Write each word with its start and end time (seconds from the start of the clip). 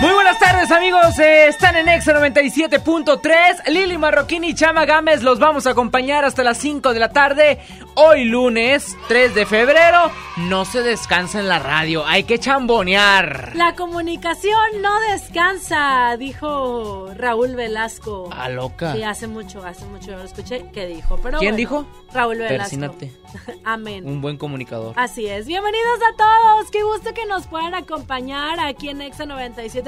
Muy 0.00 0.12
buenas 0.14 0.38
tardes 0.38 0.70
amigos, 0.70 1.18
eh, 1.18 1.48
están 1.48 1.76
en 1.76 1.86
Exa 1.86 2.14
97.3, 2.18 3.68
Lili 3.68 3.98
Marroquín 3.98 4.44
y 4.44 4.54
Chama 4.54 4.86
Gámez 4.86 5.22
los 5.22 5.38
vamos 5.38 5.66
a 5.66 5.72
acompañar 5.72 6.24
hasta 6.24 6.42
las 6.42 6.56
5 6.56 6.94
de 6.94 7.00
la 7.00 7.10
tarde, 7.10 7.58
hoy 7.96 8.24
lunes 8.24 8.96
3 9.08 9.34
de 9.34 9.44
febrero, 9.44 10.10
no 10.48 10.64
se 10.64 10.82
descansa 10.82 11.40
en 11.40 11.48
la 11.48 11.58
radio, 11.58 12.06
hay 12.06 12.24
que 12.24 12.38
chambonear. 12.38 13.52
La 13.54 13.74
comunicación 13.74 14.80
no 14.80 14.98
descansa, 15.12 16.16
dijo 16.18 17.12
Raúl 17.14 17.54
Velasco. 17.54 18.30
Ah, 18.32 18.48
loca. 18.48 18.94
Sí, 18.94 19.02
hace 19.02 19.26
mucho, 19.26 19.62
hace 19.66 19.84
mucho 19.84 20.12
lo 20.12 20.22
escuché 20.22 20.70
que 20.72 20.86
dijo, 20.86 21.18
pero 21.22 21.38
¿Quién 21.38 21.50
bueno, 21.50 21.56
dijo? 21.58 21.86
Raúl 22.14 22.38
Velasco. 22.38 22.58
Persínate. 22.58 23.12
Amén. 23.64 24.08
Un 24.08 24.22
buen 24.22 24.38
comunicador. 24.38 24.94
Así 24.96 25.26
es. 25.26 25.46
Bienvenidos 25.46 26.00
a 26.10 26.16
todos. 26.16 26.70
Qué 26.70 26.82
gusto 26.82 27.12
que 27.12 27.26
nos 27.26 27.46
puedan 27.46 27.74
acompañar 27.74 28.58
aquí 28.60 28.88
en 28.88 29.02
Exa 29.02 29.26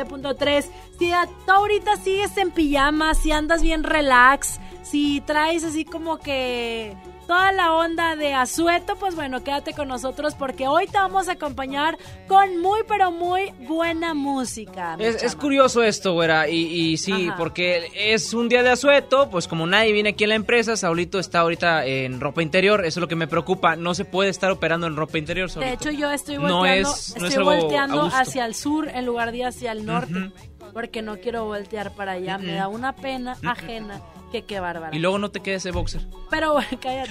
97.3. 0.05 0.66
Si 0.98 1.12
ahorita 1.47 1.97
sigues 1.97 2.37
en 2.37 2.51
pijama, 2.51 3.15
si 3.15 3.33
andas 3.33 3.62
bien 3.62 3.83
relax, 3.83 4.61
si 4.83 5.20
traes 5.20 5.64
así 5.64 5.84
como 5.84 6.19
que 6.19 6.97
toda 7.33 7.50
la 7.52 7.72
onda 7.72 8.14
de 8.14 8.34
asueto, 8.34 8.97
pues 8.97 9.14
bueno, 9.14 9.42
quédate 9.42 9.72
con 9.72 9.88
nosotros 9.88 10.34
porque 10.34 10.69
hoy 10.69 10.86
te 10.86 10.98
vamos 10.98 11.30
a 11.30 11.33
acompañar 11.33 11.97
con 12.28 12.61
muy 12.61 12.80
pero 12.86 13.11
muy 13.11 13.52
buena 13.61 14.12
música. 14.12 14.97
Es, 14.98 15.34
curioso 15.34 15.83
esto, 15.83 16.12
güera, 16.12 16.47
y, 16.47 16.58
y 16.66 16.97
sí, 16.98 17.28
Ajá. 17.28 17.36
porque 17.39 17.91
es 17.97 18.34
un 18.34 18.50
día 18.50 18.62
de 18.62 18.69
asueto, 18.69 19.30
pues 19.30 19.48
como 19.48 19.66
nadie 19.66 19.92
viene 19.92 20.11
aquí 20.11 20.24
en 20.24 20.28
la 20.28 20.34
empresa, 20.36 20.77
Saulito 20.77 21.19
está 21.19 21.41
ahorita 21.41 21.86
en 21.86 22.20
ropa 22.20 22.42
interior, 22.42 22.80
eso 22.84 23.00
es 23.00 23.00
lo 23.00 23.08
que 23.08 23.16
me 23.16 23.27
preocupa, 23.27 23.77
no 23.77 23.94
se 23.94 24.05
puede 24.05 24.28
estar 24.28 24.50
operando 24.50 24.86
en 24.86 24.94
ropa 24.94 25.17
interior, 25.17 25.50
De 25.50 25.72
hecho, 25.72 25.91
yo 25.91 26.11
estoy 26.11 26.36
No 26.36 26.58
volteando, 26.58 26.91
es- 26.91 27.17
no 27.19 27.27
es 27.27 27.33
estoy 27.33 27.44
volteando 27.46 28.02
hacia 28.12 28.44
el 28.44 28.55
sur 28.55 28.89
en 28.89 29.06
lugar 29.06 29.33
de 29.33 29.46
hacia 29.46 29.72
el 29.72 29.86
norte. 29.86 30.33
Porque 30.74 31.00
no 31.02 31.17
quiero 31.19 31.44
voltear 31.44 31.92
para 31.94 32.12
allá. 32.12 32.39
Me 32.39 32.52
da 32.52 32.69
una 32.69 32.94
pena 32.94 33.36
ajena. 33.44 34.00
Que 34.33 34.42
qué 34.42 34.61
bárbara. 34.61 34.97
Y 34.97 34.98
luego 34.98 35.19
no 35.19 35.30
te 35.30 35.41
quedes 35.41 35.58
ese 35.62 35.70
boxer. 35.72 36.00
Pero 36.30 36.55
bueno, 36.55 36.69
cállate. 36.80 37.11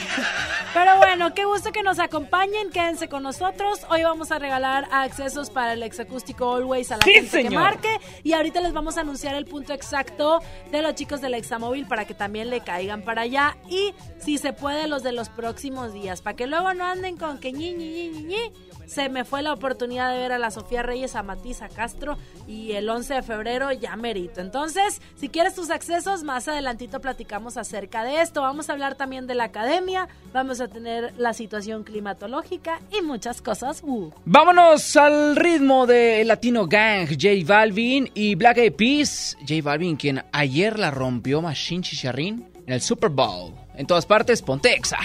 Pero 0.73 0.97
bueno, 0.97 1.33
qué 1.35 1.45
gusto 1.45 1.71
que 1.71 1.83
nos 1.83 1.99
acompañen. 1.99 2.71
Quédense 2.71 3.07
con 3.09 3.21
nosotros. 3.21 3.81
Hoy 3.89 4.01
vamos 4.03 4.31
a 4.31 4.39
regalar 4.39 4.87
accesos 4.91 5.51
para 5.51 5.73
el 5.73 5.83
exacústico 5.83 6.55
Always 6.55 6.91
a 6.91 6.97
la 6.97 7.03
Sí, 7.03 7.13
gente 7.13 7.43
que 7.43 7.49
marque. 7.51 7.95
Y 8.23 8.33
ahorita 8.33 8.59
les 8.61 8.73
vamos 8.73 8.97
a 8.97 9.01
anunciar 9.01 9.35
el 9.35 9.45
punto 9.45 9.71
exacto 9.71 10.39
de 10.71 10.81
los 10.81 10.95
chicos 10.95 11.21
del 11.21 11.35
Examóvil 11.35 11.85
para 11.85 12.05
que 12.05 12.15
también 12.15 12.49
le 12.49 12.61
caigan 12.61 13.03
para 13.03 13.21
allá. 13.21 13.55
Y 13.69 13.93
si 14.19 14.39
se 14.39 14.51
puede, 14.51 14.87
los 14.87 15.03
de 15.03 15.11
los 15.11 15.29
próximos 15.29 15.93
días. 15.93 16.21
Para 16.23 16.35
que 16.35 16.47
luego 16.47 16.73
no 16.73 16.85
anden 16.85 17.17
con 17.17 17.37
que 17.39 17.51
ñi, 17.51 17.71
ñi, 17.73 17.87
ñi, 17.87 18.09
ñi, 18.09 18.23
ñi. 18.23 18.51
Se 18.93 19.07
me 19.07 19.23
fue 19.23 19.41
la 19.41 19.53
oportunidad 19.53 20.11
de 20.11 20.19
ver 20.19 20.33
a 20.33 20.37
la 20.37 20.51
Sofía 20.51 20.83
Reyes, 20.83 21.15
a 21.15 21.23
Matisa 21.23 21.69
Castro 21.69 22.17
y 22.45 22.73
el 22.73 22.89
11 22.89 23.13
de 23.13 23.23
febrero 23.23 23.71
ya 23.71 23.95
merito. 23.95 24.41
Entonces, 24.41 25.01
si 25.15 25.29
quieres 25.29 25.55
tus 25.55 25.69
accesos, 25.69 26.23
más 26.23 26.49
adelantito 26.49 26.99
platicamos 26.99 27.55
acerca 27.55 28.03
de 28.03 28.21
esto. 28.21 28.41
Vamos 28.41 28.69
a 28.69 28.73
hablar 28.73 28.95
también 28.95 29.27
de 29.27 29.35
la 29.35 29.45
academia, 29.45 30.09
vamos 30.33 30.59
a 30.59 30.67
tener 30.67 31.13
la 31.17 31.31
situación 31.31 31.85
climatológica 31.85 32.81
y 32.91 33.01
muchas 33.01 33.41
cosas. 33.41 33.81
Uh. 33.81 34.11
Vámonos 34.25 34.97
al 34.97 35.37
ritmo 35.37 35.87
de 35.87 36.25
Latino 36.25 36.67
Gang, 36.67 37.07
J 37.07 37.29
Balvin 37.45 38.11
y 38.13 38.35
Black 38.35 38.57
Eyed 38.57 38.73
Peas. 38.73 39.37
J 39.47 39.61
Balvin, 39.63 39.95
quien 39.95 40.21
ayer 40.33 40.77
la 40.77 40.91
rompió 40.91 41.41
Machine 41.41 41.81
Chicharrín 41.81 42.45
en 42.67 42.73
el 42.73 42.81
Super 42.81 43.09
Bowl. 43.09 43.53
En 43.73 43.87
todas 43.87 44.05
partes, 44.05 44.41
Pontexa. 44.41 44.97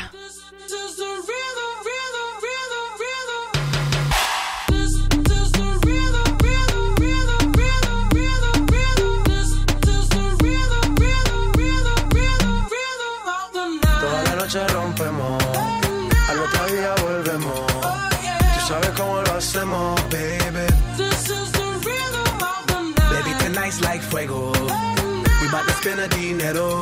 The 25.87 26.09
dinero. 26.09 26.81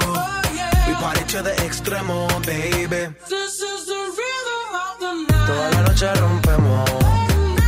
We 0.88 0.94
party 0.94 1.24
to 1.32 1.42
the 1.42 1.50
extremo, 1.66 2.26
baby. 2.46 3.14
Toda 5.46 5.70
la 5.72 5.82
noche 5.82 6.14
rompemos, 6.14 6.90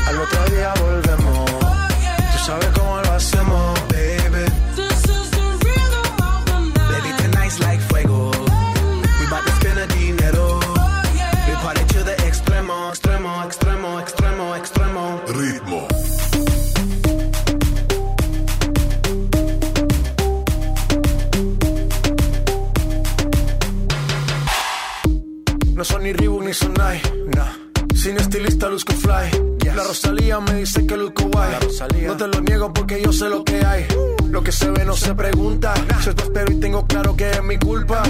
al 0.08 0.19
otro 0.19 0.44
día 0.48 0.72
volvemos. 0.80 1.50
Tú 2.32 2.38
sabes 2.47 2.69
cómo 2.74 2.97
lo 3.02 3.05
son 25.86 26.02
ni 26.02 26.12
Reebok 26.12 26.42
ni 26.42 26.52
Sonai, 26.52 27.00
nah. 27.34 27.52
Sin 27.94 28.16
estilista 28.16 28.69
luzco 28.69 28.92
fly. 28.92 29.56
La 29.74 29.82
Rosalía 29.82 30.41
me 30.41 30.54
dice 30.54 30.86
que 30.86 30.97
luzco 30.97 31.24
guay. 31.28 31.50
No 32.06 32.16
te 32.16 32.28
lo 32.28 32.41
niego 32.41 32.72
porque 32.72 33.02
yo 33.02 33.12
sé 33.12 33.28
lo 33.28 33.44
que 33.44 33.64
hay. 33.64 33.86
Lo 34.30 34.42
que 34.42 34.52
se 34.52 34.70
ve 34.70 34.84
no 34.84 34.94
se 34.94 35.14
pregunta. 35.14 35.74
Yo 36.04 36.14
te 36.14 36.22
espero 36.24 36.52
y 36.52 36.60
tengo 36.60 36.86
claro 36.86 37.16
que 37.16 37.30
es 37.30 37.42
mi 37.42 37.58
culpa. 37.58 38.02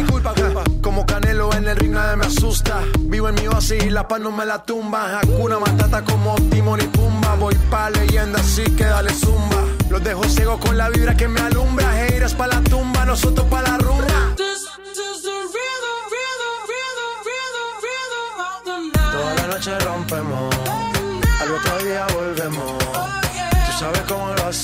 Como 0.80 1.04
Canelo 1.06 1.52
en 1.54 1.68
el 1.68 1.76
ring 1.76 1.92
nadie 1.92 2.16
me 2.16 2.26
asusta. 2.26 2.82
Vivo 3.00 3.28
en 3.28 3.34
mi 3.36 3.46
oasis 3.48 3.84
y 3.84 3.90
la 3.90 4.06
paz 4.06 4.20
no 4.20 4.30
me 4.32 4.44
la 4.44 4.62
tumba. 4.62 5.18
Hakuna 5.18 5.58
Matata 5.58 6.02
como 6.02 6.34
Timon 6.50 6.80
y 6.80 6.84
Pumba. 6.84 7.34
Voy 7.36 7.54
pa' 7.70 7.90
leyenda 7.90 8.40
así 8.40 8.64
que 8.76 8.84
dale 8.84 9.12
zumba. 9.12 9.62
Los 9.90 10.02
dejo 10.02 10.24
ciego 10.24 10.58
con 10.58 10.76
la 10.76 10.88
vibra 10.88 11.16
que 11.16 11.28
me 11.28 11.40
alumbra. 11.40 11.92
Haters 11.92 12.34
pa' 12.34 12.48
la 12.48 12.60
tumba, 12.62 13.04
nosotros 13.06 13.45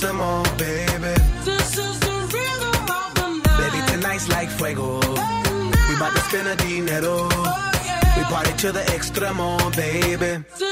cómo 0.02 0.24
lo 0.24 0.42
hacemos, 0.42 0.48
baby. 0.58 1.14
Baby, 3.58 3.78
tonight's 3.86 4.28
like 4.28 4.50
fuego. 4.50 5.00
We 5.88 5.96
bout 5.98 6.14
to 6.14 6.20
spend 6.28 6.46
the 6.46 6.56
dinero. 6.56 7.28
We 8.16 8.24
party 8.24 8.52
to 8.58 8.72
the 8.72 8.82
extremo, 8.92 9.56
baby. 9.76 10.44
Toda 10.58 10.71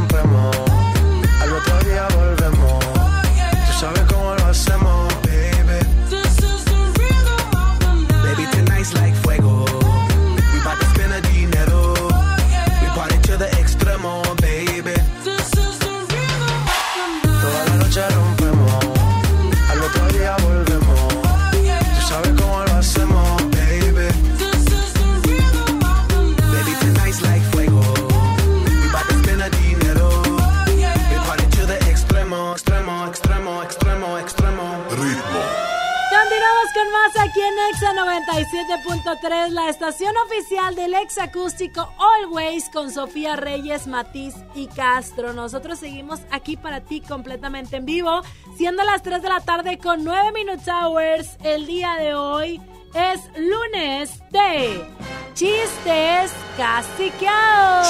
97.3, 38.25 39.49
la 39.49 39.69
estación 39.69 40.15
oficial 40.17 40.75
del 40.75 40.93
ex 40.93 41.17
acústico 41.17 41.91
Always 41.97 42.69
con 42.69 42.91
Sofía 42.91 43.35
Reyes, 43.35 43.87
Matiz 43.87 44.35
y 44.53 44.67
Castro. 44.67 45.33
Nosotros 45.33 45.79
seguimos 45.79 46.19
aquí 46.29 46.55
para 46.55 46.81
ti 46.81 47.01
completamente 47.01 47.77
en 47.77 47.85
vivo, 47.85 48.21
siendo 48.57 48.83
las 48.83 49.01
3 49.01 49.21
de 49.21 49.29
la 49.29 49.39
tarde 49.39 49.77
con 49.79 50.03
9 50.03 50.31
Minutes 50.33 50.67
Hours. 50.67 51.37
El 51.43 51.65
día 51.65 51.95
de 51.95 52.13
hoy 52.13 52.61
es 52.93 53.21
lunes 53.37 54.21
de 54.29 54.85
chistes 55.33 56.31
caciqueados. 56.57 57.87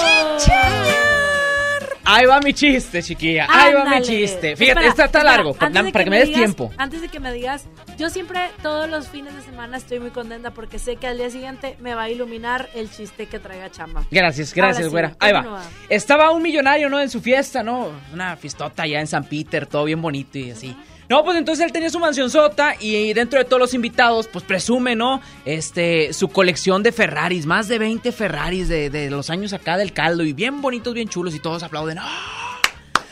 Ahí 2.14 2.26
va 2.26 2.40
mi 2.42 2.54
chiste, 2.54 3.02
chiquilla. 3.02 3.48
Ahí 3.50 3.74
va 3.74 3.86
mi 3.86 4.02
chiste. 4.02 4.56
Fíjate, 4.58 4.82
Espera, 4.82 4.90
está, 4.90 5.06
está 5.06 5.20
espera, 5.20 5.24
largo. 5.24 5.54
Para 5.54 5.82
de 5.82 5.92
que, 5.94 6.10
me 6.10 6.18
des 6.20 6.28
digas- 6.28 6.38
tiempo. 6.40 6.72
Antes 6.78 7.02
de 7.02 7.08
que 7.08 7.20
me 7.22 7.32
digas, 7.32 7.66
yo 7.98 8.10
siempre, 8.10 8.40
todos 8.62 8.90
los 8.90 9.08
fines 9.08 9.34
de 9.34 9.42
semana 9.44 9.78
estoy 9.78 10.00
muy 10.02 10.10
contenta 10.10 10.52
porque 10.52 10.78
sé 10.78 10.98
que 10.98 11.08
al 11.08 11.18
día 11.18 11.30
siguiente 11.30 11.78
me 11.80 11.96
va 11.96 12.04
a 12.04 12.10
iluminar 12.10 12.70
el 12.76 12.92
chiste 12.92 13.28
que 13.28 13.40
traiga 13.40 13.72
chamba. 13.72 14.04
Gracias, 14.12 14.54
gracias, 14.54 14.86
sí, 14.88 14.92
güera. 14.92 15.16
Ahí 15.20 15.32
va. 15.32 15.40
continúa. 15.44 15.64
Estaba 15.90 16.32
un 16.32 16.42
millonario, 16.44 16.90
¿no? 16.90 17.00
En 17.00 17.10
su 17.10 17.22
fiesta, 17.22 17.64
¿no? 17.64 17.90
Una 18.14 18.36
fiestota 18.36 18.84
allá 18.84 19.00
en 19.00 19.08
San 19.08 19.24
Peter, 19.24 19.66
todo 19.66 19.86
bien 19.86 20.02
bonito 20.02 20.38
y 20.38 20.52
así. 20.52 20.76
No, 21.12 21.26
pues 21.26 21.38
entonces 21.38 21.66
él 21.66 21.74
tenía 21.74 21.90
su 21.90 22.00
mansión 22.00 22.30
sota 22.30 22.74
y 22.80 23.12
dentro 23.12 23.38
de 23.38 23.44
todos 23.44 23.60
los 23.60 23.74
invitados, 23.74 24.30
pues 24.30 24.46
presume, 24.46 24.96
¿no? 24.96 25.20
Este, 25.44 26.14
su 26.14 26.30
colección 26.30 26.84
de 26.84 26.94
Ferraris, 26.94 27.46
más 27.46 27.68
de 27.68 27.80
20 27.80 28.14
Ferraris 28.14 28.70
de, 28.70 29.10
los 29.10 29.30
años 29.30 29.52
acá 29.52 29.76
del 29.76 29.92
caldo 29.92 30.24
y 30.24 30.32
bien 30.32 30.62
bonitos, 30.62 30.94
bien 30.94 31.10
chulos 31.10 31.36
y 31.36 31.40
todos 31.40 31.64
aplauden. 31.64 31.98
¡Ah! 32.00 32.62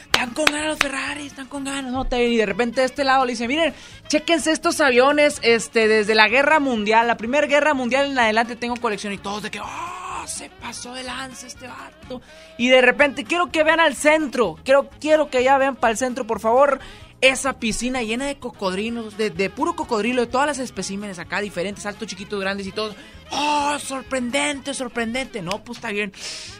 Están 0.05 0.29
con 0.33 0.45
ganas 0.45 0.67
los 0.67 0.79
Ferraris, 0.79 1.25
están 1.25 1.47
con 1.47 1.65
ganas, 1.65 1.91
¿no? 1.91 2.07
Y 2.09 2.37
de 2.37 2.45
repente 2.45 2.79
de 2.79 2.87
este 2.87 3.03
lado 3.03 3.25
le 3.25 3.33
dice, 3.33 3.49
miren, 3.49 3.73
chéquense 4.07 4.53
estos 4.53 4.79
aviones, 4.79 5.41
este, 5.43 5.89
desde 5.89 6.15
la 6.15 6.29
guerra 6.29 6.61
mundial, 6.61 7.05
la 7.05 7.17
primera 7.17 7.47
guerra 7.47 7.73
mundial 7.73 8.11
en 8.11 8.17
adelante 8.17 8.55
tengo 8.55 8.77
colección 8.77 9.11
y 9.11 9.17
todos 9.17 9.43
de 9.43 9.51
que, 9.51 9.59
¡oh! 9.59 10.25
Se 10.25 10.49
pasó 10.61 10.93
de 10.93 11.03
lanza 11.03 11.47
este 11.47 11.67
vato. 11.67 12.21
Y 12.57 12.69
de 12.69 12.81
repente 12.81 13.25
quiero 13.25 13.51
que 13.51 13.63
vean 13.63 13.81
al 13.81 13.95
centro, 13.95 14.57
quiero, 14.63 14.89
quiero 15.01 15.29
que 15.29 15.43
ya 15.43 15.57
vean 15.57 15.75
para 15.75 15.91
el 15.91 15.97
centro, 15.97 16.25
por 16.25 16.39
favor. 16.39 16.79
Esa 17.21 17.59
piscina 17.59 18.01
llena 18.01 18.25
de 18.25 18.37
cocodrilos, 18.37 19.17
de, 19.17 19.49
puro 19.49 19.75
cocodrilo, 19.75 20.21
de 20.21 20.27
todas 20.27 20.47
las 20.47 20.59
especímenes 20.59 21.19
acá, 21.19 21.41
diferentes, 21.41 21.85
altos, 21.85 22.07
chiquitos, 22.07 22.39
grandes 22.39 22.67
y 22.67 22.71
todos. 22.71 22.95
¡Oh! 23.31 23.77
Sorprendente, 23.79 24.73
sorprendente. 24.73 25.41
No, 25.41 25.63
pues 25.63 25.77
está 25.79 25.91
bien. 25.91 26.13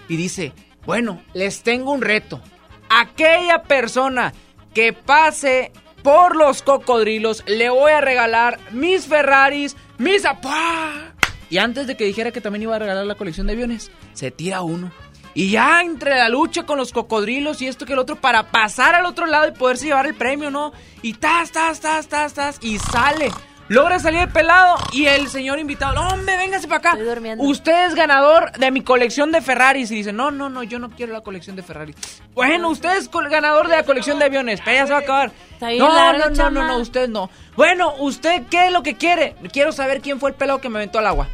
Y 0.08 0.18
dice, 0.18 0.54
bueno, 0.86 1.22
les 1.34 1.64
tengo 1.64 1.92
un 1.92 2.02
reto 2.02 2.42
aquella 2.90 3.64
persona 3.64 4.34
que 4.74 4.94
pase 4.94 5.72
por 6.04 6.36
los 6.36 6.62
cocodrilos, 6.62 7.44
le 7.48 7.70
voy 7.70 7.92
a 7.92 8.02
regalar 8.02 8.60
mis 8.72 9.06
Ferraris, 9.06 9.76
mis... 9.98 10.26
¡Apá! 10.26 11.14
Y 11.50 11.58
antes 11.58 11.88
de 11.88 11.96
que 11.96 12.06
dijera 12.06 12.32
que 12.32 12.42
también 12.42 12.64
iba 12.64 12.76
a 12.76 12.80
regalar 12.80 13.06
la 13.06 13.16
colección 13.16 13.48
de 13.48 13.54
aviones, 13.54 13.92
se 14.14 14.32
tira 14.32 14.62
uno. 14.62 14.92
Y 15.40 15.52
ya 15.52 15.84
entre 15.84 16.18
la 16.18 16.28
lucha 16.28 16.64
con 16.64 16.78
los 16.78 16.92
cocodrilos 16.92 17.62
y 17.62 17.68
esto 17.70 17.86
que 17.86 17.94
el 17.94 18.00
otro 18.00 18.18
para 18.18 18.52
pasar 18.52 18.94
al 18.94 19.06
otro 19.06 19.26
lado 19.26 19.48
y 19.48 19.52
poderse 19.54 19.86
llevar 19.86 20.06
el 20.06 20.14
premio, 20.14 20.52
¿no? 20.52 20.74
Y 21.02 21.14
tas, 21.14 21.54
tas, 21.54 21.80
tas, 21.80 22.10
tas, 22.10 22.34
tas, 22.34 22.58
y 22.62 22.78
sale. 22.78 23.32
Logra 23.70 24.00
salir 24.00 24.20
el 24.20 24.28
pelado 24.28 24.76
y 24.92 25.06
el 25.06 25.30
señor 25.30 25.58
invitado, 25.58 25.94
"No, 25.94 26.10
hombre, 26.10 26.36
véngase 26.36 26.68
para 26.68 26.80
acá. 26.80 26.90
Estoy 26.90 27.08
durmiendo. 27.08 27.42
Usted 27.42 27.86
es 27.86 27.96
ganador 27.96 28.52
de 28.52 28.70
mi 28.70 28.82
colección 28.82 29.32
de 29.32 29.40
Ferraris. 29.42 29.90
Y 29.92 29.96
dice, 29.96 30.12
no, 30.12 30.30
no, 30.30 30.50
no, 30.50 30.62
yo 30.64 30.78
no 30.78 30.90
quiero 30.90 31.14
la 31.14 31.22
colección 31.22 31.56
de 31.56 31.64
Ferraris. 31.64 31.96
Bueno, 32.34 32.68
usted 32.68 32.98
es 32.98 33.10
ganador 33.10 33.70
de 33.70 33.78
la 33.78 33.84
colección 33.84 34.20
de 34.20 34.26
aviones. 34.26 34.60
Pero 34.66 34.76
ya 34.76 34.88
se 34.88 34.92
va 34.92 35.00
a 35.00 35.02
acabar. 35.04 35.32
No, 35.62 35.96
largo, 35.96 36.32
no, 36.32 36.50
no, 36.50 36.50
no, 36.50 36.68
no, 36.68 36.78
usted 36.80 37.08
no. 37.08 37.30
Bueno, 37.56 37.94
¿usted 38.00 38.44
qué 38.52 38.66
es 38.66 38.74
lo 38.74 38.84
que 38.84 38.98
quiere? 38.98 39.38
Quiero 39.54 39.72
saber 39.72 40.02
quién 40.02 40.20
fue 40.20 40.32
el 40.32 40.36
pelado 40.36 40.60
que 40.60 40.68
me 40.68 40.80
aventó 40.80 41.00
al 41.00 41.08
agua. 41.08 41.30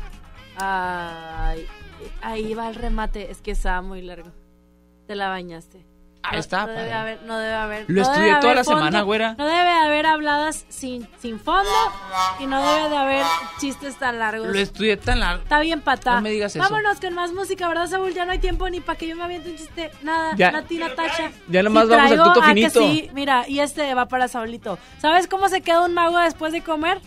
Ay, 0.57 1.67
ahí 2.25 2.53
va 2.53 2.67
el 2.69 2.75
remate, 2.75 3.31
es 3.31 3.41
que 3.41 3.51
estaba 3.51 3.81
muy 3.81 4.01
largo. 4.01 4.31
Te 5.07 5.15
la 5.15 5.29
bañaste. 5.29 5.85
Ahí 6.23 6.33
No- 6.33 6.39
está, 6.39 6.65
No 6.65 6.71
debe 6.73 6.91
haber, 6.91 7.21
no 7.21 7.37
debe 7.37 7.53
haber. 7.53 7.85
Lo 7.87 8.01
no 8.01 8.01
estudié 8.01 8.29
toda 8.29 8.37
haber 8.39 8.55
la 8.55 8.63
fondo, 8.63 8.79
semana, 8.79 9.01
güera. 9.03 9.35
No 9.37 9.45
debe 9.45 9.69
haber 9.69 10.07
habladas 10.07 10.65
sin, 10.69 11.07
sin 11.19 11.39
fondo 11.39 11.69
y 12.39 12.47
no 12.47 12.65
debe 12.67 12.89
de 12.89 12.97
haber 12.97 13.25
chistes 13.59 13.99
tan 13.99 14.17
largos. 14.17 14.47
Lo 14.47 14.57
estudié 14.57 14.97
tan 14.97 15.19
largo. 15.19 15.43
Está 15.43 15.59
bien, 15.59 15.81
pata. 15.81 16.15
No 16.15 16.21
me 16.21 16.31
digas 16.31 16.55
eso. 16.55 16.63
Vámonos 16.63 16.99
con 16.99 17.13
más 17.13 17.31
música, 17.31 17.67
¿verdad, 17.67 17.85
Saúl? 17.85 18.11
Ya 18.15 18.25
no 18.25 18.31
hay 18.31 18.39
tiempo 18.39 18.67
ni 18.71 18.79
para 18.81 18.97
que 18.97 19.07
yo 19.07 19.15
me 19.15 19.23
aviente 19.23 19.51
un 19.51 19.55
chiste. 19.57 19.91
Nada, 20.01 20.33
Ya. 20.35 20.49
Nati, 20.51 20.79
Natasha. 20.79 21.31
Ya 21.47 21.61
nomás 21.61 21.87
vamos 21.87 22.11
al 22.11 22.17
tuto 22.17 22.39
ah, 22.41 22.47
que 22.47 22.53
finito. 22.55 22.79
sí, 22.79 23.11
mira, 23.13 23.47
y 23.47 23.59
este 23.59 23.93
va 23.93 24.07
para 24.07 24.27
Saulito. 24.27 24.79
¿Sabes 24.97 25.27
cómo 25.27 25.47
se 25.47 25.61
queda 25.61 25.85
un 25.85 25.93
mago 25.93 26.17
después 26.17 26.51
de 26.53 26.63
comer? 26.63 26.99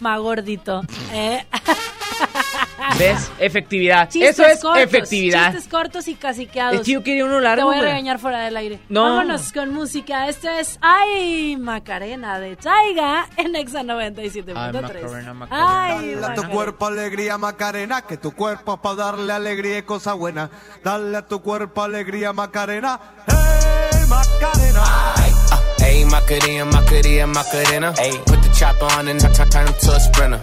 Magordito. 0.00 0.82
¿Eh? 1.12 1.46
¿Ves? 2.98 3.30
Efectividad. 3.38 4.08
Chistes 4.08 4.38
Eso 4.38 4.46
es 4.46 4.60
cortos, 4.60 4.82
efectividad. 4.82 5.52
Chistes 5.52 5.68
cortos 5.68 6.08
y 6.08 6.14
caciqueados. 6.14 6.74
Es 6.76 6.80
que 6.82 6.92
yo 6.92 7.02
quería 7.02 7.24
uno 7.24 7.36
Te 7.36 7.42
largo, 7.42 7.66
voy 7.66 7.78
a 7.78 7.82
regañar 7.82 8.18
fuera 8.18 8.40
del 8.40 8.56
aire. 8.56 8.80
No. 8.88 9.02
Vámonos 9.02 9.52
con 9.52 9.72
música. 9.72 10.28
Esto 10.28 10.48
es 10.48 10.78
Ay 10.80 11.56
Macarena 11.56 12.38
de 12.38 12.56
Taiga 12.56 13.28
en 13.36 13.56
Exa 13.56 13.82
97.3. 13.82 14.52
Ay, 14.56 14.72
Macarena, 14.72 15.34
Macarena. 15.34 15.84
Ay, 15.84 16.14
Dale 16.14 16.26
a 16.26 16.34
tu 16.34 16.48
cuerpo 16.48 16.86
alegría 16.86 17.38
Macarena, 17.38 18.02
que 18.02 18.16
tu 18.16 18.32
cuerpo 18.32 18.74
es 18.74 18.80
para 18.80 18.94
darle 18.94 19.32
alegría 19.32 19.78
y 19.78 19.82
cosa 19.82 20.14
buena. 20.14 20.50
Dale 20.82 21.16
a 21.16 21.26
tu 21.26 21.40
cuerpo 21.42 21.82
alegría 21.82 22.32
Macarena. 22.32 23.00
¡Hey 23.26 24.00
Macarena! 24.08 25.35
Ayy, 25.80 26.04
Macarena, 26.10 26.64
Macarena, 26.64 27.26
Macarena. 27.26 27.92
Ayy, 27.94 28.16
put 28.26 28.42
the 28.42 28.50
chopper 28.58 28.86
on 28.96 29.08
and 29.08 29.20
turn, 29.20 29.48
turn 29.48 29.66
him 29.66 29.74
to 29.74 29.92
a 29.92 30.00
sprinter. 30.00 30.40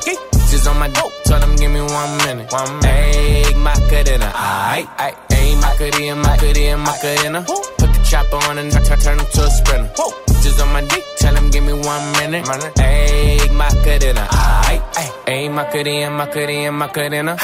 Just 0.50 0.68
on 0.68 0.78
my 0.80 0.88
dope, 0.90 1.14
tell 1.26 1.42
him 1.42 1.56
give 1.56 1.72
me 1.72 1.82
one 1.82 2.18
minute. 2.26 2.52
One 2.52 2.80
minute. 2.80 3.16
Ayy, 3.16 3.56
Macarena, 3.62 4.32
aight, 4.34 4.88
aight. 4.98 5.16
Ayy, 5.30 5.56
Macarena, 5.62 6.16
Macarena, 6.16 6.78
Macarena. 6.78 7.46
Put 7.78 7.93
chopper 8.14 8.38
on 8.48 8.60
and 8.60 8.72
turn, 8.72 8.84
turn 9.00 9.20
him 9.20 9.26
to 9.26 9.42
a 9.42 9.50
sprinter. 9.50 9.92
Just 10.44 10.62
on 10.62 10.72
my 10.72 10.82
dick, 10.82 11.04
tell 11.18 11.36
him 11.36 11.50
give 11.50 11.64
me 11.64 11.74
one 11.74 12.06
minute. 12.20 12.46
Ayy, 12.46 13.50
Macarena, 13.58 14.28
aight, 14.70 14.84
aight. 15.02 15.14
Ayy, 15.26 15.52
Macarena, 15.52 16.12
Macarena, 16.12 16.72
Macarena. 16.72 17.38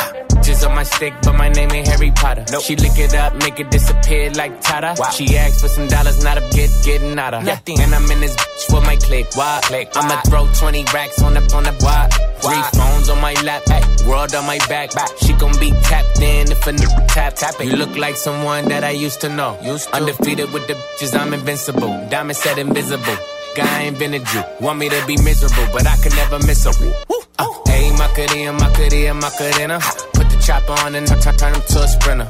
Just 0.44 0.64
on 0.66 0.76
my 0.76 0.84
stick, 0.84 1.14
but 1.24 1.34
my 1.34 1.50
name 1.50 1.72
ain't 1.72 1.88
Harry 1.88 2.12
Potter. 2.12 2.46
She 2.62 2.76
lick 2.76 2.98
it 3.00 3.16
up, 3.16 3.36
make 3.38 3.60
it 3.60 3.72
disappear 3.72 4.30
like 4.32 4.62
Tata. 4.62 4.94
She 5.12 5.36
asked 5.38 5.62
for 5.62 5.70
some 5.70 5.88
dollars, 5.88 6.24
not 6.24 6.38
a 6.38 6.42
get 6.56 6.70
getting 6.86 7.18
out 7.18 7.34
of. 7.34 7.44
Nothing. 7.46 7.80
And 7.80 7.96
I'm 7.96 8.10
in 8.12 8.20
this 8.20 8.36
bitch 8.36 8.66
for 8.70 8.82
my 8.82 8.96
click. 8.98 9.28
Why? 9.36 9.62
click. 9.64 9.90
I'ma 9.96 10.22
throw 10.22 10.46
20 10.54 10.86
racks 10.94 11.22
on 11.24 11.34
the 11.34 11.42
on 11.56 11.64
the 11.64 11.74
why? 11.82 12.10
Three 12.41 12.62
phones 12.79 13.10
on 13.10 13.19
my 13.22 13.34
lap, 13.43 13.63
ay, 13.69 13.84
world 14.08 14.34
on 14.34 14.46
my 14.46 14.58
back. 14.69 14.91
She 15.22 15.34
gon' 15.34 15.58
be 15.60 15.72
tapped 15.84 16.22
in 16.22 16.51
if 16.51 16.65
a 16.67 16.72
nigga 16.72 17.08
tap 17.08 17.36
tap 17.36 17.55
it. 17.60 17.65
You 17.65 17.75
look 17.75 17.96
like 17.98 18.15
someone 18.15 18.65
that 18.69 18.84
I 18.84 18.91
used 18.91 19.22
to 19.22 19.29
know. 19.29 19.60
Used 19.62 19.89
to. 19.89 19.96
Undefeated 19.96 20.51
with 20.53 20.67
the 20.67 20.74
bitches, 20.74 21.19
I'm 21.19 21.34
invincible. 21.34 22.08
Diamond 22.10 22.38
said 22.38 22.58
invisible. 22.58 23.17
Guy 23.55 23.81
invented 23.81 24.24
you. 24.34 24.43
Want 24.62 24.79
me 24.79 24.89
to 24.89 25.03
be 25.08 25.17
miserable, 25.17 25.67
but 25.74 25.86
I 25.88 25.98
can 25.98 26.15
never 26.15 26.39
miss 26.46 26.65
a 26.65 26.72
her. 26.74 26.93
Uh, 27.39 27.46
Ayy, 27.67 27.98
Macarena, 27.98 28.53
Macarena, 28.53 29.13
Macarena. 29.15 29.79
Put 30.13 30.29
the 30.29 30.41
chopper 30.46 30.74
on 30.84 30.96
and 30.96 31.08
turn, 31.08 31.19
turn 31.36 31.55
him 31.55 31.62
to 31.62 31.84
a 31.84 31.88
sprinter. 31.88 32.27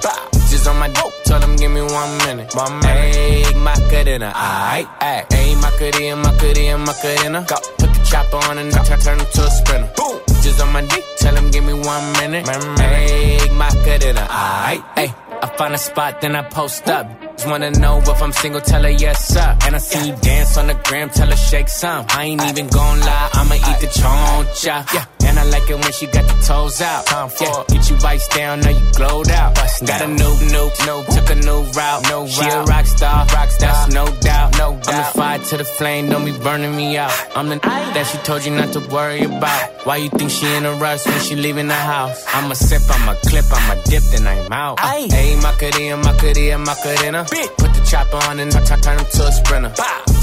Just 0.50 0.68
on 0.68 0.80
my 0.80 0.88
dope, 0.90 1.14
tell 1.26 1.42
him 1.42 1.56
give 1.56 1.72
me 1.72 1.82
one 1.82 2.18
minute. 2.26 2.56
One 2.56 2.80
minute. 2.80 3.16
Ayy, 3.16 3.64
Macarena, 3.64 4.32
aight. 4.34 4.88
Ayy, 5.02 5.56
Macarena, 5.62 6.16
Macarena, 6.16 6.78
Macarena. 6.78 7.46
Put 7.78 7.78
the 7.78 7.89
chopper 8.10 8.38
on 8.50 8.58
and 8.58 8.72
turn, 8.72 9.00
turn 9.00 9.20
him 9.20 9.28
to 9.34 9.42
a 9.46 9.52
sprinter. 9.52 9.92
Boom. 9.96 10.20
Just 10.42 10.62
on 10.62 10.74
my 10.74 10.82
dick, 10.82 11.06
tell 11.18 11.36
him 11.36 11.52
give 11.52 11.64
me 11.64 11.74
one 11.74 12.12
minute. 12.14 12.46
Make 12.48 13.52
my 13.54 13.70
cadena. 13.86 14.26
Aight, 14.28 14.84
ay. 14.96 15.14
I 15.42 15.48
find 15.58 15.74
a 15.74 15.78
spot, 15.78 16.22
then 16.22 16.36
I 16.36 16.42
post 16.42 16.88
up. 16.90 17.08
Just 17.40 17.50
wanna 17.50 17.72
know 17.72 18.00
if 18.00 18.22
I'm 18.22 18.34
single, 18.34 18.60
tell 18.60 18.84
her 18.84 18.90
yes, 18.90 19.30
sir. 19.30 19.58
And 19.66 19.74
I 19.74 19.78
see 19.78 20.10
you 20.10 20.16
dance 20.18 20.58
on 20.58 20.68
the 20.68 20.74
gram, 20.74 21.10
tell 21.10 21.30
her 21.30 21.38
shake 21.38 21.70
some. 21.70 22.06
I 22.10 22.26
ain't 22.26 22.44
even 22.44 22.68
gon' 22.68 23.00
lie, 23.00 23.30
I'ma 23.32 23.56
eat 23.56 23.80
the 23.80 23.88
choncha. 23.88 24.94
Yeah. 24.94 25.06
And 25.30 25.40
I 25.40 25.44
like 25.46 25.70
it 25.70 25.76
when 25.76 25.94
she 25.94 26.08
got 26.08 26.26
the 26.28 26.34
toes 26.46 26.82
out. 26.82 27.06
Yeah, 27.40 27.64
get 27.70 27.90
you 27.90 27.96
iced 28.04 28.32
down, 28.32 28.60
now 28.60 28.72
you 28.72 28.92
glowed 28.92 29.30
out. 29.30 29.56
Got 29.56 30.02
a 30.02 30.08
new, 30.08 30.36
new, 30.52 30.68
new, 30.88 31.00
took 31.16 31.30
a 31.30 31.36
new 31.36 31.62
route. 31.72 32.04
No 32.10 32.28
she 32.28 32.46
a 32.46 32.64
rock 32.64 32.86
star, 32.86 33.26
rock 33.28 33.50
star, 33.52 33.74
that's 33.74 33.94
no 33.94 34.06
doubt. 34.20 34.58
No 34.58 34.76
doubt. 34.76 34.90
I'm 34.90 34.98
the 34.98 35.04
fire 35.20 35.40
to 35.40 35.58
the 35.58 35.64
flame, 35.64 36.10
don't 36.10 36.26
be 36.26 36.38
burning 36.38 36.76
me 36.76 36.98
out. 36.98 37.14
I'm 37.38 37.48
the 37.48 37.60
that 37.60 38.06
she 38.08 38.18
told 38.20 38.44
you 38.44 38.52
not 38.52 38.74
to 38.74 38.82
worry 38.90 39.24
about. 39.24 39.86
Why 39.86 39.98
you 39.98 40.10
think 40.10 40.30
she 40.30 40.46
in 40.56 40.66
a 40.66 40.74
rush 40.74 41.06
when 41.06 41.20
she 41.22 41.36
leaving 41.36 41.68
the 41.68 41.74
house? 41.74 42.26
I'm 42.34 42.52
a 42.52 42.56
sip, 42.56 42.82
I'm 42.90 43.08
a 43.08 43.16
clip, 43.16 43.46
I'm 43.50 43.78
a 43.78 43.84
dip, 43.84 44.04
then 44.12 44.28
I'm 44.28 44.52
out. 44.52 44.80
Hey, 44.80 45.36
my 45.38 45.54
cutie, 45.58 45.94
my 45.94 46.12
Macarena, 46.12 46.58
Macarena, 46.58 46.58
Macarena. 46.58 47.29
Put 47.30 47.72
the 47.74 47.82
chopper 47.86 48.18
on 48.28 48.40
and 48.40 48.52
turn, 48.52 48.66
turn 48.66 48.98
him 48.98 49.06
to 49.06 49.28
a 49.28 49.32
sprinter. 49.32 49.72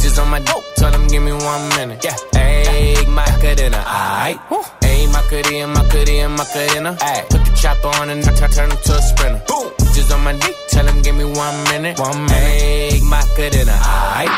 Just 0.02 0.18
on 0.18 0.28
my 0.28 0.40
dope, 0.40 0.64
tell 0.76 0.92
him 0.92 1.06
give 1.08 1.22
me 1.22 1.32
one 1.32 1.68
minute. 1.76 2.02
Yeah, 2.04 2.16
hey, 2.32 2.96
Macarena, 3.06 3.82
aight. 3.86 4.38
Hey, 4.82 5.06
Macarena, 5.06 5.68
Macarena, 5.68 6.28
Macarena. 6.28 6.96
Ay, 7.00 7.24
put 7.30 7.44
the 7.44 7.52
chopper 7.54 7.88
on 8.00 8.10
and 8.10 8.24
turn, 8.24 8.34
turn 8.50 8.70
him 8.70 8.78
to 8.84 8.92
a 8.94 9.02
sprinter. 9.02 9.40
Boom, 9.46 9.72
just 9.94 10.10
on 10.12 10.24
my 10.24 10.32
dick, 10.32 10.56
tell 10.68 10.84
him 10.86 11.00
give 11.02 11.14
me 11.14 11.24
one 11.24 11.64
minute. 11.70 11.96
One 11.98 12.24
minute. 12.24 12.34
Hey, 12.34 13.00
Macarena, 13.02 13.78
aight. 14.18 14.30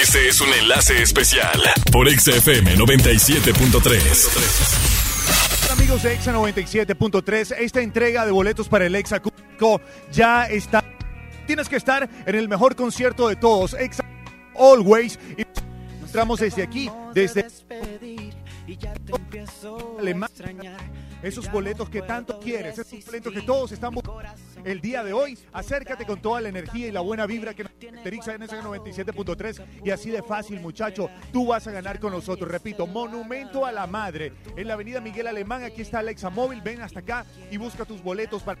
Este 0.00 0.28
es 0.28 0.40
un 0.40 0.52
enlace 0.52 1.02
especial 1.02 1.60
por 1.90 2.08
XFM 2.08 2.76
97.3. 2.76 5.70
Amigos 5.72 6.02
de 6.04 6.12
Exa 6.14 6.32
97.3, 6.32 7.56
esta 7.58 7.80
entrega 7.80 8.24
de 8.24 8.30
boletos 8.32 8.68
para 8.68 8.86
el 8.86 8.94
Exa 8.94 9.16
Acústico 9.16 9.80
ya 10.12 10.44
está. 10.44 10.84
Tienes 11.46 11.68
que 11.68 11.76
estar 11.76 12.08
en 12.26 12.34
el 12.34 12.48
mejor 12.48 12.74
concierto 12.74 13.28
de 13.28 13.36
todos, 13.36 13.76
Always. 14.56 15.18
Y 15.36 15.44
entramos 16.02 16.40
desde 16.40 16.62
aquí, 16.62 16.90
desde 17.12 17.46
Alemania. 19.98 20.76
Esos 21.22 21.50
boletos 21.50 21.88
que 21.88 22.02
tanto 22.02 22.38
quieres, 22.38 22.78
esos 22.78 23.04
boletos 23.06 23.32
que 23.32 23.40
todos 23.40 23.72
están 23.72 23.94
buscando 23.94 24.22
el 24.62 24.80
día 24.80 25.02
de 25.02 25.14
hoy. 25.14 25.38
Acércate 25.52 26.04
con 26.04 26.20
toda 26.20 26.40
la 26.42 26.50
energía 26.50 26.88
y 26.88 26.92
la 26.92 27.00
buena 27.00 27.26
vibra 27.26 27.54
que 27.54 27.64
nos 27.64 27.72
caracteriza 27.72 28.34
en 28.34 28.42
ese 28.42 28.60
97.3 28.60 29.64
y 29.84 29.90
así 29.90 30.10
de 30.10 30.22
fácil, 30.22 30.60
muchacho, 30.60 31.08
tú 31.32 31.46
vas 31.46 31.66
a 31.66 31.72
ganar 31.72 31.98
con 31.98 32.12
nosotros. 32.12 32.50
Repito, 32.50 32.86
Monumento 32.86 33.64
a 33.64 33.72
la 33.72 33.86
Madre 33.86 34.34
en 34.54 34.68
la 34.68 34.74
Avenida 34.74 35.00
Miguel 35.00 35.26
Alemán. 35.26 35.64
Aquí 35.64 35.80
está 35.80 36.00
Alexa 36.00 36.28
Móvil. 36.28 36.60
Ven 36.60 36.82
hasta 36.82 37.00
acá 37.00 37.24
y 37.50 37.56
busca 37.56 37.86
tus 37.86 38.02
boletos 38.02 38.42
para. 38.42 38.60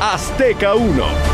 Azteca 0.00 0.74
1. 0.74 1.33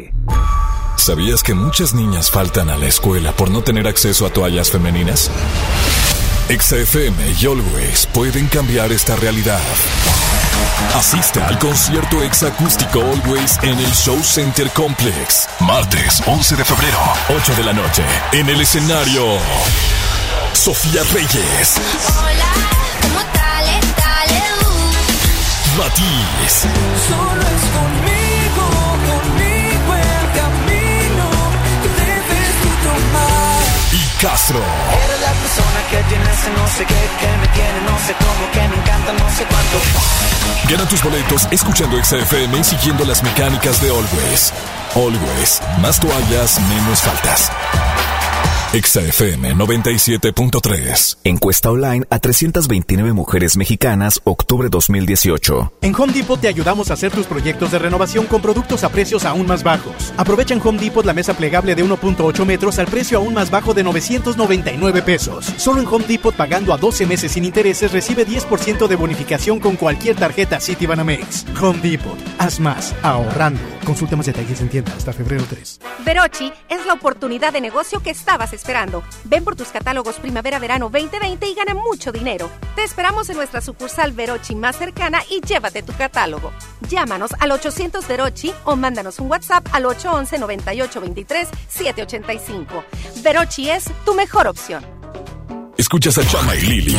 ¿Sabías 0.95 1.41
que 1.43 1.53
muchas 1.53 1.93
niñas 1.93 2.29
faltan 2.29 2.69
a 2.69 2.77
la 2.77 2.85
escuela 2.85 3.31
por 3.31 3.49
no 3.49 3.63
tener 3.63 3.87
acceso 3.87 4.25
a 4.25 4.29
toallas 4.29 4.69
femeninas? 4.69 5.31
XFM 6.47 7.35
y 7.39 7.45
Always 7.45 8.05
pueden 8.07 8.47
cambiar 8.47 8.91
esta 8.91 9.15
realidad. 9.15 9.61
Asista 10.93 11.47
al 11.47 11.57
concierto 11.57 12.21
exacústico 12.21 13.01
Always 13.01 13.57
en 13.63 13.79
el 13.79 13.91
Show 13.93 14.21
Center 14.21 14.69
Complex. 14.71 15.47
Martes 15.61 16.21
11 16.25 16.55
de 16.57 16.65
febrero, 16.65 16.99
8 17.29 17.55
de 17.55 17.63
la 17.63 17.73
noche. 17.73 18.03
En 18.33 18.49
el 18.49 18.59
escenario, 18.61 19.37
Sofía 20.53 21.03
Reyes. 21.13 21.77
Hola, 22.19 22.51
¿cómo 23.01 23.19
tal? 23.33 23.65
Dale, 23.97 24.43
Matiz. 25.77 26.67
Solo 27.07 27.41
es 27.41 28.10
Castro. 34.21 34.59
Eres 34.59 35.19
la 35.19 35.31
persona 35.31 35.81
que 35.89 35.97
tiene 36.03 36.31
ese 36.31 36.51
no 36.51 36.67
sé 36.67 36.85
qué, 36.85 36.93
que 37.19 37.37
me 37.37 37.47
tiene 37.55 37.81
no 37.89 37.97
sé 38.05 38.13
cómo, 38.19 38.51
que 38.51 38.67
me 38.67 38.75
encanta 38.75 39.13
no 39.13 39.29
sé 39.35 39.43
cuánto. 39.45 39.79
Gana 40.69 40.87
tus 40.87 41.01
boletos 41.01 41.47
escuchando 41.49 41.97
XFM 42.03 42.59
y 42.59 42.63
siguiendo 42.63 43.03
las 43.03 43.23
mecánicas 43.23 43.81
de 43.81 43.89
Always. 43.89 44.53
Always, 44.93 45.59
más 45.79 45.99
toallas, 45.99 46.59
menos 46.69 47.01
faltas. 47.01 47.51
XFM 48.73 49.53
97.3. 49.55 51.17
Encuesta 51.25 51.69
online 51.69 52.05
a 52.09 52.19
329 52.19 53.11
mujeres 53.11 53.57
mexicanas, 53.57 54.21
octubre 54.23 54.69
2018. 54.69 55.73
En 55.81 55.93
Home 55.93 56.13
Depot 56.13 56.39
te 56.39 56.47
ayudamos 56.47 56.89
a 56.89 56.93
hacer 56.93 57.11
tus 57.11 57.25
proyectos 57.25 57.71
de 57.71 57.79
renovación 57.79 58.27
con 58.27 58.41
productos 58.41 58.85
a 58.85 58.89
precios 58.89 59.25
aún 59.25 59.45
más 59.45 59.63
bajos. 59.63 60.13
Aprovecha 60.15 60.53
en 60.53 60.61
Home 60.63 60.79
Depot 60.79 61.05
la 61.05 61.11
mesa 61.11 61.33
plegable 61.33 61.75
de 61.75 61.83
1.8 61.83 62.45
metros 62.45 62.79
al 62.79 62.87
precio 62.87 63.17
aún 63.17 63.33
más 63.33 63.51
bajo 63.51 63.73
de 63.73 63.83
999 63.83 65.01
pesos. 65.01 65.51
Solo 65.57 65.81
en 65.81 65.87
Home 65.87 66.05
Depot 66.07 66.33
pagando 66.33 66.73
a 66.73 66.77
12 66.77 67.05
meses 67.07 67.33
sin 67.33 67.43
intereses 67.43 67.91
recibe 67.91 68.25
10% 68.25 68.87
de 68.87 68.95
bonificación 68.95 69.59
con 69.59 69.75
cualquier 69.75 70.15
tarjeta 70.15 70.61
Citibanamex. 70.61 71.45
Home 71.61 71.79
Depot. 71.79 72.17
Haz 72.37 72.61
más 72.61 72.95
ahorrando. 73.03 73.59
Consulta 73.83 74.15
más 74.15 74.27
detalles 74.27 74.61
en 74.61 74.69
tienda 74.69 74.93
hasta 74.95 75.11
febrero 75.11 75.43
3. 75.49 75.81
Verochi 76.05 76.53
es 76.69 76.85
la 76.85 76.93
oportunidad 76.93 77.51
de 77.51 77.59
negocio 77.59 78.01
que 78.01 78.11
estabas 78.11 78.53
esperando. 78.53 78.60
Ven 79.25 79.43
por 79.43 79.55
tus 79.55 79.69
catálogos 79.69 80.17
Primavera-Verano 80.17 80.89
2020 80.89 81.47
y 81.47 81.55
gana 81.55 81.73
mucho 81.73 82.11
dinero. 82.11 82.51
Te 82.75 82.83
esperamos 82.83 83.27
en 83.29 83.37
nuestra 83.37 83.61
sucursal 83.61 84.11
Verochi 84.11 84.53
más 84.55 84.77
cercana 84.77 85.23
y 85.29 85.39
llévate 85.41 85.81
tu 85.83 85.93
catálogo. 85.93 86.51
Llámanos 86.89 87.31
al 87.39 87.51
800 87.51 88.05
Verochi 88.07 88.53
o 88.65 88.75
mándanos 88.75 89.19
un 89.19 89.31
WhatsApp 89.31 89.65
al 89.71 89.85
811-9823-785. 89.85 92.83
Verochi 93.23 93.69
es 93.69 93.85
tu 94.05 94.13
mejor 94.13 94.47
opción. 94.47 94.85
Escuchas 95.77 96.17
a 96.19 96.27
Chama 96.27 96.55
y 96.55 96.61
Lili 96.61 96.95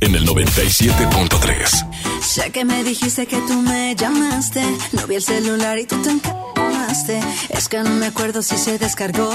en 0.00 0.14
el 0.16 0.26
97.3. 0.26 2.20
Sé 2.20 2.50
que 2.50 2.64
me 2.64 2.82
dijiste 2.82 3.26
que 3.26 3.36
tú 3.36 3.62
me 3.62 3.94
llamaste. 3.94 4.60
No 4.92 5.06
vi 5.06 5.14
el 5.14 5.22
celular 5.22 5.78
y 5.78 5.86
tú 5.86 6.02
te 6.02 6.10
encamaste. 6.10 7.20
Es 7.50 7.68
que 7.68 7.78
no 7.78 7.90
me 7.90 8.06
acuerdo 8.06 8.42
si 8.42 8.56
se 8.56 8.76
descargó, 8.78 9.30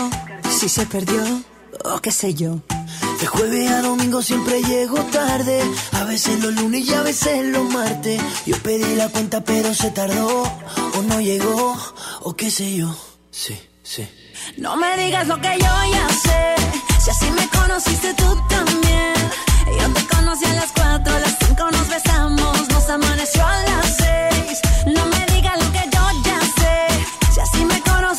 si 0.50 0.68
se 0.68 0.86
perdió 0.86 1.24
o 1.86 2.00
qué 2.00 2.12
sé 2.12 2.34
yo. 2.34 2.62
De 3.20 3.28
jueves 3.28 3.72
a 3.72 3.82
domingo 3.82 4.22
siempre 4.22 4.62
llego 4.64 4.98
tarde. 5.06 5.62
A 5.94 6.04
veces 6.06 6.40
los 6.40 6.54
lunes 6.54 6.88
y 6.88 6.94
a 6.94 7.02
veces 7.02 7.46
los 7.46 7.70
martes. 7.70 8.22
Yo 8.46 8.58
pedí 8.64 8.96
la 8.96 9.10
cuenta 9.10 9.44
pero 9.44 9.74
se 9.74 9.92
tardó. 9.92 10.44
O 10.98 11.02
no 11.04 11.20
llegó, 11.22 11.76
o 12.22 12.36
qué 12.36 12.50
sé 12.52 12.76
yo. 12.76 12.96
Sí, 13.32 13.60
sí. 13.84 14.08
No 14.58 14.76
me 14.78 14.98
digas 14.98 15.28
lo 15.28 15.40
que 15.42 15.58
yo 15.60 15.74
ya 15.92 16.08
sé. 16.10 16.56
Si 17.04 17.10
así 17.10 17.32
me 17.32 17.48
conociste 17.50 18.14
tú 18.14 18.38
también. 18.50 19.14
Yo 19.80 19.94
te 19.94 20.16
conocí 20.16 20.46
a 20.46 20.54
las 20.54 20.72
cuatro, 20.72 21.14
a 21.14 21.20
las 21.20 21.38
cinco 21.40 21.70
nos 21.72 21.88
besamos, 21.90 22.70
nos 22.70 22.90
amaneció 22.90 23.46
a 23.46 23.64
las 23.64 23.98
seis. 23.98 24.60
No 24.88 25.06
me 25.06 25.26
digas 25.34 25.58
lo 25.64 25.72
que 25.72 25.84
yo 25.94 26.04
ya 26.26 26.40
sé. 26.42 27.34
Si 27.34 27.40
así 27.40 27.66
me 27.66 27.82
conociste 27.82 28.19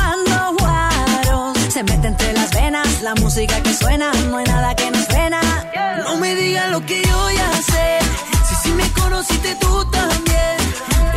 Se 1.81 1.85
mete 1.85 2.09
entre 2.09 2.31
las 2.33 2.51
venas 2.51 3.01
la 3.01 3.15
música 3.15 3.59
que 3.63 3.73
suena, 3.73 4.11
no 4.29 4.37
hay 4.37 4.45
nada 4.45 4.75
que 4.75 4.91
nos 4.91 5.03
frena. 5.07 5.41
No 6.03 6.15
me 6.17 6.35
digas 6.35 6.69
lo 6.69 6.85
que 6.85 7.01
yo 7.01 7.31
ya 7.31 7.51
sé. 7.53 7.97
Si 8.47 8.55
sí 8.61 8.71
me 8.73 8.87
conociste 8.91 9.55
tú 9.55 9.83
también. 9.89 10.57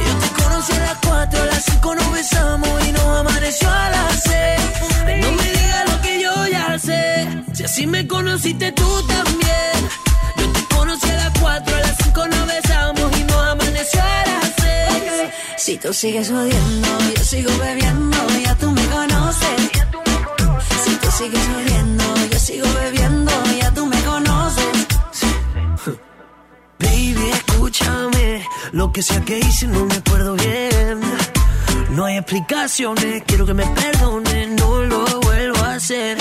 Yo 0.07 0.15
te 0.23 0.43
conocí 0.43 0.73
a 0.73 0.79
las 0.79 0.97
4, 1.07 1.43
a 1.43 1.45
las 1.45 1.65
5 1.67 1.95
nos 1.97 2.13
besamos 2.13 2.89
y 2.89 2.93
nos 2.93 3.05
amaneció 3.05 3.71
a 3.71 3.91
las 3.91 4.23
6. 4.23 5.21
No 5.21 5.33
me 5.33 5.51
digas 5.51 5.85
lo 5.91 6.01
que 6.01 6.23
yo 6.23 6.47
ya 6.47 6.79
sé. 6.79 7.29
Si 7.53 7.65
así 7.65 7.87
me 7.87 8.09
conociste 8.09 8.73
tú 8.73 8.89
también. 9.07 9.77
Yo 10.39 10.51
te 10.51 10.75
conocí 10.75 11.11
a 11.11 11.17
las 11.17 11.41
4, 11.41 11.77
a 11.77 11.81
las 11.81 11.97
5 12.05 12.27
nos 12.27 12.47
besamos 12.47 13.19
y 13.19 13.25
nos 13.25 13.45
amaneció 13.49 14.01
a 14.01 14.05
las 14.05 14.13
6. 14.13 14.24
Si 15.65 15.79
tú 15.79 15.95
sigues 15.95 16.31
odiando, 16.31 16.89
yo 17.17 17.25
sigo 17.25 17.51
bebiendo, 17.57 18.19
ya 18.45 18.55
tú 18.55 18.71
me 18.71 18.85
conoces. 18.85 19.71
Si 20.85 20.95
tú 20.97 21.11
sigues 21.11 21.49
odiando, 21.57 22.05
yo 22.31 22.39
sigo 22.39 22.67
bebiendo, 22.75 23.33
ya 23.59 23.73
tú 23.73 23.87
me 23.87 23.99
conoces. 24.03 24.87
Baby, 26.79 27.31
escúchame. 27.33 28.47
Lo 28.73 28.93
que 28.93 29.01
sea 29.01 29.25
que 29.25 29.39
hice 29.39 29.67
no 29.67 29.87
me 29.87 29.95
acuerdo 29.95 30.35
bien. 30.35 31.01
No 31.93 32.05
hay 32.05 32.19
explicaciones, 32.19 33.23
quiero 33.27 33.47
que 33.47 33.55
me 33.55 33.65
perdone, 33.65 34.49
no 34.49 34.83
lo 34.83 35.21
vuelvo 35.23 35.65
a 35.65 35.77
hacer. 35.77 36.19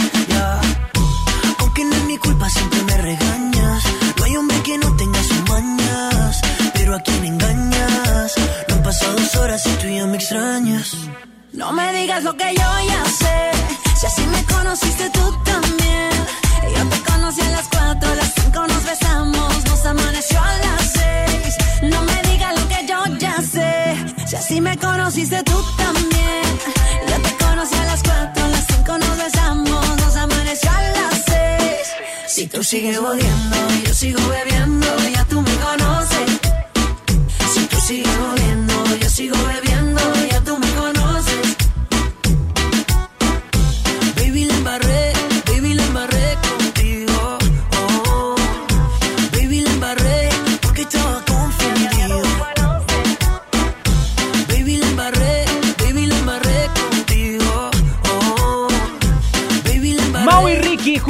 Aunque 1.76 1.86
no 1.86 1.96
es 1.96 2.04
mi 2.04 2.18
culpa, 2.20 2.48
siempre 2.52 2.84
me 2.84 2.98
regañas. 2.98 3.84
No 4.20 4.24
hay 4.26 4.38
hombre 4.38 4.62
que 4.62 4.78
no 4.78 4.96
tenga 4.96 5.24
sus 5.24 5.50
mañas. 5.50 6.40
Pero 6.76 6.94
a 6.94 7.00
quien 7.00 7.26
engañas. 7.26 8.36
No 8.68 8.76
han 8.76 8.84
pasado 8.84 9.16
dos 9.16 9.36
horas 9.38 9.66
y 9.66 9.70
tú 9.82 9.88
ya 9.88 10.06
me 10.06 10.18
extrañas. 10.18 10.96
No 11.52 11.72
me 11.72 11.92
digas 11.94 12.24
lo 12.24 12.38
que 12.38 12.54
yo 12.54 12.70
ya 12.88 13.04
sé. 13.06 13.52
Si 14.00 14.06
así 14.06 14.22
me 14.28 14.44
conociste 14.44 15.10
tú 15.10 15.36
también. 15.44 16.12
Yo 16.78 16.90
te 16.90 17.12
conocí 17.12 17.42
a 17.42 17.50
las 17.50 17.68
4, 17.70 18.08
a 18.08 18.16
las 18.18 18.34
5 18.36 18.68
nos 18.68 18.86
besamos, 18.86 19.66
nos 19.66 19.86
amaneció 19.88 20.40
a 20.40 20.56
las 20.58 20.94
6. 20.94 21.92
No 21.92 22.04
me 22.04 22.22
digas 22.30 22.54
lo 22.54 22.68
que 22.68 22.86
yo 22.86 23.18
ya 23.18 23.42
sé. 23.42 23.96
Si 24.28 24.36
así 24.36 24.62
me 24.62 24.78
conociste 24.78 25.42
tú 25.42 25.60
también. 25.76 26.44
Yo 27.10 27.20
te 27.20 27.44
conocí 27.44 27.74
a 27.74 27.86
las 27.86 28.04
4, 28.04 28.43
Si 32.34 32.48
tú 32.48 32.64
sigues 32.64 32.98
odiando, 32.98 33.58
yo 33.86 33.94
sigo 33.94 34.20
bebiendo, 34.28 34.88
ya 35.14 35.24
tú 35.26 35.40
me 35.40 35.56
conoces. 35.58 36.32
Si 37.54 37.60
tú 37.68 37.80
sigues 37.80 38.18
odiando, 38.18 38.74
yo 39.00 39.08
sigo 39.08 39.36
bebiendo, 39.46 39.73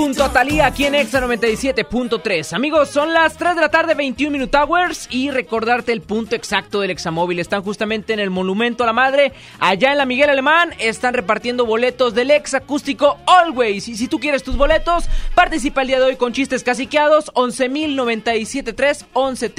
A 0.03 0.33
Talía 0.33 0.65
aquí 0.65 0.85
en 0.85 0.95
Exa 0.95 1.21
97.3. 1.21 2.51
Amigos, 2.51 2.89
son 2.89 3.13
las 3.13 3.37
3 3.37 3.55
de 3.55 3.61
la 3.61 3.69
tarde, 3.69 3.95
21 3.95 4.33
Minute 4.33 4.57
Hours. 4.57 5.07
Y 5.09 5.31
recordarte 5.31 5.93
el 5.93 6.01
punto 6.01 6.35
exacto 6.35 6.81
del 6.81 6.91
Examóvil. 6.91 7.39
Están 7.39 7.63
justamente 7.63 8.11
en 8.11 8.19
el 8.19 8.29
Monumento 8.29 8.83
a 8.83 8.87
la 8.87 8.91
Madre, 8.91 9.31
allá 9.59 9.93
en 9.93 9.97
la 9.97 10.05
Miguel 10.05 10.29
Alemán. 10.29 10.71
Están 10.77 11.13
repartiendo 11.13 11.65
boletos 11.65 12.13
del 12.13 12.31
ex 12.31 12.53
acústico 12.53 13.17
Always. 13.25 13.87
Y 13.87 13.95
si 13.95 14.09
tú 14.09 14.19
quieres 14.19 14.43
tus 14.43 14.57
boletos, 14.57 15.05
participa 15.35 15.83
el 15.83 15.87
día 15.87 15.99
de 15.99 16.05
hoy 16.07 16.15
con 16.17 16.33
chistes 16.33 16.63
caciqueados: 16.63 17.31
11.097.3, 17.33 19.05
11 19.13 19.53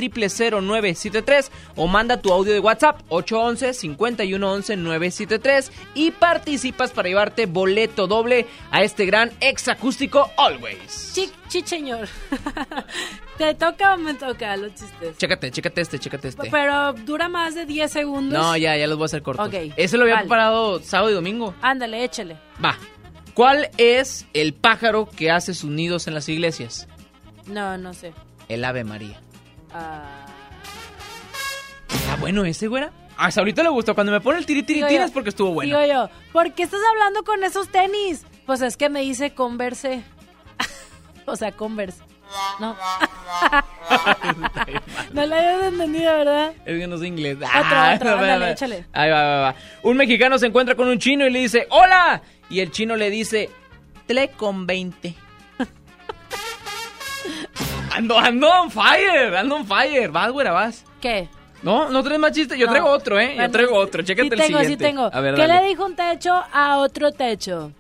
973 0.60 1.50
O 1.74 1.86
manda 1.86 2.20
tu 2.20 2.30
audio 2.30 2.52
de 2.52 2.60
WhatsApp: 2.60 3.00
811 3.08 3.72
5111 3.72 4.76
973 4.76 5.72
Y 5.94 6.10
participas 6.10 6.92
para 6.92 7.08
llevarte 7.08 7.46
boleto 7.46 8.06
doble 8.06 8.46
a 8.70 8.82
este 8.82 9.06
gran 9.06 9.32
ex 9.40 9.68
acústico 9.68 10.30
Always. 10.36 11.12
Chi, 11.14 11.30
chi, 11.48 11.62
señor. 11.64 12.08
¿Te 13.38 13.54
toca 13.54 13.94
o 13.94 13.98
me 13.98 14.14
toca 14.14 14.56
los 14.56 14.74
chistes? 14.74 15.16
Chécate, 15.18 15.50
chécate 15.50 15.80
este, 15.80 15.98
chécate 15.98 16.28
este. 16.28 16.50
Pero 16.50 16.92
dura 16.92 17.28
más 17.28 17.54
de 17.54 17.66
10 17.66 17.90
segundos. 17.90 18.38
No, 18.38 18.56
ya, 18.56 18.76
ya 18.76 18.86
los 18.86 18.96
voy 18.96 19.04
a 19.04 19.06
hacer 19.06 19.22
cortos. 19.22 19.48
Ok, 19.48 19.54
Ese 19.76 19.96
lo 19.96 20.04
había 20.04 20.16
vale. 20.16 20.24
preparado 20.26 20.80
sábado 20.82 21.10
y 21.10 21.14
domingo. 21.14 21.54
Ándale, 21.62 22.04
échale. 22.04 22.36
Va. 22.64 22.76
¿Cuál 23.34 23.70
es 23.78 24.26
el 24.32 24.54
pájaro 24.54 25.08
que 25.08 25.30
hace 25.30 25.54
sus 25.54 25.70
nidos 25.70 26.06
en 26.06 26.14
las 26.14 26.28
iglesias? 26.28 26.86
No, 27.46 27.76
no 27.78 27.92
sé. 27.94 28.12
El 28.48 28.64
Ave 28.64 28.84
María. 28.84 29.20
Ah, 29.72 30.26
¿Está 31.92 32.16
bueno 32.16 32.44
ese, 32.44 32.68
güera? 32.68 32.92
Hasta 33.16 33.40
ahorita 33.40 33.62
le 33.62 33.68
gustó. 33.68 33.94
Cuando 33.94 34.12
me 34.12 34.20
pone 34.20 34.38
el 34.38 34.46
tiri 34.46 34.62
tiri 34.62 34.82
Digo 34.84 35.06
yo, 35.06 35.12
porque 35.12 35.30
estuvo 35.30 35.52
bueno. 35.52 35.78
Digo 35.80 35.92
yo, 35.92 36.10
¿por 36.32 36.52
qué 36.52 36.64
estás 36.64 36.80
hablando 36.92 37.24
con 37.24 37.42
esos 37.44 37.68
tenis? 37.68 38.24
Pues 38.46 38.60
es 38.60 38.76
que 38.76 38.88
me 38.88 39.00
dice 39.00 39.34
Converse. 39.34 40.02
o 41.32 41.36
sea, 41.36 41.52
Converse. 41.52 42.02
No. 42.58 42.74
no 45.12 45.26
la 45.26 45.36
habías 45.38 45.72
entendido, 45.72 46.16
¿verdad? 46.16 46.52
Es 46.64 46.78
que 46.80 46.86
no 46.86 46.98
sé 46.98 47.06
inglés. 47.06 47.38
Ah, 47.46 47.92
otro, 47.96 48.18
ándale, 48.18 48.52
échale. 48.52 48.86
Ahí 48.92 49.10
va, 49.10 49.22
va, 49.22 49.40
va. 49.40 49.54
Un 49.82 49.96
mexicano 49.96 50.38
se 50.38 50.46
encuentra 50.46 50.74
con 50.74 50.88
un 50.88 50.98
chino 50.98 51.26
y 51.26 51.30
le 51.30 51.40
dice, 51.40 51.66
¡Hola! 51.70 52.22
Y 52.50 52.60
el 52.60 52.70
chino 52.70 52.96
le 52.96 53.10
dice, 53.10 53.50
Tle 54.06 54.30
con 54.30 54.66
20. 54.66 55.14
ando, 57.94 58.18
ando 58.18 58.48
on 58.50 58.70
fire, 58.70 59.36
ando 59.36 59.56
on 59.56 59.66
fire. 59.66 60.10
Vas, 60.10 60.30
güera, 60.32 60.52
vas. 60.52 60.84
¿Qué? 61.00 61.28
No, 61.62 61.88
no 61.88 62.02
traes 62.02 62.20
más 62.20 62.32
chistes. 62.32 62.58
Yo 62.58 62.66
No. 62.66 62.72
traigo 62.72 62.88
otro, 62.90 63.18
¿eh? 63.20 63.36
Yo 63.38 63.50
traigo 63.50 63.74
otro. 63.76 64.02
Chécate 64.02 64.28
sí 64.28 64.34
el 64.34 64.40
tengo, 64.40 64.58
siguiente. 64.60 64.84
Sí 64.84 64.90
tengo, 64.90 65.10
A 65.12 65.20
ver, 65.20 65.34
¿Qué 65.34 65.46
dale. 65.46 65.62
le 65.62 65.68
dijo 65.68 65.86
un 65.86 65.94
techo 65.96 66.42
a 66.52 66.78
otro 66.78 67.12
techo? 67.12 67.72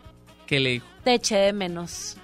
¿Qué 0.46 0.60
le 0.60 0.70
dijo? 0.70 0.86
Te 1.02 1.14
eché 1.14 1.36
de 1.36 1.52
menos. 1.52 2.16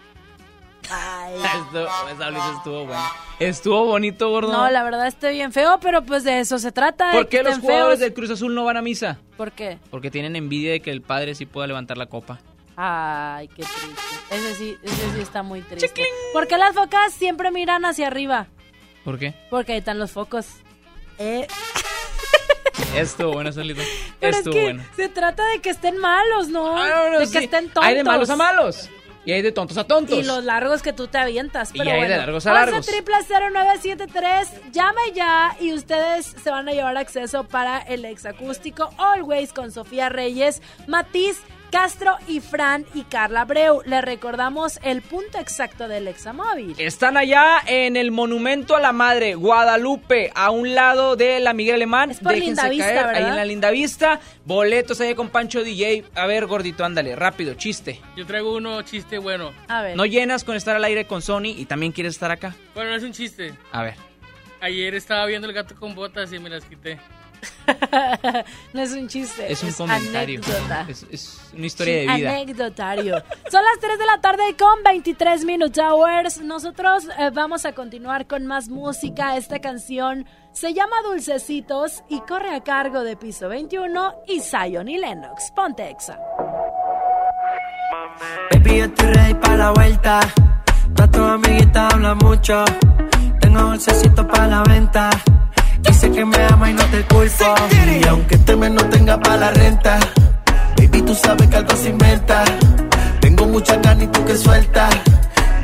Ay. 0.88 1.34
Estuvo, 1.64 2.08
esa 2.08 2.30
Luisa 2.30 2.52
estuvo 2.56 2.86
bueno. 2.86 3.02
Estuvo 3.38 3.84
bonito, 3.86 4.30
gordo. 4.30 4.52
No, 4.52 4.70
la 4.70 4.82
verdad 4.82 5.06
está 5.06 5.30
bien 5.30 5.52
feo, 5.52 5.78
pero 5.80 6.02
pues 6.02 6.24
de 6.24 6.40
eso 6.40 6.58
se 6.58 6.72
trata. 6.72 7.12
¿Por 7.12 7.28
qué 7.28 7.42
los 7.42 7.58
jugadores 7.58 7.98
feos. 7.98 8.00
del 8.00 8.14
Cruz 8.14 8.30
Azul 8.30 8.54
no 8.54 8.64
van 8.64 8.76
a 8.76 8.82
misa? 8.82 9.18
¿Por 9.36 9.52
qué? 9.52 9.78
Porque 9.90 10.10
tienen 10.10 10.36
envidia 10.36 10.72
de 10.72 10.80
que 10.80 10.90
el 10.90 11.02
padre 11.02 11.34
sí 11.34 11.46
pueda 11.46 11.66
levantar 11.66 11.96
la 11.96 12.06
copa. 12.06 12.38
Ay, 12.76 13.48
qué 13.48 13.62
triste. 13.62 13.90
Ese 14.30 14.54
sí, 14.54 14.76
ese 14.82 15.12
sí 15.14 15.20
está 15.20 15.42
muy 15.42 15.60
triste. 15.62 16.02
¿Por 16.32 16.46
qué 16.46 16.56
las 16.56 16.74
focas 16.74 17.12
siempre 17.12 17.50
miran 17.50 17.84
hacia 17.84 18.06
arriba? 18.06 18.46
¿Por 19.04 19.18
qué? 19.18 19.34
Porque 19.50 19.72
ahí 19.72 19.78
están 19.78 19.98
los 19.98 20.12
focos. 20.12 20.46
Eh, 21.18 21.46
Estuvo 22.96 23.32
bueno, 23.32 23.52
solito. 23.52 23.82
pero 24.18 24.36
Estuvo 24.36 24.54
es 24.54 24.58
que 24.58 24.64
bueno. 24.64 24.84
se 24.96 25.08
trata 25.08 25.46
de 25.48 25.60
que 25.60 25.70
estén 25.70 25.98
malos, 25.98 26.48
¿no? 26.48 26.76
Ah, 26.76 26.88
no, 26.88 27.10
no, 27.10 27.18
de 27.20 27.26
sí. 27.26 27.32
que 27.38 27.44
estén 27.44 27.64
tontos. 27.66 27.84
Hay 27.84 27.94
de 27.94 28.04
malos 28.04 28.30
a 28.30 28.36
malos. 28.36 28.88
Y 29.24 29.32
hay 29.32 29.42
de 29.42 29.52
tontos 29.52 29.76
a 29.76 29.84
tontos. 29.84 30.18
Y 30.18 30.22
los 30.22 30.44
largos 30.44 30.82
que 30.82 30.92
tú 30.92 31.06
te 31.06 31.18
avientas. 31.18 31.70
Y 31.74 31.78
Pero 31.78 31.90
hay 31.90 32.08
de 32.08 32.16
largos 32.16 32.46
a 32.46 32.52
largos. 32.52 32.88
11 32.88 33.02
0973 33.52 34.72
llame 34.72 35.00
ya 35.14 35.56
y 35.60 35.72
ustedes 35.74 36.26
se 36.42 36.50
van 36.50 36.68
a 36.68 36.72
llevar 36.72 36.96
acceso 36.96 37.44
para 37.44 37.78
el 37.78 38.04
exacústico 38.04 38.90
Always 38.96 39.52
con 39.52 39.72
Sofía 39.72 40.08
Reyes, 40.08 40.62
Matiz, 40.86 41.42
Castro 41.70 42.16
y 42.26 42.40
Fran 42.40 42.84
y 42.94 43.04
Carla 43.04 43.44
Breu. 43.44 43.82
Le 43.84 44.00
recordamos 44.00 44.80
el 44.82 45.02
punto 45.02 45.38
exacto 45.38 45.86
del 45.86 46.08
examóvil. 46.08 46.74
Están 46.78 47.16
allá 47.16 47.60
en 47.66 47.96
el 47.96 48.10
Monumento 48.10 48.74
a 48.74 48.80
la 48.80 48.92
Madre, 48.92 49.36
Guadalupe, 49.36 50.32
a 50.34 50.50
un 50.50 50.74
lado 50.74 51.14
de 51.14 51.38
la 51.38 51.52
Miguel 51.52 51.76
Alemán. 51.76 52.10
por 52.22 52.32
Déjense 52.32 52.46
Lindavista, 52.46 53.04
caer, 53.04 53.16
ahí 53.16 53.24
en 53.24 53.36
la 53.36 53.44
linda 53.44 53.70
vista. 53.70 54.20
Boletos 54.44 55.00
ahí 55.00 55.14
con 55.14 55.28
Pancho 55.28 55.62
DJ. 55.62 56.04
A 56.16 56.26
ver, 56.26 56.46
gordito, 56.46 56.84
ándale, 56.84 57.14
rápido, 57.14 57.54
chiste. 57.54 58.00
Yo 58.16 58.26
traigo 58.26 58.56
uno 58.56 58.82
chiste 58.82 59.18
bueno. 59.18 59.52
A 59.68 59.82
ver. 59.82 59.96
No 59.96 60.06
llenas 60.06 60.42
con 60.42 60.56
estar 60.56 60.74
al 60.74 60.84
aire 60.84 61.06
con 61.06 61.22
Sony 61.22 61.54
y 61.56 61.66
también 61.66 61.92
quieres 61.92 62.14
estar 62.14 62.32
acá. 62.32 62.54
Bueno, 62.74 62.90
no 62.90 62.96
es 62.96 63.04
un 63.04 63.12
chiste. 63.12 63.54
A 63.70 63.82
ver. 63.84 63.94
Ayer 64.60 64.94
estaba 64.94 65.24
viendo 65.26 65.46
el 65.46 65.54
gato 65.54 65.74
con 65.76 65.94
botas 65.94 66.32
y 66.32 66.38
me 66.38 66.50
las 66.50 66.64
quité. 66.64 66.98
no 68.72 68.82
es 68.82 68.92
un 68.92 69.08
chiste. 69.08 69.50
Es 69.50 69.62
un 69.62 69.72
comentario. 69.72 70.40
Anécdota. 70.40 70.86
Es, 70.88 71.06
es 71.10 71.40
una 71.54 71.66
historia 71.66 71.94
de 71.94 72.16
vida. 72.16 72.30
Anecdotario. 72.30 73.22
Son 73.50 73.64
las 73.64 73.78
3 73.80 73.98
de 73.98 74.06
la 74.06 74.20
tarde 74.20 74.42
con 74.58 74.82
23 74.84 75.44
Minutes 75.44 75.78
Hours. 75.78 76.40
Nosotros 76.40 77.08
eh, 77.18 77.30
vamos 77.32 77.64
a 77.64 77.72
continuar 77.72 78.26
con 78.26 78.46
más 78.46 78.68
música. 78.68 79.36
Esta 79.36 79.60
canción 79.60 80.26
se 80.52 80.74
llama 80.74 80.96
Dulcecitos 81.04 82.02
y 82.08 82.20
corre 82.20 82.54
a 82.54 82.60
cargo 82.62 83.02
de 83.02 83.16
Piso 83.16 83.48
21 83.48 84.14
y 84.26 84.40
Zion 84.40 84.88
y 84.88 84.98
Lennox. 84.98 85.52
Ponte 85.54 85.88
exa. 85.90 86.18
Baby, 88.50 88.78
yo 88.78 88.84
estoy 88.84 89.06
ready 89.08 89.34
para 89.34 89.56
la 89.56 89.70
vuelta. 89.70 90.20
Todas 90.94 91.10
tus 91.10 91.22
amiguitas 91.22 91.94
hablan 91.94 92.18
mucho. 92.18 92.64
Tengo 93.40 93.60
dulcecito 93.62 94.26
para 94.26 94.46
la 94.46 94.62
venta. 94.64 95.10
Dice 95.82 96.10
que 96.10 96.24
me 96.24 96.44
ama 96.46 96.70
y 96.70 96.74
no 96.74 96.84
te 96.84 97.02
culpo. 97.04 97.54
Y 98.00 98.06
aunque 98.08 98.34
este 98.36 98.56
mes 98.56 98.70
no 98.70 98.84
tenga 98.86 99.18
para 99.20 99.36
la 99.36 99.50
renta, 99.50 99.98
baby, 100.76 101.02
tú 101.02 101.14
sabes 101.14 101.48
que 101.48 101.56
algo 101.56 101.76
se 101.76 101.88
inventa. 101.90 102.44
Tengo 103.20 103.46
mucha 103.46 103.76
ganas 103.76 104.04
y 104.04 104.06
tú 104.08 104.24
que 104.24 104.36
sueltas. 104.36 104.94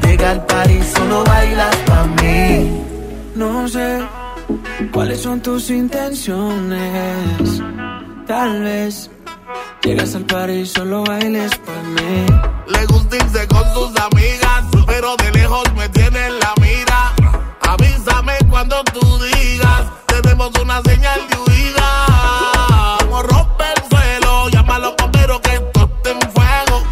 Llega 0.03 0.31
al 0.31 0.47
party, 0.47 0.83
solo 0.95 1.25
bailas 1.25 1.77
pa' 1.87 2.05
mí. 2.23 2.83
No 3.35 3.69
sé 3.69 4.03
cuáles 4.93 5.21
son 5.21 5.41
tus 5.41 5.71
intenciones. 5.71 7.63
Tal 8.27 8.63
vez 8.63 9.11
llegas 9.83 10.15
al 10.15 10.25
party 10.25 10.53
y 10.53 10.67
solo 10.67 11.05
bailes 11.05 11.51
pa' 11.59 11.83
mí. 11.95 12.27
Le 12.69 12.87
gusta 12.87 13.17
irse 13.17 13.47
con 13.49 13.65
sus 13.75 13.91
amigas, 14.01 14.65
pero 14.87 15.17
de 15.17 15.31
lejos 15.33 15.65
me 15.77 15.89
tiene 15.91 16.27
en 16.27 16.39
la 16.39 16.53
mira. 16.61 17.13
Avísame 17.61 18.35
cuando 18.49 18.83
tú 18.85 19.19
digas, 19.19 19.83
una 20.39 20.83
señal 20.83 21.21
de 21.31 21.39
huida. 21.39 22.99
Como 23.01 23.23
rompe 23.23 23.65
el 23.75 23.83
suelo, 23.89 24.49
llama 24.51 24.75
a 24.77 24.79
los 24.81 24.97
bomberos 24.97 25.41
que 25.41 25.55
esto 25.55 25.91
en 26.05 26.21
fuego. 26.31 26.83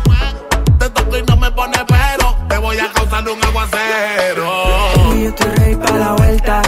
Te 0.79 0.91
toco 0.91 1.19
y 1.19 1.23
no 1.25 1.37
me 1.37 1.51
pone 1.51 1.79
pero, 1.87 2.35
te 2.49 2.57
voy 2.57 2.79
a 2.79 2.91
causar 2.93 3.29
un 3.29 3.45
aguacero. 3.45 4.51
Baby, 4.97 5.23
yo 5.25 5.29
estoy 5.29 5.51
ready 5.57 5.77
para 5.77 5.99
la 5.99 6.13
vuelta. 6.13 6.63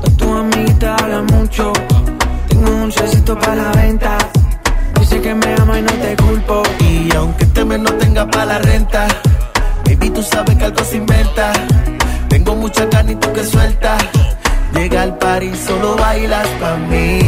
Todas 0.00 0.16
tus 0.16 0.28
amiguitas 0.28 1.00
hablan 1.00 1.26
mucho. 1.26 1.72
Tengo 2.48 2.70
un 2.70 2.80
dulcecito 2.82 3.38
para 3.38 3.54
la 3.54 3.70
venta. 3.70 4.18
Dice 4.98 5.20
que 5.22 5.34
me 5.34 5.54
ama 5.54 5.78
y 5.78 5.82
no 5.82 5.92
te 5.92 6.16
culpo. 6.16 6.62
Y 6.80 7.14
aunque 7.14 7.44
este 7.44 7.64
mes 7.64 7.78
no 7.78 7.92
tenga 7.94 8.26
para 8.26 8.46
la 8.46 8.58
renta, 8.58 9.06
baby, 9.84 10.10
tú 10.10 10.22
sabes 10.22 10.56
que 10.56 10.64
algo 10.64 10.82
se 10.82 10.96
inventa. 10.96 11.52
Tengo 12.28 12.56
mucha 12.56 12.84
ganas 12.86 13.12
y 13.12 13.16
tú 13.16 13.32
que 13.32 13.44
sueltas. 13.44 14.02
Llega 14.74 15.02
al 15.02 15.18
party, 15.18 15.54
solo 15.56 15.96
bailas 15.96 16.46
pa' 16.60 16.76
mí. 16.76 17.20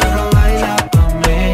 Solo 0.00 0.22
baila 0.32 0.76
pa' 0.92 1.08
mí. 1.22 1.52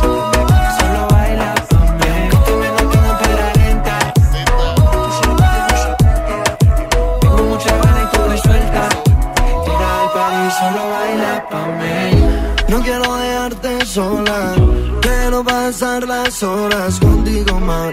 Solo 0.00 1.02
baila 1.10 1.54
pa' 1.70 1.86
mí. 2.00 2.12
Tengo 7.20 7.42
mucha 7.44 7.72
ganas 7.82 8.02
y 8.02 8.16
tú 8.16 8.20
que 8.30 8.36
sueltas. 8.38 8.92
Llega 9.66 9.88
al 10.00 10.08
party, 10.14 10.44
solo 10.58 10.82
baila 10.92 11.32
pa' 11.50 11.68
mí. 11.78 11.98
No 12.68 12.76
quiero 12.82 13.08
dejarte 13.16 13.86
sola. 13.86 14.38
Quiero 15.00 15.38
pasar 15.44 16.06
las 16.06 16.42
horas 16.42 16.98
contigo 17.00 17.60
más. 17.60 17.92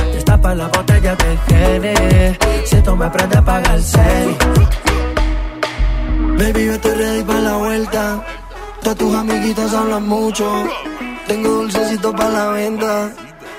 Destapa 0.13 0.55
la 0.55 0.67
botella 0.67 1.15
de 1.15 1.39
Henny. 1.47 2.37
Si 2.65 2.81
tú 2.81 2.95
me 2.95 3.05
aprendes 3.05 3.37
a 3.37 3.41
pagar 3.43 3.75
el 3.75 3.83
serie. 3.83 4.37
Baby, 6.37 6.65
yo 6.65 6.73
estoy 6.73 6.95
ready 6.95 7.23
para 7.23 7.39
la 7.39 7.57
vuelta. 7.57 8.23
Todas 8.81 8.97
tus 8.97 9.15
amiguitas 9.15 9.73
hablan 9.73 10.07
mucho. 10.07 10.65
Tengo 11.27 11.49
dulcecito 11.49 12.11
para 12.13 12.29
la 12.29 12.47
venta. 12.49 13.11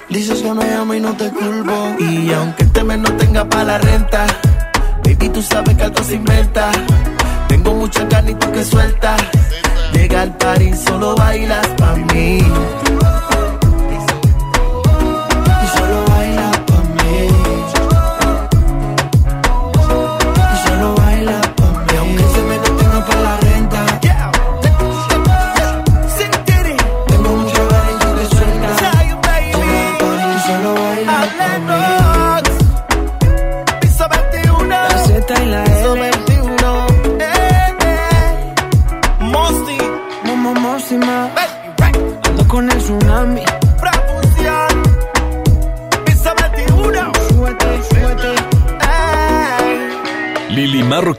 Dices 0.08 0.42
que 0.42 0.52
me 0.52 0.74
amo 0.74 0.94
y 0.94 1.00
no 1.00 1.16
te 1.16 1.30
culpo. 1.30 1.96
Y 1.98 2.32
aunque 2.32 2.64
este 2.64 2.84
mes 2.84 2.98
no 2.98 3.12
tenga 3.16 3.48
para 3.48 3.64
la 3.64 3.78
renta, 3.78 4.26
baby, 5.04 5.28
tú 5.28 5.42
sabes 5.42 5.76
que 5.76 5.82
algo 5.84 6.02
se 6.02 6.14
inventa. 6.16 6.70
Tengo 7.48 7.74
mucha 7.74 8.04
ganas 8.04 8.32
y 8.32 8.34
tú 8.34 8.50
que 8.52 8.64
sueltas. 8.64 9.22
Llega 9.92 10.22
al 10.22 10.36
party, 10.36 10.74
solo 10.74 11.14
bailas 11.14 11.66
pa' 11.78 11.94
mí. 11.94 12.38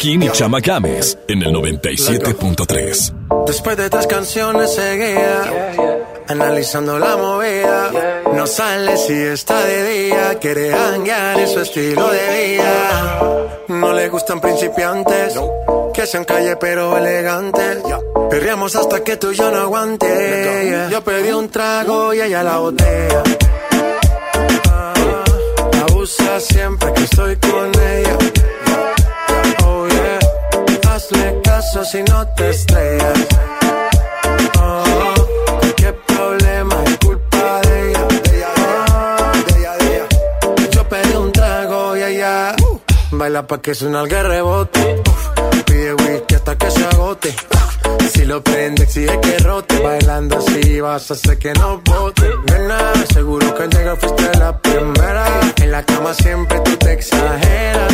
Marroquín 0.03 0.23
y 0.23 0.29
Chama 0.31 0.59
Games 0.59 1.17
en 1.29 1.43
el 1.43 1.53
97.3. 1.53 3.45
Después 3.47 3.77
de 3.77 3.89
tres 3.89 4.05
canciones 4.07 4.73
seguía 4.75 5.43
Analizando 6.27 6.99
la 6.99 7.15
movida. 7.15 7.89
No 8.33 8.45
sale 8.45 8.97
si 8.97 9.13
está 9.13 9.63
de 9.63 10.07
día 10.07 10.39
Quiere 10.39 10.73
hanguear 10.73 11.39
en 11.39 11.47
su 11.47 11.61
estilo 11.61 12.09
de 12.09 12.55
vida. 12.57 13.19
No 13.69 13.93
le 13.93 14.09
gustan 14.09 14.41
principiantes 14.41 15.39
Que 15.93 16.05
sean 16.05 16.25
calle 16.25 16.57
pero 16.57 16.97
elegantes. 16.97 17.77
Perreamos 18.29 18.75
hasta 18.75 19.03
que 19.05 19.15
tú 19.15 19.31
y 19.31 19.35
yo 19.35 19.51
no 19.51 19.59
aguante. 19.59 20.87
Yo 20.91 21.01
pedí 21.01 21.31
un 21.31 21.47
trago 21.49 22.13
y 22.13 22.21
ella 22.21 22.43
la 22.43 22.57
botella 22.57 23.23
Ah, 24.69 24.93
Abusa 25.87 26.39
siempre 26.41 26.91
que 26.93 27.03
estoy 27.03 27.37
con 27.37 27.71
ella. 27.79 28.17
yeah 28.19 28.32
Hazle 31.13 31.41
caso 31.43 31.85
si 31.85 32.01
no 32.03 32.27
te 32.35 32.49
estrellas 32.49 33.19
Oh, 34.59 35.13
qué 35.75 35.93
problema 36.07 36.75
es 36.85 36.97
culpa 36.97 37.61
de 37.61 37.89
ella. 37.89 38.07
Oh, 40.43 40.55
Yo 40.71 40.87
pedí 40.89 41.15
un 41.15 41.31
trago 41.31 41.97
y 41.97 42.03
ella 42.03 42.55
baila 43.11 43.45
pa' 43.45 43.61
que 43.61 43.75
suena 43.75 44.01
el 44.01 44.09
rebote. 44.09 45.01
Pide 45.65 45.93
whisky 45.93 46.35
hasta 46.35 46.55
que 46.57 46.71
se 46.71 46.85
agote. 46.85 47.35
Si 48.11 48.25
lo 48.25 48.43
prende, 48.43 48.83
exige 48.83 49.19
que 49.21 49.37
rote. 49.39 49.79
Bailando 49.79 50.37
así 50.37 50.81
vas 50.81 51.11
a 51.11 51.13
hacer 51.13 51.37
que 51.37 51.53
no 51.53 51.79
bote. 51.85 52.29
Nena, 52.51 52.93
seguro 53.13 53.53
que 53.55 53.63
al 53.63 53.69
llegar 53.69 53.97
fuiste 53.97 54.37
la 54.39 54.57
primera. 54.59 55.25
En 55.57 55.71
la 55.71 55.83
cama 55.83 56.13
siempre 56.13 56.59
tú 56.61 56.75
te 56.77 56.93
exageras. 56.93 57.93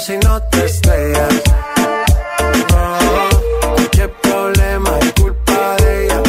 si 0.00 0.16
no 0.16 0.40
te 0.44 0.64
estrellas. 0.64 1.42
No, 2.70 4.08
problema 4.22 4.98
es 4.98 5.12
culpa 5.12 5.76
de 5.76 6.06
ella. 6.06 6.22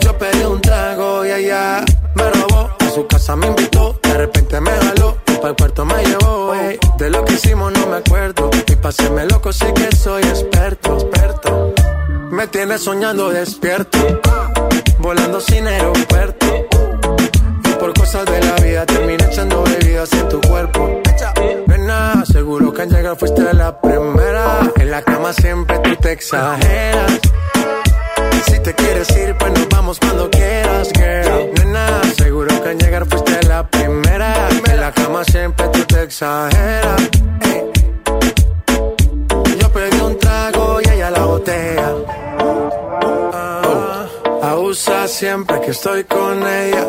Yo 0.00 0.18
pedí 0.18 0.44
un 0.44 0.60
trago 0.60 1.24
y 1.24 1.30
ella 1.30 1.84
me 2.14 2.30
robó. 2.30 2.70
A 2.80 2.90
su 2.90 3.06
casa 3.06 3.36
me 3.36 3.46
invitó, 3.46 3.96
de 4.02 4.14
repente 4.14 4.60
me 4.60 4.72
jaló. 4.72 5.16
Para 5.24 5.50
el 5.50 5.56
cuarto 5.56 5.84
me 5.84 6.04
llevó. 6.04 6.52
Eh. 6.56 6.80
De 6.98 7.10
lo 7.10 7.24
que 7.24 7.34
hicimos 7.34 7.72
no 7.72 7.86
me 7.86 7.98
acuerdo. 7.98 8.50
Y 8.66 8.76
paséme 8.76 9.24
loco, 9.26 9.52
sé 9.52 9.72
que 9.72 9.94
soy 9.94 10.22
experto. 10.22 10.94
experto. 10.94 11.74
Me 12.30 12.48
tiene 12.48 12.76
soñando 12.78 13.30
despierto, 13.30 13.98
volando 14.98 15.40
sin 15.40 15.68
aeropuerto 15.68 16.73
por 17.84 17.92
cosas 17.92 18.24
de 18.24 18.40
la 18.40 18.54
vida 18.64 18.86
terminé 18.86 19.22
echando 19.24 19.62
bebidas 19.62 20.10
en 20.14 20.26
tu 20.30 20.40
cuerpo. 20.40 21.02
Nena, 21.66 22.24
seguro 22.24 22.72
que 22.72 22.80
al 22.80 22.88
llegar 22.88 23.14
fuiste 23.14 23.42
la 23.52 23.78
primera. 23.78 24.72
En 24.76 24.90
la 24.90 25.02
cama 25.02 25.34
siempre 25.34 25.78
tú 25.80 25.94
te 25.96 26.12
exageras. 26.12 27.20
Si 28.46 28.58
te 28.60 28.72
quieres 28.72 29.14
ir, 29.18 29.36
pues 29.36 29.52
nos 29.52 29.68
vamos 29.68 30.00
cuando 30.00 30.30
quieras, 30.30 30.92
girl. 30.94 31.52
Nena, 31.58 32.00
seguro 32.16 32.62
que 32.62 32.70
al 32.70 32.78
llegar 32.78 33.04
fuiste 33.04 33.42
la 33.48 33.68
primera. 33.68 34.48
En 34.66 34.80
la 34.80 34.90
cama 34.90 35.22
siempre 35.24 35.68
tú 35.68 35.84
te 35.84 36.04
exageras. 36.04 37.02
Yo 39.60 39.68
pedí 39.74 40.00
un 40.00 40.18
trago 40.18 40.80
y 40.80 40.88
ella 40.88 41.10
la 41.10 41.24
botella. 41.26 41.92
Ah, 43.34 44.06
abusa 44.42 45.06
siempre 45.06 45.60
que 45.60 45.72
estoy 45.72 46.02
con 46.04 46.42
ella. 46.48 46.86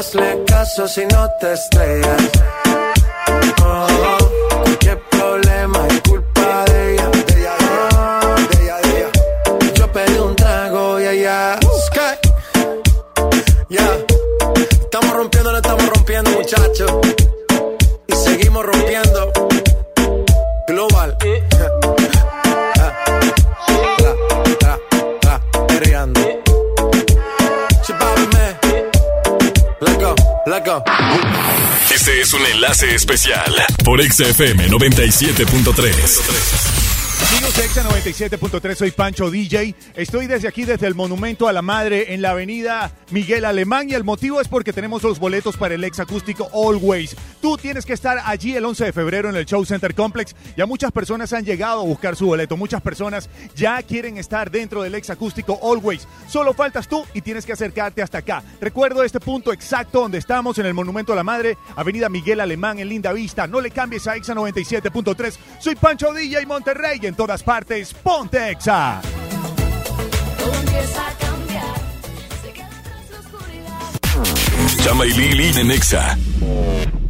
Hazle 0.00 0.44
caso 0.46 0.88
si 0.88 1.04
no 1.04 1.28
te 1.38 1.52
estrellas. 1.52 2.22
Oh, 3.62 3.86
qué 4.78 4.96
problema 4.96 5.86
es 5.88 6.00
culpa 6.08 6.64
de 6.64 6.94
ella. 6.94 7.10
Ah, 7.92 8.34
Yo 9.74 9.92
pedí 9.92 10.18
un 10.18 10.34
trago 10.34 10.98
y 11.00 11.04
ella. 11.06 11.58
Sky. 11.86 12.16
Ya. 13.68 13.98
Estamos 14.80 15.12
rompiendo, 15.12 15.52
no 15.52 15.58
estamos 15.58 15.86
rompiendo, 15.90 16.30
muchachos. 16.30 16.92
Y 18.06 18.14
seguimos 18.14 18.64
rompiendo. 18.64 19.19
Este 31.94 32.20
es 32.20 32.34
un 32.34 32.44
enlace 32.44 32.92
especial 32.92 33.54
por 33.84 34.02
XFM 34.02 34.68
97.3. 34.68 36.89
Amigos 37.28 37.54
de 37.54 37.64
Exa 37.64 37.82
97.3, 37.82 38.74
soy 38.74 38.90
Pancho 38.92 39.30
DJ. 39.30 39.74
Estoy 39.94 40.26
desde 40.26 40.48
aquí, 40.48 40.64
desde 40.64 40.86
el 40.86 40.94
Monumento 40.94 41.48
a 41.48 41.52
la 41.52 41.60
Madre, 41.60 42.14
en 42.14 42.22
la 42.22 42.30
avenida 42.30 42.90
Miguel 43.10 43.44
Alemán. 43.44 43.90
Y 43.90 43.94
el 43.94 44.04
motivo 44.04 44.40
es 44.40 44.48
porque 44.48 44.72
tenemos 44.72 45.02
los 45.02 45.18
boletos 45.18 45.58
para 45.58 45.74
el 45.74 45.84
ex 45.84 46.00
acústico 46.00 46.48
Always. 46.54 47.14
Tú 47.42 47.58
tienes 47.58 47.84
que 47.84 47.92
estar 47.92 48.18
allí 48.24 48.56
el 48.56 48.64
11 48.64 48.86
de 48.86 48.92
febrero 48.94 49.28
en 49.28 49.36
el 49.36 49.44
Show 49.44 49.64
Center 49.66 49.94
Complex. 49.94 50.34
Ya 50.56 50.64
muchas 50.64 50.92
personas 50.92 51.32
han 51.34 51.44
llegado 51.44 51.82
a 51.82 51.84
buscar 51.84 52.16
su 52.16 52.24
boleto. 52.24 52.56
Muchas 52.56 52.80
personas 52.80 53.28
ya 53.54 53.82
quieren 53.82 54.16
estar 54.16 54.50
dentro 54.50 54.82
del 54.82 54.94
ex 54.94 55.10
acústico 55.10 55.60
Always. 55.62 56.08
Solo 56.26 56.54
faltas 56.54 56.88
tú 56.88 57.04
y 57.12 57.20
tienes 57.20 57.44
que 57.44 57.52
acercarte 57.52 58.00
hasta 58.00 58.18
acá. 58.18 58.42
Recuerdo 58.62 59.04
este 59.04 59.20
punto 59.20 59.52
exacto 59.52 60.00
donde 60.00 60.18
estamos 60.18 60.58
en 60.58 60.64
el 60.64 60.72
Monumento 60.72 61.12
a 61.12 61.16
la 61.16 61.24
Madre, 61.24 61.58
avenida 61.76 62.08
Miguel 62.08 62.40
Alemán, 62.40 62.78
en 62.78 62.88
Linda 62.88 63.12
Vista. 63.12 63.46
No 63.46 63.60
le 63.60 63.70
cambies 63.70 64.06
a 64.06 64.16
Exa 64.16 64.34
97.3. 64.34 65.34
Soy 65.58 65.74
Pancho 65.74 66.14
DJ 66.14 66.46
Monterrey 66.46 66.98
en 67.10 67.16
todas 67.16 67.42
partes. 67.42 67.92
Ponte 67.92 68.50
Exa. 68.50 69.02
Chama 74.82 75.06
y 75.06 75.12
Lili 75.12 75.60
en 75.60 75.70
Exa. 75.70 76.16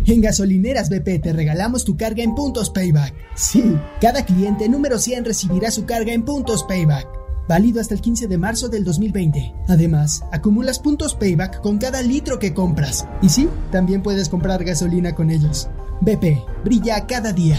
En 0.06 0.20
gasolineras 0.20 0.88
BP 0.88 1.22
te 1.22 1.32
regalamos 1.32 1.84
tu 1.84 1.96
carga 1.96 2.24
en 2.24 2.34
puntos 2.34 2.70
payback. 2.70 3.14
Sí, 3.36 3.76
cada 4.00 4.24
cliente 4.24 4.68
número 4.68 4.98
100 4.98 5.24
recibirá 5.24 5.70
su 5.70 5.84
carga 5.86 6.12
en 6.12 6.24
puntos 6.24 6.64
payback. 6.64 7.06
Válido 7.48 7.80
hasta 7.80 7.94
el 7.94 8.00
15 8.00 8.26
de 8.26 8.38
marzo 8.38 8.68
del 8.68 8.84
2020. 8.84 9.54
Además, 9.68 10.24
acumulas 10.32 10.78
puntos 10.78 11.14
payback 11.14 11.60
con 11.60 11.78
cada 11.78 12.02
litro 12.02 12.38
que 12.38 12.54
compras. 12.54 13.06
Y 13.22 13.28
sí, 13.28 13.48
también 13.70 14.02
puedes 14.02 14.28
comprar 14.28 14.64
gasolina 14.64 15.14
con 15.14 15.30
ellos. 15.30 15.68
BP, 16.00 16.64
brilla 16.64 17.06
cada 17.06 17.32
día. 17.32 17.58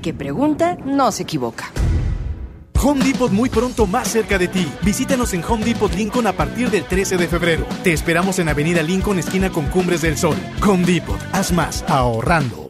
que 0.00 0.14
pregunta 0.14 0.76
no 0.84 1.12
se 1.12 1.22
equivoca. 1.24 1.70
Home 2.82 3.04
Depot 3.04 3.30
muy 3.30 3.50
pronto 3.50 3.86
más 3.86 4.08
cerca 4.08 4.38
de 4.38 4.48
ti. 4.48 4.66
Visítanos 4.82 5.34
en 5.34 5.44
Home 5.44 5.64
Depot 5.64 5.92
Lincoln 5.94 6.26
a 6.26 6.32
partir 6.32 6.70
del 6.70 6.84
13 6.84 7.18
de 7.18 7.28
febrero. 7.28 7.66
Te 7.84 7.92
esperamos 7.92 8.38
en 8.38 8.48
Avenida 8.48 8.82
Lincoln, 8.82 9.18
esquina 9.18 9.50
con 9.50 9.66
Cumbres 9.66 10.00
del 10.00 10.16
Sol. 10.16 10.36
Home 10.66 10.86
Depot, 10.86 11.20
haz 11.32 11.52
más 11.52 11.84
ahorrando. 11.88 12.69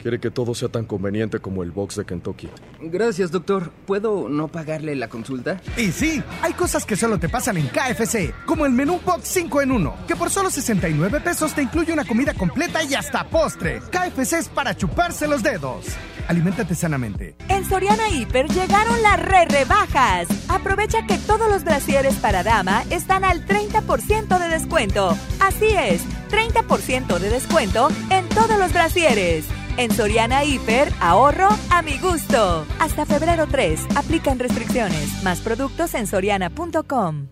Quiere 0.01 0.19
que 0.19 0.31
todo 0.31 0.55
sea 0.55 0.69
tan 0.69 0.85
conveniente 0.85 1.39
como 1.39 1.61
el 1.61 1.71
box 1.71 1.97
de 1.97 2.05
Kentucky. 2.05 2.49
Gracias, 2.81 3.29
doctor. 3.29 3.71
¿Puedo 3.85 4.29
no 4.29 4.47
pagarle 4.47 4.95
la 4.95 5.09
consulta? 5.09 5.61
Y 5.77 5.91
sí, 5.91 6.23
hay 6.41 6.53
cosas 6.53 6.85
que 6.85 6.95
solo 6.95 7.19
te 7.19 7.29
pasan 7.29 7.57
en 7.57 7.67
KFC, 7.67 8.33
como 8.47 8.65
el 8.65 8.71
menú 8.71 8.99
Box 9.05 9.27
5 9.27 9.61
en 9.61 9.71
1, 9.71 9.95
que 10.07 10.15
por 10.15 10.31
solo 10.31 10.49
69 10.49 11.19
pesos 11.21 11.53
te 11.53 11.61
incluye 11.61 11.93
una 11.93 12.03
comida 12.05 12.33
completa 12.33 12.83
y 12.83 12.95
hasta 12.95 13.27
postre. 13.29 13.79
KFC 13.91 14.33
es 14.39 14.49
para 14.49 14.75
chuparse 14.75 15.27
los 15.27 15.43
dedos. 15.43 15.85
Aliméntate 16.27 16.73
sanamente. 16.73 17.35
En 17.49 17.63
Soriana 17.65 18.09
Hiper 18.09 18.47
llegaron 18.47 19.03
las 19.03 19.19
re 19.19 19.45
rebajas. 19.45 20.27
Aprovecha 20.49 21.05
que 21.05 21.17
todos 21.19 21.47
los 21.47 21.63
brasieres 21.63 22.15
para 22.15 22.41
dama 22.41 22.83
están 22.89 23.23
al 23.23 23.45
30% 23.45 24.39
de 24.39 24.47
descuento. 24.47 25.15
Así 25.39 25.67
es, 25.67 26.01
30% 26.31 27.19
de 27.19 27.29
descuento 27.29 27.89
en 28.09 28.27
todos 28.29 28.57
los 28.57 28.73
brasieres. 28.73 29.45
En 29.81 29.89
Soriana 29.89 30.43
Hiper, 30.43 30.93
ahorro 30.99 31.49
a 31.71 31.81
mi 31.81 31.97
gusto. 31.97 32.67
Hasta 32.77 33.03
febrero 33.03 33.47
3, 33.49 33.87
aplican 33.95 34.37
restricciones. 34.37 35.23
Más 35.23 35.39
productos 35.39 35.95
en 35.95 36.05
soriana.com. 36.05 37.29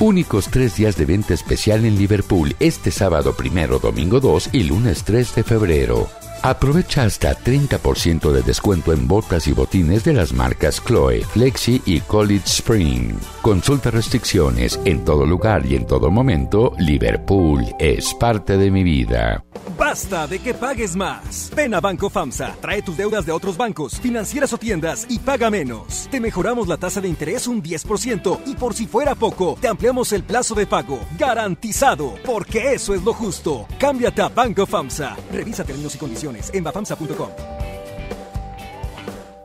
Únicos 0.00 0.48
tres 0.48 0.76
días 0.76 0.96
de 0.96 1.04
venta 1.04 1.34
especial 1.34 1.84
en 1.84 1.98
Liverpool 1.98 2.56
este 2.58 2.90
sábado 2.90 3.34
primero, 3.36 3.80
domingo 3.80 4.18
2 4.18 4.48
y 4.52 4.62
lunes 4.62 5.04
3 5.04 5.34
de 5.34 5.44
febrero. 5.44 6.08
Aprovecha 6.44 7.04
hasta 7.04 7.34
30% 7.34 8.30
de 8.30 8.42
descuento 8.42 8.92
en 8.92 9.08
botas 9.08 9.46
y 9.46 9.52
botines 9.52 10.04
de 10.04 10.12
las 10.12 10.34
marcas 10.34 10.78
Chloe, 10.84 11.24
Flexi 11.24 11.80
y 11.86 12.00
College 12.02 12.44
Spring. 12.44 13.14
Consulta 13.40 13.90
restricciones 13.90 14.78
en 14.84 15.06
todo 15.06 15.24
lugar 15.24 15.64
y 15.64 15.74
en 15.74 15.86
todo 15.86 16.10
momento. 16.10 16.74
Liverpool 16.78 17.64
es 17.78 18.12
parte 18.12 18.58
de 18.58 18.70
mi 18.70 18.82
vida. 18.82 19.42
Basta 19.78 20.26
de 20.26 20.38
que 20.38 20.52
pagues 20.52 20.94
más. 20.94 21.50
Ven 21.56 21.72
a 21.72 21.80
Banco 21.80 22.10
FAMSA, 22.10 22.54
trae 22.60 22.82
tus 22.82 22.96
deudas 22.96 23.24
de 23.24 23.32
otros 23.32 23.56
bancos, 23.56 23.98
financieras 23.98 24.52
o 24.52 24.58
tiendas 24.58 25.06
y 25.08 25.18
paga 25.20 25.50
menos. 25.50 26.08
Te 26.10 26.20
mejoramos 26.20 26.68
la 26.68 26.76
tasa 26.76 27.00
de 27.00 27.08
interés 27.08 27.46
un 27.46 27.62
10% 27.62 28.40
y 28.44 28.54
por 28.54 28.74
si 28.74 28.86
fuera 28.86 29.14
poco, 29.14 29.56
te 29.58 29.66
ampliamos 29.66 30.12
el 30.12 30.22
plazo 30.22 30.54
de 30.54 30.66
pago. 30.66 31.00
Garantizado, 31.18 32.14
porque 32.24 32.74
eso 32.74 32.94
es 32.94 33.02
lo 33.02 33.14
justo. 33.14 33.66
Cámbiate 33.78 34.20
a 34.20 34.28
Banco 34.28 34.66
FAMSA. 34.66 35.16
Revisa 35.32 35.64
términos 35.64 35.94
y 35.94 35.98
condiciones 35.98 36.33
en 36.52 36.64
bafamsa.com. 36.64 37.30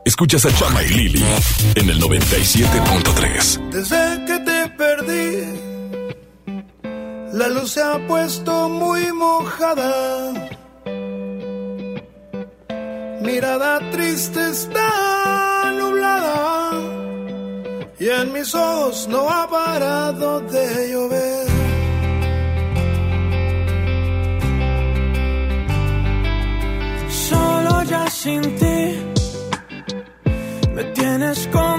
Escuchas 0.04 0.44
a 0.46 0.54
Chama 0.54 0.82
y 0.82 0.88
Lili 0.88 1.24
en 1.76 1.88
el 1.88 2.00
97.3. 2.00 3.70
Desde 3.70 4.24
que 4.26 4.38
te 4.40 4.68
perdí, 4.70 5.44
la 7.32 7.48
luz 7.48 7.72
se 7.72 7.82
ha 7.82 8.06
puesto 8.06 8.68
muy 8.68 9.12
mojada. 9.12 10.32
Mirada 13.22 13.90
triste 13.90 14.50
está 14.50 15.72
nublada 15.78 16.72
y 17.98 18.08
en 18.08 18.32
mis 18.32 18.54
ojos 18.54 19.06
no 19.08 19.28
ha 19.28 19.48
parado 19.48 20.40
de 20.40 20.90
llover. 20.90 21.49
Sin 28.22 28.42
ti. 28.58 28.78
Me 30.74 30.84
tienes 30.96 31.46
como 31.46 31.69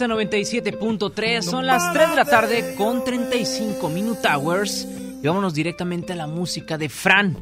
Exa 0.00 0.14
97.3, 0.14 1.42
son 1.42 1.66
las 1.66 1.92
3 1.92 2.08
de 2.08 2.16
la 2.16 2.24
tarde 2.24 2.74
con 2.74 3.04
35 3.04 3.86
Minute 3.90 4.26
Hours. 4.28 4.88
Y 5.22 5.26
vámonos 5.26 5.52
directamente 5.52 6.14
a 6.14 6.16
la 6.16 6.26
música 6.26 6.78
de 6.78 6.88
Fran. 6.88 7.36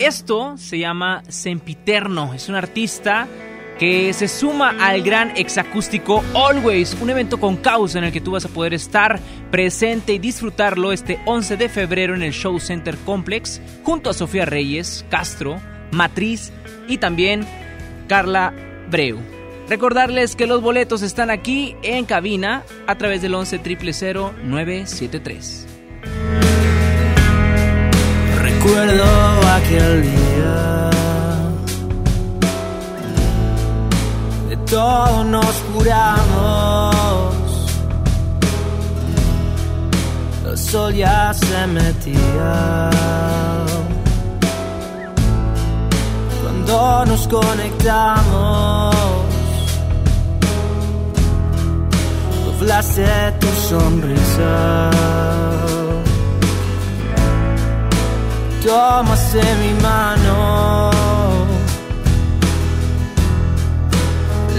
Esto 0.00 0.56
se 0.58 0.80
llama 0.80 1.22
Sempiterno, 1.28 2.34
es 2.34 2.48
un 2.48 2.56
artista 2.56 3.28
que 3.78 4.12
se 4.14 4.26
suma 4.26 4.70
al 4.80 5.02
gran 5.02 5.36
exacústico 5.36 6.24
Always, 6.34 6.96
un 7.00 7.10
evento 7.10 7.38
con 7.38 7.56
causa 7.58 7.98
en 7.98 8.04
el 8.06 8.12
que 8.12 8.20
tú 8.20 8.32
vas 8.32 8.46
a 8.46 8.48
poder 8.48 8.74
estar 8.74 9.20
presente 9.52 10.14
y 10.14 10.18
disfrutarlo 10.18 10.90
este 10.90 11.20
11 11.24 11.56
de 11.56 11.68
febrero 11.68 12.16
en 12.16 12.24
el 12.24 12.32
Show 12.32 12.58
Center 12.58 12.96
Complex 13.06 13.60
junto 13.84 14.10
a 14.10 14.14
Sofía 14.14 14.44
Reyes, 14.44 15.04
Castro, 15.08 15.60
Matriz 15.92 16.52
y 16.88 16.98
también 16.98 17.46
Carla 18.08 18.52
Breu. 18.90 19.41
Recordarles 19.72 20.36
que 20.36 20.46
los 20.46 20.60
boletos 20.60 21.00
están 21.00 21.30
aquí 21.30 21.74
en 21.82 22.04
cabina 22.04 22.62
a 22.86 22.98
través 22.98 23.22
del 23.22 23.34
11 23.34 23.56
973. 23.56 25.66
Recuerdo 28.42 29.04
aquel 29.50 30.02
día. 30.02 30.90
De 34.50 34.58
todo 34.68 35.24
nos 35.24 35.54
juramos. 35.72 37.34
El 40.50 40.58
sol 40.58 40.92
ya 40.92 41.32
se 41.32 41.66
metía. 41.68 42.90
Cuando 46.42 47.06
nos 47.06 47.26
conectamos. 47.26 49.11
Doblaste 52.62 53.34
tu 53.40 53.48
sonrisa. 53.68 54.90
Tomaste 58.64 59.42
mi 59.60 59.72
mano. 59.82 60.92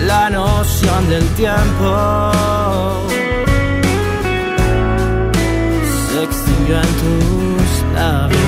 La 0.06 0.30
noción 0.30 1.10
del 1.10 1.26
tiempo 1.42 1.92
se 6.12 6.24
extinguió 6.24 6.76
en 6.76 6.92
tus 7.02 7.70
labios. 7.96 8.42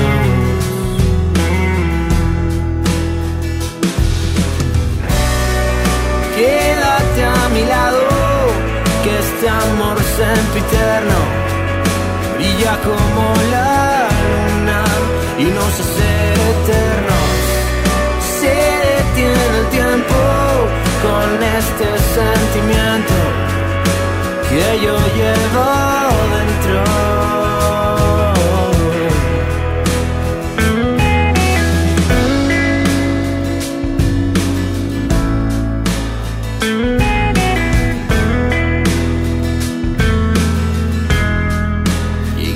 Quédate 6.35 7.23
a 7.23 7.49
mi 7.53 7.63
lado, 7.63 8.14
este 9.45 9.57
amor 9.71 9.97
sempiterno 10.01 11.19
brilla 12.35 12.77
como 12.83 13.33
la 13.51 14.07
luna 14.25 14.83
y 15.37 15.43
nos 15.43 15.79
hace 15.81 16.33
eternos. 16.51 17.29
Se 18.39 18.55
detiene 18.89 19.57
el 19.59 19.67
tiempo 19.67 20.15
con 21.05 21.43
este 21.59 21.87
sentimiento 22.17 23.13
que 24.49 24.79
yo 24.83 24.97
llevo 25.15 25.65
dentro. 26.37 27.44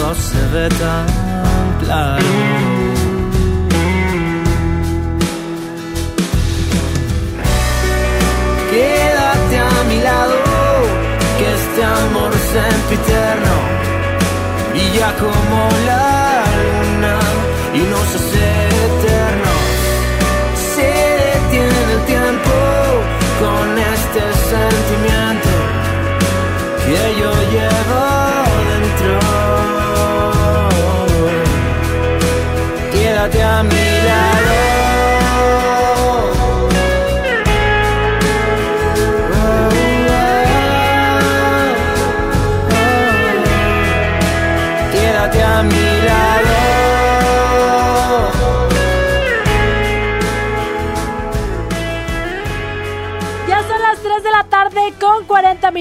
todo 0.00 0.14
se 0.14 0.42
ve 0.52 0.68
tan 0.68 1.06
claro. 1.82 2.32
Quédate 8.70 9.56
a 9.58 9.84
mi 9.90 9.98
lado, 10.08 10.36
que 11.38 11.46
este 11.60 11.82
amor 11.84 12.32
sempiterno 12.56 13.56
brilla 14.70 15.10
como 15.24 15.58
la 15.88 16.44
luna 16.60 17.16
y 17.74 17.80
nos 17.92 18.08
hace 18.16 18.46
eternos. 18.86 19.66
Se 20.74 20.90
detiene 21.28 21.80
el 21.96 22.02
tiempo 22.12 22.56
con 23.42 23.66
este 23.94 24.22
sentimiento 24.52 25.52
que 26.86 27.20
yo 27.20 27.32
llevo 27.54 28.09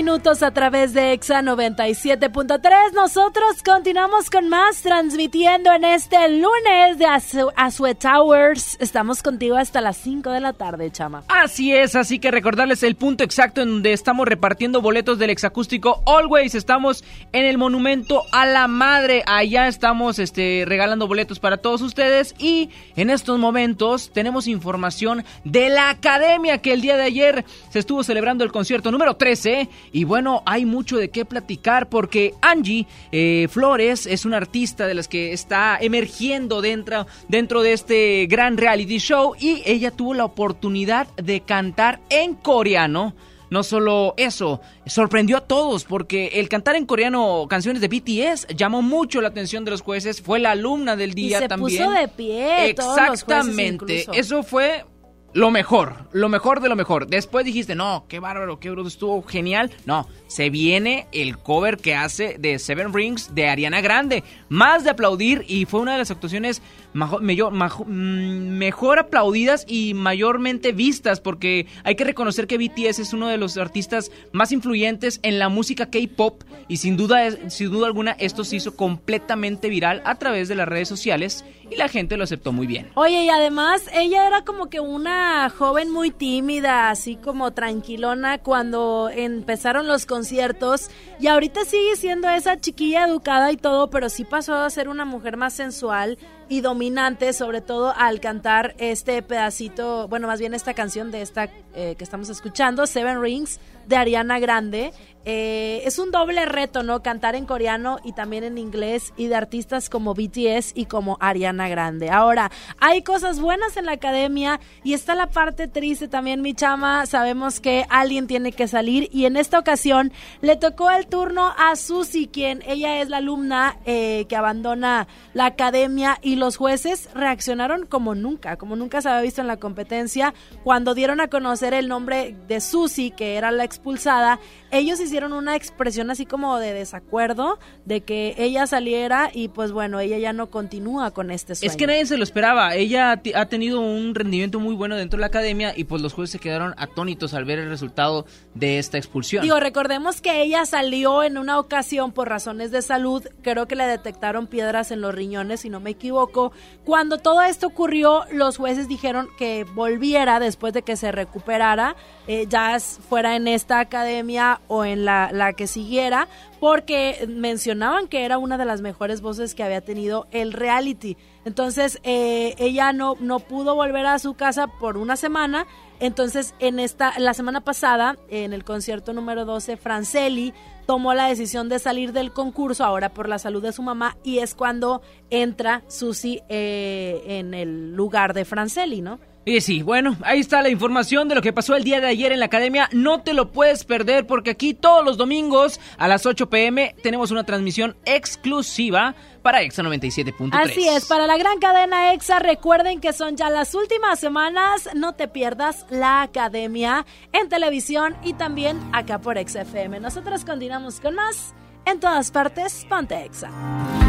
minutos 0.04 0.44
a 0.44 0.52
través 0.52 0.94
de 0.94 1.12
EXA 1.12 1.42
97.3. 1.42 2.94
Nosotros 2.94 3.62
continuamos 3.66 4.30
con 4.30 4.48
más 4.48 4.82
transmitiendo 4.82 5.74
en 5.74 5.84
este 5.84 6.16
lunes 6.30 6.98
de 6.98 7.06
Azu- 7.06 7.52
Azue 7.58 7.96
Towers. 7.96 8.78
Estamos 8.80 9.22
contigo 9.22 9.58
hasta 9.58 9.82
las 9.82 9.98
5 9.98 10.30
de 10.32 10.40
la 10.40 10.54
tarde, 10.54 10.90
chama. 10.90 11.24
Así 11.28 11.74
es, 11.76 11.98
así 11.98 12.18
que 12.18 12.32
recordarles 12.32 12.82
el 12.84 12.96
punto 12.96 13.26
exacto 13.26 13.62
en 13.62 13.72
donde 13.72 13.92
estamos 13.92 14.26
repartiendo 14.26 14.82
boletos 14.82 15.20
del 15.20 15.32
exacústico 15.32 16.02
Always. 16.06 16.56
Estamos 16.56 17.04
en 17.34 17.44
el 17.46 17.58
Monumento 17.58 18.24
a 18.32 18.46
la 18.46 18.70
Madre. 18.70 19.24
Allá 19.28 19.68
estamos 19.68 20.18
este, 20.18 20.64
regalando 20.66 21.10
boletos 21.10 21.40
para 21.42 21.58
todos 21.58 21.82
ustedes. 21.82 22.36
Y 22.40 22.70
en 22.96 23.10
estos 23.10 23.38
momentos 23.38 24.12
tenemos 24.14 24.48
información 24.48 25.26
de 25.44 25.68
la 25.68 25.90
academia 25.90 26.60
que 26.60 26.72
el 26.72 26.80
día 26.80 26.96
de 26.96 27.04
ayer 27.04 27.44
se 27.70 27.80
estuvo 27.80 28.02
celebrando 28.02 28.46
el 28.46 28.52
concierto 28.54 28.92
número 28.92 29.18
13. 29.18 29.68
Y 29.92 30.04
bueno, 30.04 30.44
hay 30.46 30.66
mucho 30.66 30.98
de 30.98 31.10
qué 31.10 31.26
platicar 31.26 31.90
porque 31.90 32.34
Angie 32.42 32.88
eh, 33.12 33.48
Flores 33.50 34.06
es 34.06 34.26
una 34.26 34.38
artista 34.38 34.88
de 34.88 34.94
las 34.94 35.08
que 35.08 35.34
está 35.34 35.78
emergiendo 35.82 36.62
dentro, 36.62 37.08
dentro 37.28 37.62
de 37.62 37.74
este 37.74 38.28
gran 38.30 38.58
reality 38.58 38.98
show. 39.00 39.34
Y 39.40 39.62
ella 39.66 39.92
tuvo 39.92 40.14
la 40.14 40.26
oportunidad 40.26 41.08
de 41.16 41.42
cantar 41.42 42.00
en 42.10 42.36
coreano. 42.36 43.16
No 43.50 43.64
solo 43.64 44.14
eso, 44.18 44.62
sorprendió 44.86 45.38
a 45.38 45.42
todos 45.42 45.84
porque 45.84 46.28
el 46.36 46.48
cantar 46.50 46.76
en 46.76 46.86
coreano 46.86 47.48
canciones 47.50 47.82
de 47.82 47.88
BTS 47.88 48.46
llamó 48.56 48.84
mucho 48.84 49.22
la 49.22 49.30
atención 49.30 49.66
de 49.66 49.72
los 49.72 49.82
jueces. 49.82 50.22
Fue 50.22 50.38
la 50.38 50.52
alumna 50.52 50.96
del 50.96 51.12
Y 51.12 51.14
día 51.16 51.40
se 51.40 51.48
también. 51.48 51.84
puso 51.86 52.00
de 52.00 52.08
pie. 52.10 52.76
todos 52.76 52.96
los 52.96 53.24
jueces 53.24 53.24
Exactamente. 53.24 54.06
Eso 54.14 54.44
fue 54.44 54.86
lo 55.34 55.52
mejor, 55.52 56.08
lo 56.12 56.28
mejor 56.28 56.60
de 56.60 56.70
lo 56.70 56.76
mejor. 56.76 57.08
Después 57.08 57.46
dijiste, 57.46 57.76
no, 57.76 58.06
qué 58.08 58.20
bárbaro, 58.20 58.60
qué 58.60 58.72
bruto, 58.72 58.88
estuvo 58.88 59.22
genial. 59.24 59.72
No, 59.86 60.08
se 60.28 60.50
viene 60.50 61.08
el 61.12 61.38
cover 61.38 61.78
que 61.78 61.96
hace 61.96 62.38
de 62.40 62.58
Seven 62.58 62.94
Rings 62.94 63.36
de 63.36 63.48
Ariana 63.48 63.82
Grande. 63.82 64.24
Más 64.50 64.84
de 64.84 64.90
aplaudir 64.90 65.46
y 65.48 65.66
fue 65.66 65.82
una 65.82 65.94
de 65.94 66.00
las 66.00 66.12
actuaciones 66.12 66.62
mayor- 66.94 67.52
majo- 67.52 67.86
mm, 67.86 68.58
mejor 68.58 69.00
aplaudidas 69.00 69.66
y 69.68 69.94
mayormente 69.94 70.72
vistas 70.72 71.20
porque 71.20 71.68
hay 71.84 71.96
que 71.96 72.04
reconocer 72.04 72.48
que 72.48 72.58
BTS 72.58 73.00
es 73.02 73.14
uno 73.14 73.28
de 73.28 73.38
los 73.38 73.58
artistas 73.58 74.12
más 74.32 74.52
influyentes 74.52 75.20
en 75.24 75.40
la 75.40 75.50
música 75.50 75.88
K-pop 75.90 76.44
y 76.68 76.78
sin 76.78 76.98
duda, 76.98 77.50
sin 77.50 77.72
duda 77.72 77.88
alguna 77.88 78.12
esto 78.20 78.44
se 78.44 78.56
hizo 78.56 78.76
completamente 78.76 79.70
viral 79.70 80.02
a 80.06 80.16
través 80.16 80.48
de 80.48 80.56
las 80.56 80.68
redes 80.68 80.88
sociales 80.88 81.46
y 81.72 81.76
la 81.76 81.88
gente 81.88 82.18
lo 82.18 82.24
aceptó 82.24 82.52
muy 82.52 82.66
bien. 82.68 82.90
Oye, 82.96 83.24
y 83.26 83.30
además 83.30 83.84
ella 83.94 84.26
era 84.28 84.44
como 84.44 84.70
que 84.70 84.80
una 84.80 85.50
joven 85.52 85.92
muy 85.92 86.10
tímida, 86.12 86.90
así 86.90 87.16
como 87.16 87.52
tranquilona 87.52 88.40
cuando 88.40 89.10
empezaron 89.14 89.88
los 89.88 90.06
conciertos 90.06 90.90
y 91.20 91.28
ahorita 91.28 91.66
sigue 91.66 91.96
siendo 91.96 92.30
esa 92.30 92.60
chiquilla 92.60 93.06
educada 93.06 93.52
y 93.52 93.58
todo, 93.58 93.90
pero 93.90 94.10
sí 94.10 94.24
pasó 94.26 94.56
a 94.56 94.70
ser 94.70 94.90
una 94.90 95.06
mujer 95.06 95.38
más 95.38 95.54
sensual 95.54 96.18
y 96.50 96.62
dominante, 96.62 97.32
sobre 97.32 97.62
todo 97.62 97.94
al 97.96 98.20
cantar 98.20 98.76
este 98.80 99.22
pedacito, 99.22 100.08
bueno, 100.08 100.28
más 100.28 100.40
bien 100.40 100.54
esta 100.54 100.74
canción 100.74 101.12
de 101.12 101.22
esta 101.22 101.50
eh, 101.76 101.96
que 101.96 102.04
estamos 102.04 102.28
escuchando, 102.30 102.88
Seven 102.88 103.22
Rings, 103.22 103.60
de 103.90 103.98
Ariana 103.98 104.40
Grande. 104.40 104.94
Eh, 105.26 105.84
es 105.86 106.00
un 106.00 106.12
doble 106.12 106.46
reto, 106.46 106.82
¿no? 106.82 107.04
Cantar 107.04 107.36
en 107.36 107.46
coreano 107.46 108.00
y 108.04 108.14
también 108.14 108.46
en 108.46 108.58
inglés 108.58 109.14
y 109.18 109.28
de 109.28 109.36
artistas 109.36 109.90
como 109.90 110.14
BTS 110.14 110.72
y 110.76 110.86
como 110.86 111.18
Ariana 111.20 111.68
Grande. 111.68 112.10
Ahora, 112.10 112.52
hay 112.80 113.04
cosas 113.04 113.40
buenas 113.42 113.76
en 113.76 113.86
la 113.86 113.92
academia 113.92 114.62
y 114.84 114.94
está 114.94 115.16
la 115.16 115.28
parte 115.28 115.68
triste 115.68 116.08
también, 116.08 116.42
mi 116.42 116.54
chama. 116.54 117.06
Sabemos 117.06 117.60
que 117.60 117.86
alguien 117.90 118.28
tiene 118.28 118.54
que 118.54 118.68
salir 118.68 119.10
y 119.12 119.26
en 119.26 119.36
esta 119.36 119.60
ocasión 119.60 120.14
le 120.42 120.56
tocó 120.56 120.90
el 120.90 121.08
turno 121.08 121.54
a 121.58 121.76
Susi, 121.76 122.28
quien 122.28 122.64
ella 122.66 123.02
es 123.02 123.10
la 123.10 123.18
alumna 123.18 123.78
eh, 123.86 124.26
que 124.30 124.38
abandona 124.38 125.08
la 125.34 125.48
academia 125.48 126.18
y 126.22 126.38
los 126.38 126.56
jueces 126.56 127.10
reaccionaron 127.14 127.86
como 127.86 128.16
nunca, 128.16 128.56
como 128.56 128.78
nunca 128.78 129.02
se 129.02 129.10
había 129.10 129.22
visto 129.22 129.42
en 129.42 129.48
la 129.48 129.58
competencia. 129.58 130.34
Cuando 130.64 130.96
dieron 130.96 131.20
a 131.20 131.28
conocer 131.28 131.74
el 131.74 131.90
nombre 131.90 132.36
de 132.48 132.62
Susi, 132.62 133.12
que 133.12 133.36
era 133.36 133.52
la 133.52 133.66
expulsada, 133.80 134.40
ellos 134.72 135.00
hicieron 135.00 135.32
una 135.32 135.56
expresión 135.56 136.12
así 136.12 136.26
como 136.26 136.60
de 136.60 136.74
desacuerdo 136.74 137.60
de 137.86 138.02
que 138.02 138.36
ella 138.38 138.68
saliera 138.68 139.32
y 139.34 139.48
pues 139.48 139.72
bueno, 139.72 140.00
ella 140.00 140.18
ya 140.18 140.34
no 140.34 140.50
continúa 140.50 141.12
con 141.12 141.32
este 141.32 141.56
sueño. 141.56 141.72
Es 141.72 141.78
que 141.78 141.88
nadie 141.88 142.06
se 142.06 142.18
lo 142.18 142.24
esperaba. 142.24 142.76
Ella 142.76 143.22
ha 143.36 143.46
tenido 143.46 143.80
un 143.80 144.14
rendimiento 144.14 144.60
muy 144.60 144.76
bueno 144.76 144.96
dentro 144.96 145.18
de 145.18 145.22
la 145.22 145.28
academia 145.28 145.74
y 145.76 145.86
pues 145.86 146.02
los 146.02 146.14
jueces 146.14 146.34
se 146.34 146.40
quedaron 146.40 146.76
atónitos 146.78 147.34
al 147.34 147.46
ver 147.46 147.60
el 147.60 147.70
resultado 147.70 148.26
de 148.60 148.78
esta 148.78 148.98
expulsión. 148.98 149.42
Digo, 149.44 149.60
recordemos 149.60 150.22
que 150.22 150.42
ella 150.42 150.66
salió 150.66 151.24
en 151.24 151.38
una 151.38 151.60
ocasión 151.60 152.12
por 152.12 152.28
razones 152.28 152.72
de 152.72 152.82
salud, 152.82 153.26
creo 153.42 153.68
que 153.68 153.76
le 153.76 153.86
detectaron 153.86 154.48
piedras 154.48 154.92
en 154.92 155.02
los 155.02 155.16
riñones, 155.16 155.62
si 155.62 155.70
no 155.70 155.80
me 155.80 155.92
equivoco. 155.92 156.52
Cuando 156.84 157.18
todo 157.18 157.42
esto 157.42 157.68
ocurrió, 157.68 158.26
los 158.32 158.58
jueces 158.58 158.88
dijeron 158.88 159.30
que 159.38 159.64
volviera 159.64 160.40
después 160.40 160.74
de 160.74 160.82
que 160.82 160.98
se 160.98 161.12
recuperara, 161.12 161.96
eh, 162.28 162.46
ya 162.50 162.78
fuera 162.80 163.36
en 163.36 163.48
esta 163.48 163.80
academia 163.80 164.62
o 164.68 164.84
en 164.84 165.06
la, 165.06 165.30
la 165.32 165.54
que 165.54 165.68
siguiera, 165.68 166.28
porque 166.60 167.26
mencionaban 167.28 168.08
que 168.08 168.26
era 168.26 168.38
una 168.38 168.58
de 168.58 168.66
las 168.66 168.82
mejores 168.82 169.22
voces 169.22 169.56
que 169.56 169.64
había 169.64 169.82
tenido 169.82 170.28
el 170.32 170.54
reality. 170.54 171.18
Entonces, 171.46 172.00
eh, 172.04 172.56
ella 172.58 172.92
no, 172.92 173.16
no 173.20 173.40
pudo 173.40 173.76
volver 173.76 174.06
a 174.06 174.20
su 174.20 174.34
casa 174.34 174.68
por 174.68 174.98
una 174.98 175.16
semana. 175.16 175.66
Entonces, 176.00 176.54
en 176.60 176.80
esta, 176.80 177.18
la 177.20 177.34
semana 177.34 177.62
pasada, 177.62 178.18
en 178.30 178.54
el 178.54 178.64
concierto 178.64 179.14
número 179.14 179.46
12, 179.46 179.78
Franceli 179.78 180.54
tomó 180.86 181.14
la 181.14 181.28
decisión 181.28 181.70
de 181.70 181.80
salir 181.80 182.14
del 182.14 182.34
concurso 182.34 182.84
ahora 182.84 183.10
por 183.14 183.30
la 183.30 183.38
salud 183.38 183.62
de 183.62 183.72
su 183.72 183.84
mamá 183.84 184.18
y 184.24 184.40
es 184.40 184.56
cuando 184.56 185.02
entra 185.30 185.84
Susi 185.88 186.42
eh, 186.50 187.22
en 187.28 187.54
el 187.54 187.96
lugar 187.96 188.34
de 188.34 188.44
Franceli, 188.44 189.02
¿no? 189.02 189.20
Y 189.46 189.62
sí, 189.62 189.82
bueno, 189.82 190.16
ahí 190.24 190.42
está 190.42 190.62
la 190.62 190.70
información 190.70 191.28
de 191.28 191.36
lo 191.36 191.42
que 191.42 191.54
pasó 191.54 191.76
el 191.76 191.84
día 191.84 192.02
de 192.02 192.08
ayer 192.08 192.32
en 192.32 192.40
la 192.40 192.46
academia. 192.48 192.90
No 192.92 193.22
te 193.22 193.34
lo 193.34 193.52
puedes 193.52 193.84
perder 193.84 194.28
porque 194.28 194.52
aquí 194.52 194.74
todos 194.74 195.04
los 195.04 195.18
domingos 195.18 195.80
a 195.98 196.08
las 196.08 196.26
8 196.26 196.50
pm 196.50 196.96
tenemos 197.02 197.32
una 197.32 197.44
transmisión 197.46 197.96
exclusiva 198.06 199.16
para 199.42 199.62
Exa 199.62 199.82
97.3. 199.82 200.50
Así 200.52 200.88
es, 200.88 201.06
para 201.06 201.26
la 201.26 201.38
gran 201.38 201.60
cadena 201.60 202.14
Exa, 202.14 202.40
recuerden 202.40 203.00
que 203.00 203.14
son 203.14 203.38
ya 203.38 203.50
las 203.50 203.74
últimas 203.74 204.20
semanas. 204.20 204.90
No 204.94 205.14
te 205.14 205.28
pierdas 205.28 205.86
la 205.90 206.22
academia 206.22 207.06
en 207.32 207.50
televisión 207.50 208.18
y 208.24 208.34
también 208.34 208.78
acá 208.92 209.20
por 209.20 209.38
Exa 209.38 209.62
FM. 209.62 210.00
Nosotros 210.02 210.44
continuamos 210.44 211.00
con 211.00 211.16
más 211.16 211.56
en 211.86 212.00
todas 212.00 212.30
partes. 212.30 212.86
Ponte 212.90 213.24
Exa. 213.24 213.50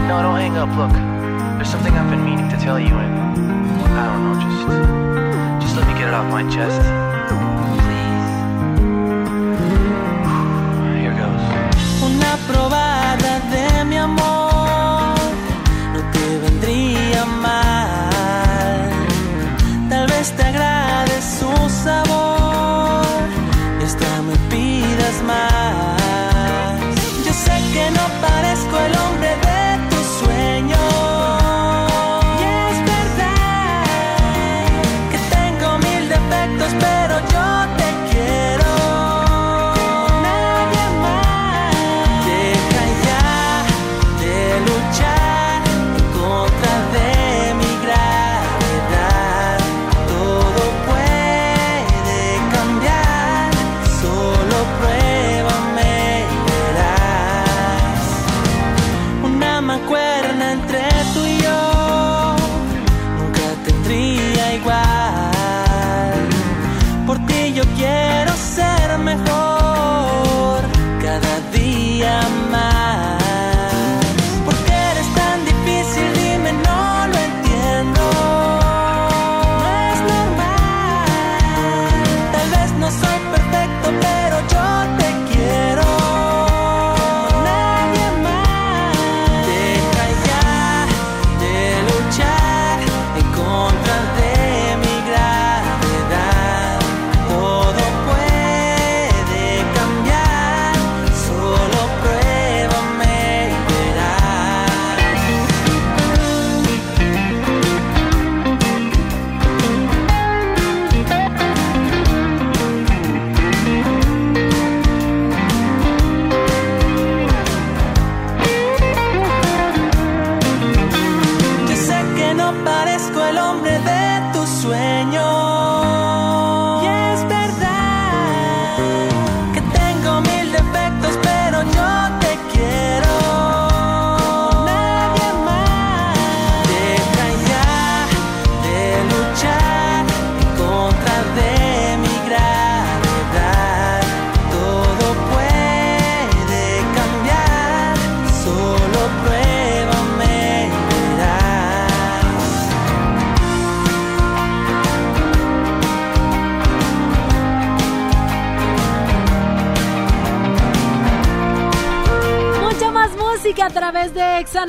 No, 0.08 0.22
don't 0.22 0.36
hang 0.36 0.56
up. 0.58 0.68
Look, 0.76 0.92
there's 1.56 1.70
something 1.70 1.94
I've 1.94 2.10
been 2.10 2.24
meaning 2.24 2.48
to 2.50 2.56
tell 2.56 2.78
you, 2.78 2.92
and 2.92 3.38
I 3.96 4.06
don't 4.06 4.24
know, 4.24 4.86
just. 4.88 4.99
It 6.10 6.14
off 6.14 6.28
my 6.30 6.42
chest. 6.54 6.82
Here 10.98 11.14
goes. 11.20 11.60
Probada 12.48 13.32
de 13.52 13.84
mi 13.84 13.96
amor 13.96 15.14
no 15.92 16.00
te 16.12 16.38
vendría 16.42 17.24
mal. 17.24 17.69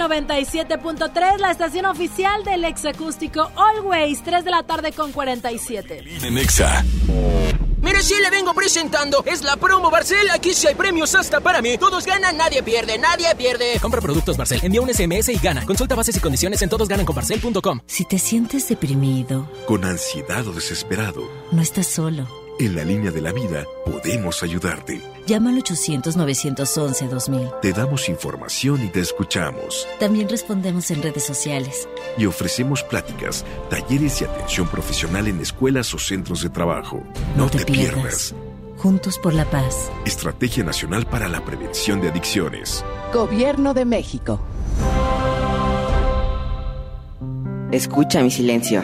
97.3, 0.02 1.38
la 1.40 1.52
estación 1.52 1.86
oficial 1.86 2.44
del 2.44 2.64
Exa 2.66 2.90
Acústico 2.90 3.52
Always, 3.56 4.24
3 4.24 4.44
de 4.44 4.52
la 4.52 4.64
tarde 4.64 4.92
con 4.92 5.12
47. 5.12 6.04
En 6.24 6.38
Exa. 6.38 6.84
Mire, 7.82 8.02
si 8.04 8.14
le 8.22 8.30
vengo 8.30 8.54
presentando, 8.54 9.24
es 9.26 9.44
la 9.44 9.58
promo 9.58 9.90
Barcel. 9.90 10.30
Aquí 10.32 10.54
sí 10.54 10.68
hay 10.68 10.76
premios 10.76 11.16
hasta 11.16 11.40
para 11.40 11.62
mí. 11.62 11.78
Todos 11.78 12.06
ganan, 12.06 12.38
nadie 12.38 12.62
pierde, 12.62 12.98
nadie 13.00 13.34
pierde. 13.36 13.80
Compra 13.82 14.02
productos 14.02 14.38
Barcel, 14.38 14.60
envía 14.64 14.82
un 14.82 14.94
SMS 14.94 15.30
y 15.30 15.38
gana. 15.38 15.66
Consulta 15.66 15.96
bases 15.96 16.16
y 16.16 16.20
condiciones 16.20 16.62
en 16.62 16.70
todosgananconbarcel.com. 16.70 17.80
Si 17.88 18.06
te 18.06 18.20
sientes 18.20 18.68
deprimido, 18.70 19.50
Con 19.68 19.84
ansiedad 19.86 20.48
o 20.48 20.54
desesperado, 20.54 21.28
no 21.52 21.62
estás 21.62 21.88
solo. 21.88 22.28
en 22.60 22.76
la 22.76 22.84
línea 22.84 23.10
de 23.12 23.22
la 23.22 23.32
vida 23.32 23.66
podemos 23.86 24.44
ayudarte. 24.44 25.02
Llama 25.28 25.52
al 25.52 25.64
800-911-2000. 25.64 27.60
Te 27.62 27.74
damos 27.74 28.10
información 28.10 28.84
y 28.84 28.88
te 28.90 29.00
escuchamos. 29.02 29.88
También 30.00 30.28
respondemos 30.30 30.90
en 30.92 31.02
redes 31.04 31.24
sociales. 31.24 31.88
Y 32.18 32.26
ofrecemos 32.26 32.84
pláticas, 32.84 33.46
talleres 33.70 34.22
y 34.22 34.26
atención 34.26 34.68
profesional 34.68 35.28
en 35.28 35.40
escuelas 35.40 35.94
o 35.94 36.00
centros 36.00 36.42
de 36.42 36.50
trabajo. 36.50 37.04
No, 37.36 37.50
te, 37.50 37.66
pierdas. 37.66 38.34
Juntos 38.78 39.20
por 39.20 39.34
la 39.34 39.46
paz. 39.46 39.92
Estrategia 40.06 40.64
Nacional 40.64 41.06
para 41.06 41.30
la 41.30 41.46
Prevención 41.46 42.02
de 42.02 42.10
Adicciones. 42.10 42.84
Gobierno 43.14 43.74
de 43.74 43.86
México. 43.86 44.40
Escucha 47.72 48.22
mi 48.22 48.32
silencio. 48.32 48.82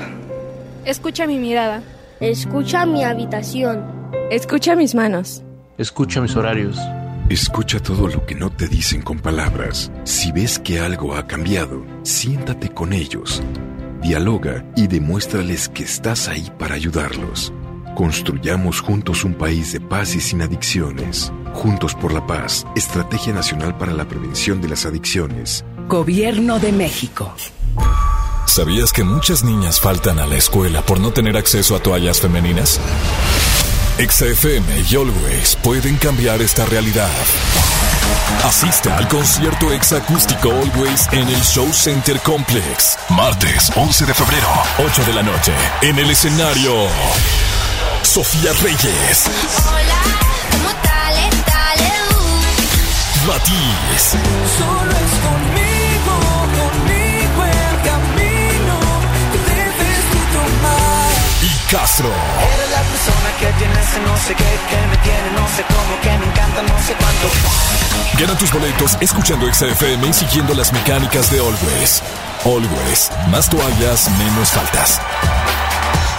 Escucha 0.86 1.28
mi 1.28 1.40
mirada. 1.40 1.84
Escucha 2.20 2.86
mi 2.86 3.04
habitación. 3.04 3.86
Escucha 4.30 4.76
mis 4.76 4.96
manos. 4.96 5.44
Escucha 5.78 6.22
mis 6.22 6.36
horarios. 6.36 6.76
Escucha 7.30 7.80
todo 7.80 8.08
lo 8.08 8.26
que 8.26 8.34
no 8.34 8.50
te 8.50 8.68
dicen 8.68 9.04
con 9.04 9.20
palabras. 9.20 9.92
Si 10.06 10.32
ves 10.32 10.58
que 10.58 10.80
algo 10.80 11.16
ha 11.16 11.28
cambiado, 11.28 11.86
siéntate 12.02 12.70
con 12.70 12.94
ellos. 12.94 13.44
Dialoga 14.02 14.66
y 14.76 14.88
demuéstrales 14.88 15.70
que 15.70 15.84
estás 15.84 16.30
ahí 16.30 16.52
para 16.58 16.74
ayudarlos. 16.74 17.54
Construyamos 17.96 18.82
juntos 18.82 19.24
un 19.24 19.36
país 19.36 19.72
de 19.72 19.80
paz 19.80 20.16
y 20.16 20.20
sin 20.20 20.42
adicciones. 20.42 21.32
Juntos 21.54 21.94
por 21.94 22.12
la 22.12 22.26
paz, 22.26 22.66
Estrategia 22.76 23.34
Nacional 23.34 23.78
para 23.78 23.94
la 23.94 24.08
Prevención 24.08 24.62
de 24.62 24.70
las 24.70 24.88
Adicciones. 24.88 25.64
Gobierno 25.88 26.58
de 26.58 26.72
México. 26.72 27.36
¿Sabías 28.48 28.92
que 28.92 29.04
muchas 29.04 29.44
niñas 29.44 29.80
faltan 29.80 30.18
a 30.18 30.26
la 30.26 30.38
escuela 30.38 30.82
por 30.82 31.00
no 31.00 31.12
tener 31.12 31.38
acceso 31.38 31.76
a 31.76 31.80
toallas 31.80 32.20
femeninas? 32.20 32.80
XFM 33.98 34.86
y 34.88 34.96
Always 34.96 35.56
pueden 35.64 35.98
cambiar 35.98 36.40
esta 36.44 36.66
realidad. 36.66 37.10
Asista 38.44 38.96
al 38.96 39.08
concierto 39.08 39.74
exacústico 39.74 40.52
Always 40.52 41.08
en 41.12 41.28
el 41.28 41.42
Show 41.42 41.74
Center 41.74 42.20
Complex. 42.20 42.96
Martes 43.10 43.72
11 43.76 44.06
de 44.06 44.14
febrero, 44.14 44.48
8 44.86 45.04
de 45.04 45.14
la 45.14 45.24
noche. 45.24 45.52
En 45.82 45.98
el 45.98 46.12
escenario, 46.12 46.88
Sofía 48.04 48.54
Reyes. 48.62 49.24
Matiz. 53.26 54.12
Solo 54.58 54.92
es 54.92 55.14
conmigo, 55.26 56.16
conmigo 56.56 56.97
Castro. 61.78 62.08
Eres 62.10 62.72
la 62.72 62.82
persona 62.82 63.30
que 63.40 63.46
tiene 63.60 63.80
ese 63.80 64.00
no 64.00 64.18
sé 64.18 64.34
qué, 64.34 64.60
que 64.68 64.88
me 64.88 64.98
tiene 64.98 65.30
no 65.36 65.48
sé 65.56 65.64
cómo, 65.68 66.02
que 66.02 66.10
me 66.10 66.26
encanta 66.26 66.64
no 66.64 66.80
sé 66.82 66.96
cuánto. 66.96 67.28
Gana 68.18 68.36
tus 68.36 68.52
boletos 68.52 68.98
escuchando 69.00 69.46
XFM 69.54 70.08
y 70.08 70.14
siguiendo 70.14 70.56
las 70.56 70.74
mecánicas 70.74 71.30
de 71.30 71.38
Always. 71.38 72.02
Always. 72.46 73.12
Más 73.30 73.48
toallas, 73.48 74.10
menos 74.18 74.50
faltas. 74.50 75.00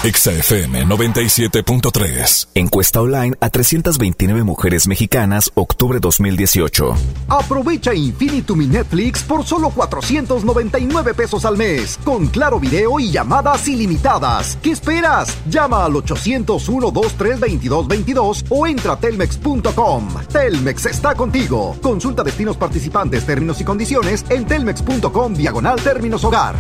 XFM 0.03 0.87
97.3. 0.87 2.49
Encuesta 2.55 3.01
online 3.01 3.35
a 3.41 3.51
329 3.51 4.45
mujeres 4.45 4.87
mexicanas, 4.87 5.51
octubre 5.55 5.99
2018. 5.99 6.95
Aprovecha 7.29 7.93
Infinitum 7.93 8.63
y 8.63 8.67
Netflix 8.67 9.25
por 9.25 9.45
solo 9.45 9.71
499 9.71 11.15
pesos 11.15 11.45
al 11.45 11.57
mes, 11.57 11.99
con 12.05 12.29
claro 12.29 12.61
video 12.61 13.01
y 13.01 13.11
llamadas 13.11 13.67
ilimitadas. 13.67 14.57
¿Qué 14.63 14.71
esperas? 14.71 15.37
Llama 15.51 15.85
al 15.85 15.95
801-232222 15.95 18.45
o 18.51 18.69
entra 18.69 18.93
a 18.93 19.01
telmex.com. 19.01 20.15
Telmex 20.33 20.87
está 20.87 21.17
contigo. 21.17 21.77
Consulta 21.83 22.23
destinos 22.23 22.57
participantes, 22.57 23.27
términos 23.27 23.61
y 23.61 23.65
condiciones 23.65 24.25
en 24.29 24.47
telmex.com 24.47 25.35
diagonal 25.35 25.81
términos 25.81 26.23
hogar. 26.23 26.55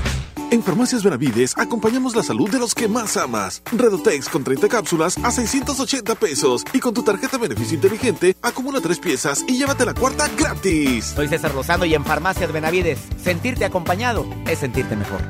En 0.51 0.63
Farmacias 0.63 1.03
Benavides 1.05 1.53
acompañamos 1.59 2.17
la 2.17 2.23
salud 2.23 2.49
de 2.49 2.59
los 2.59 2.75
que 2.75 2.89
más 2.89 3.19
amas. 3.19 3.63
Redotex 3.71 4.31
con 4.31 4.45
30 4.45 4.69
cápsulas 4.69 5.19
a 5.23 5.31
680 5.31 6.15
pesos. 6.15 6.65
Y 6.73 6.81
con 6.81 6.95
tu 6.95 7.03
tarjeta 7.03 7.37
beneficio 7.37 7.75
inteligente, 7.75 8.35
acumula 8.41 8.81
tres 8.81 8.99
piezas 8.99 9.45
y 9.47 9.59
llévate 9.59 9.85
la 9.85 9.93
cuarta 9.93 10.27
gratis. 10.39 11.13
Soy 11.15 11.29
César 11.29 11.55
Lozano 11.55 11.85
y 11.85 11.95
en 11.95 12.03
Farmacias 12.03 12.51
Benavides, 12.51 12.99
sentirte 13.23 13.67
acompañado 13.67 14.27
es 14.47 14.61
sentirte 14.61 14.97
mejor. 14.97 15.21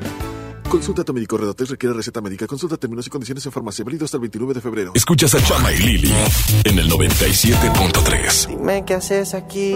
Consulta 0.69 1.01
a 1.01 1.05
tu 1.05 1.13
médico 1.13 1.35
Redotex 1.35 1.71
requiere 1.71 1.95
receta 1.95 2.21
médica. 2.21 2.47
Consulta 2.47 2.77
términos 2.77 3.05
y 3.07 3.09
condiciones 3.09 3.45
en 3.45 3.51
farmacia. 3.51 3.83
Válido 3.83 4.05
hasta 4.05 4.15
el 4.15 4.21
29 4.21 4.53
de 4.53 4.61
febrero. 4.61 4.91
Escuchas 4.95 5.35
a 5.35 5.43
Chama 5.43 5.73
y 5.73 5.79
Lili 5.79 6.13
en 6.63 6.79
el 6.79 6.89
97.3. 6.89 8.47
Dime 8.47 8.85
qué 8.85 8.93
haces 8.93 9.33
aquí 9.33 9.75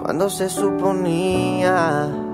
cuando 0.00 0.30
se 0.30 0.48
suponía 0.48 2.33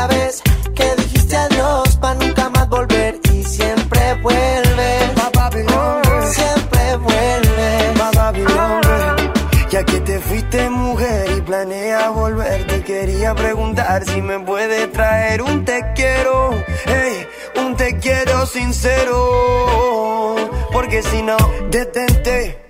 Aquella 0.00 0.06
vez 0.06 0.42
que 0.74 0.94
dijiste 1.02 1.36
adiós 1.36 1.96
para 1.96 2.14
nunca 2.14 2.48
más 2.50 2.68
volver 2.68 3.20
y 3.32 3.42
siempre 3.44 4.14
vuelve. 4.22 5.10
Siempre 6.32 6.96
vuelve. 6.96 7.30
Ya 9.70 9.84
que 9.84 10.00
te 10.00 10.18
fuiste 10.18 10.68
mujer 10.68 11.30
y 11.36 11.40
planeas 11.42 12.12
volver, 12.12 12.66
te 12.66 12.82
quería 12.82 13.34
preguntar 13.34 14.04
si 14.04 14.20
me 14.20 14.40
puedes 14.40 14.90
traer 14.90 15.42
un 15.42 15.64
te 15.64 15.80
quiero, 15.94 16.50
hey, 16.86 17.26
un 17.56 17.76
te 17.76 17.96
quiero 17.98 18.46
sincero. 18.46 20.34
Porque 20.72 21.02
si 21.02 21.22
no, 21.22 21.36
detente, 21.70 22.69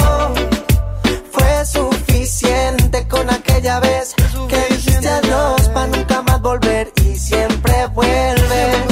suficiente 1.65 3.07
con 3.07 3.29
aquella 3.29 3.79
vez 3.79 4.15
que 4.49 4.73
dijiste 4.73 5.07
adiós 5.07 5.69
para 5.69 5.87
nunca 5.87 6.21
más 6.23 6.41
volver 6.41 6.91
y 7.03 7.15
siempre 7.15 7.87
vuelve. 7.87 8.90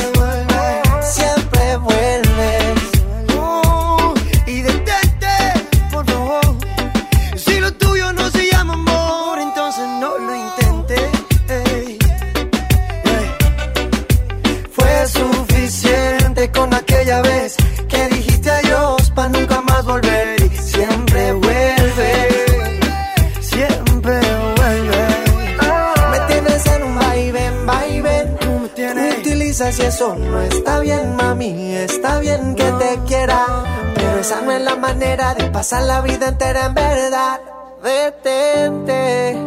Y 29.60 29.82
eso 29.82 30.16
no 30.16 30.40
está 30.40 30.80
bien, 30.80 31.18
mami. 31.18 31.76
Está 31.76 32.20
bien 32.20 32.56
que 32.56 32.64
te 32.64 32.98
quiera, 33.06 33.46
pero 33.94 34.20
esa 34.20 34.40
no 34.40 34.54
es 34.54 34.62
la 34.62 34.78
manera 34.78 35.36
de 35.36 35.50
pasar 35.52 35.84
la 35.84 36.00
vida 36.00 36.30
entera 36.30 36.68
en 36.68 36.74
verdad. 36.74 37.42
Detente. 37.84 39.38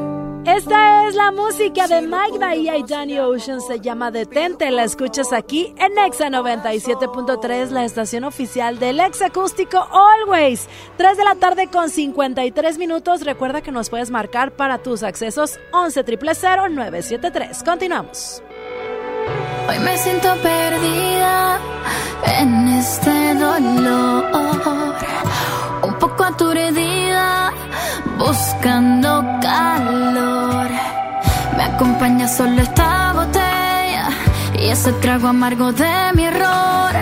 Esta 0.45 1.09
es 1.09 1.15
la 1.15 1.33
música 1.33 1.87
de 1.89 2.03
Mike 2.03 2.39
Bahía 2.39 2.77
y 2.77 2.83
Danny 2.83 3.21
Ocean, 3.21 3.63
se 3.63 3.81
llama 3.81 4.11
Detente, 4.11 4.71
la 4.71 4.85
escuchas 4.85 5.33
aquí 5.33 5.75
en 5.79 5.97
Exa 5.97 6.29
97.3, 6.29 7.71
la 7.71 7.87
estación 7.87 8.25
oficial 8.25 8.79
del 8.79 9.01
Exa 9.01 9.27
Acústico 9.27 9.79
Always. 9.79 10.69
3 10.99 11.17
de 11.17 11.25
la 11.25 11.37
tarde 11.37 11.69
con 11.69 11.89
53 11.89 12.77
minutos, 12.77 13.25
recuerda 13.25 13.63
que 13.63 13.73
nos 13.73 13.89
puedes 13.89 14.11
marcar 14.11 14.53
para 14.53 14.77
tus 14.77 15.03
accesos 15.05 15.59
11 15.73 16.05
973 16.05 17.63
Continuamos. 17.63 18.43
Hoy 19.69 19.79
me 19.79 19.97
siento 19.97 20.35
perdida 20.43 21.59
en 22.39 22.69
este 22.69 23.35
dolor, 23.35 24.25
un 25.83 25.95
poco 25.95 26.25
aturdida, 26.25 27.53
buscando 28.19 29.25
calor. 29.41 30.71
Me 31.57 31.65
acompaña 31.65 32.29
solo 32.29 32.63
esta 32.63 33.13
botella 33.13 34.09
y 34.59 34.69
ese 34.69 34.93
trago 34.95 35.29
amargo 35.29 35.73
de 35.73 36.13
mi 36.15 36.25
error. 36.25 36.93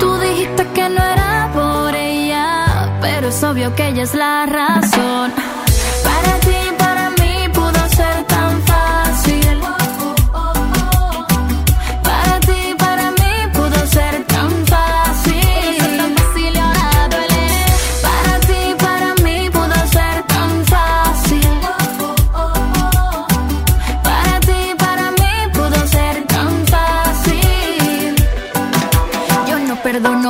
Tú 0.00 0.18
dijiste 0.18 0.66
que 0.68 0.88
no 0.88 1.02
era 1.04 1.50
por 1.52 1.94
ella, 1.94 2.90
pero 3.00 3.28
es 3.28 3.42
obvio 3.42 3.74
que 3.74 3.88
ella 3.88 4.02
es 4.02 4.14
la 4.14 4.46
razón. 4.46 5.41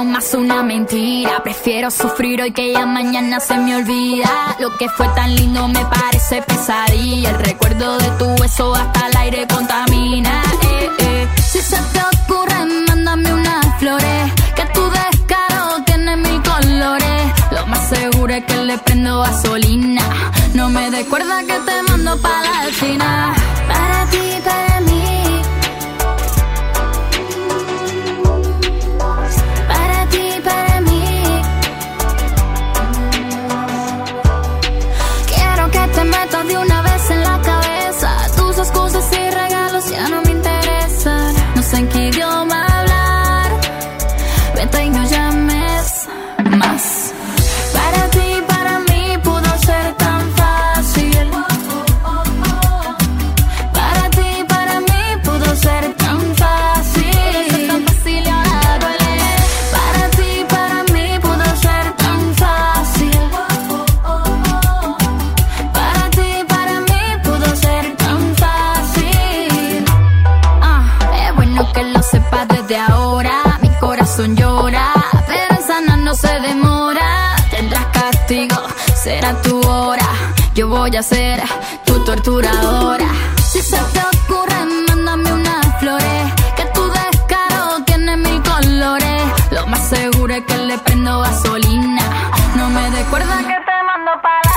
Más 0.04 0.34
una 0.34 0.62
mentira. 0.62 1.42
Prefiero 1.42 1.90
sufrir 1.90 2.40
hoy 2.42 2.52
que 2.52 2.72
ya 2.72 2.86
mañana 2.86 3.40
se 3.40 3.56
me 3.58 3.76
olvida. 3.76 4.56
Lo 4.58 4.76
que 4.76 4.88
fue 4.88 5.06
tan 5.14 5.34
lindo 5.34 5.68
me 5.68 5.84
parece 5.86 6.42
pesadilla. 6.42 7.30
El 7.30 7.38
recuerdo 7.38 7.98
de 7.98 8.08
tu 8.18 8.42
beso 8.42 8.74
hasta 8.74 9.08
el 9.08 9.16
aire 9.16 9.46
contamina. 9.46 10.42
Eh, 10.62 10.90
eh. 10.98 11.28
Si 11.50 11.60
se 11.60 11.76
te 11.76 12.00
ocurre, 12.00 12.54
mándame 12.88 13.32
unas 13.32 13.78
flores. 13.78 14.32
Que 14.56 14.64
tu 14.74 14.82
descaro 14.90 15.82
tiene 15.84 16.16
mil 16.16 16.42
colores. 16.42 17.22
Lo 17.52 17.66
más 17.66 17.88
seguro 17.88 18.32
es 18.34 18.44
que 18.44 18.56
le 18.56 18.78
prendo 18.78 19.20
gasolina. 19.20 20.02
No 20.54 20.68
me 20.68 20.90
recuerda 20.90 21.40
que 21.40 21.58
te 21.66 21.82
mando 21.90 22.16
para 22.20 22.42
la 22.42 22.70
China. 22.78 23.34
Para 23.68 24.06
ti, 24.10 24.31
Yo 80.62 80.68
voy 80.68 80.96
a 80.96 81.02
ser 81.02 81.42
tu 81.84 81.98
torturadora. 82.04 83.04
Si 83.50 83.60
se 83.60 83.76
te 83.76 83.98
ocurre, 83.98 84.64
mándame 84.86 85.32
unas 85.32 85.80
flores. 85.80 86.32
Que 86.54 86.64
tu 86.66 86.88
descaro 86.88 87.82
tiene 87.84 88.16
mil 88.16 88.40
colores. 88.44 89.22
Lo 89.50 89.66
más 89.66 89.88
seguro 89.88 90.32
es 90.32 90.44
que 90.44 90.56
le 90.58 90.78
prendo 90.78 91.18
gasolina. 91.18 92.04
No 92.54 92.70
me 92.70 92.90
recuerda 92.90 93.38
que 93.38 93.58
te 93.66 93.76
mando 93.88 94.12
para 94.22 94.51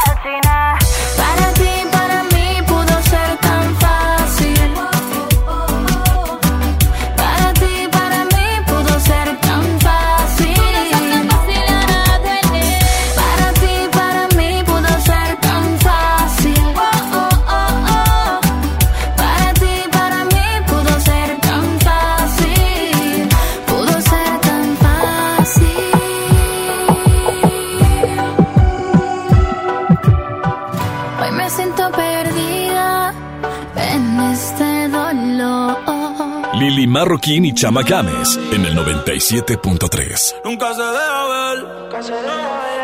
Marroquín 36.95 37.43
y 37.43 37.53
Chama 37.53 37.81
Games 37.83 38.39
en 38.53 38.65
el 38.65 38.73
97.3. 38.73 40.35
Nunca 40.45 40.73
se 40.73 40.81
deja 40.81 41.25
ver, 41.27 41.57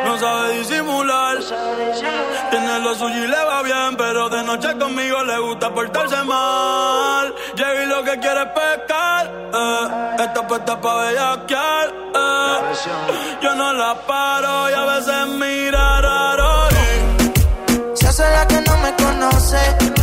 no 0.06 0.20
sabe 0.20 0.60
disimular. 0.60 1.38
Tiene 2.50 2.80
lo 2.82 2.94
suyo 2.94 3.24
y 3.24 3.28
le 3.30 3.42
va 3.46 3.64
bien, 3.64 3.96
pero 3.98 4.28
de 4.28 4.44
noche 4.44 4.78
conmigo 4.78 5.24
le 5.24 5.40
gusta 5.40 5.74
portarse 5.74 6.22
mal. 6.26 7.34
Llega 7.56 7.84
y 7.84 7.88
lo 7.88 8.04
que 8.04 8.20
quiere 8.20 8.42
es 8.42 8.48
pescar, 8.48 9.32
eh. 9.54 10.24
Está 10.26 10.46
puesta 10.46 10.82
pa' 10.82 11.06
bellaquear, 11.06 11.94
eh. 12.14 12.60
Yo 13.42 13.56
no 13.56 13.72
la 13.72 13.96
paro 14.06 14.70
y 14.72 14.74
a 14.74 14.86
veces 14.88 15.28
mira 15.40 16.02
raro. 16.02 16.68
y 17.94 17.96
Se 17.98 18.08
hace 18.10 18.24
la 18.24 18.46
que 18.46 18.60
no 18.60 18.76
me 18.76 18.94
conoce. 18.94 20.01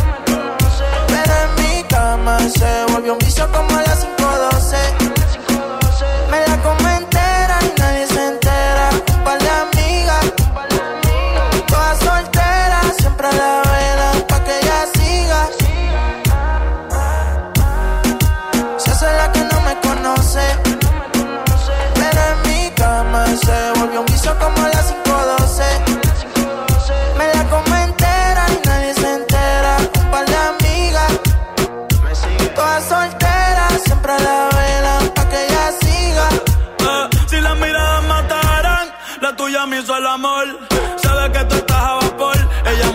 Se 2.37 2.85
volvió 2.93 3.13
un 3.13 3.19
vicio 3.19 3.51
como 3.51 3.75
a 3.75 3.81
las 3.81 4.05
5.12. 4.05 5.08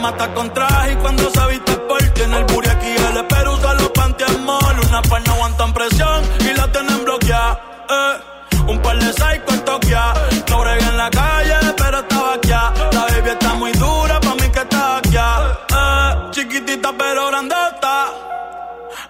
mata 0.05 0.34
con 0.34 0.52
traje 0.52 0.92
y 0.92 0.96
cuando 0.96 1.30
se 1.30 1.46
viste 1.46 1.72
por 1.88 2.02
tiene 2.12 2.36
el 2.36 2.44
booty 2.44 2.68
aquí, 2.68 2.92
el 3.09 3.16
espero 3.16 3.55
usa 3.55 3.72
los 3.72 3.88
pantiamol. 3.88 4.76
Una 4.86 5.00
par 5.00 5.22
no 5.26 5.32
aguantan 5.32 5.72
presión 5.72 6.22
y 6.40 6.52
la 6.59 6.70
tienen 6.70 7.05
bloqueada. 7.07 7.59
Eh, 7.96 8.14
un 8.66 8.78
par 8.82 8.98
de 8.98 9.11
psycho 9.18 9.50
en 9.55 9.61
Tokia. 9.64 10.12
No 10.50 10.61
bregué 10.61 10.88
en 10.92 10.96
la 10.98 11.09
calle, 11.09 11.57
pero 11.78 11.98
estaba 12.00 12.34
aquí. 12.34 12.48
La 12.96 13.02
baby 13.11 13.30
está 13.30 13.55
muy 13.55 13.72
dura, 13.72 14.20
pa' 14.20 14.34
mí 14.34 14.48
que 14.55 14.62
está 14.66 14.96
aquí. 14.98 15.16
Eh, 15.16 16.30
chiquitita 16.32 16.92
pero 16.98 17.28
grandota. 17.28 17.94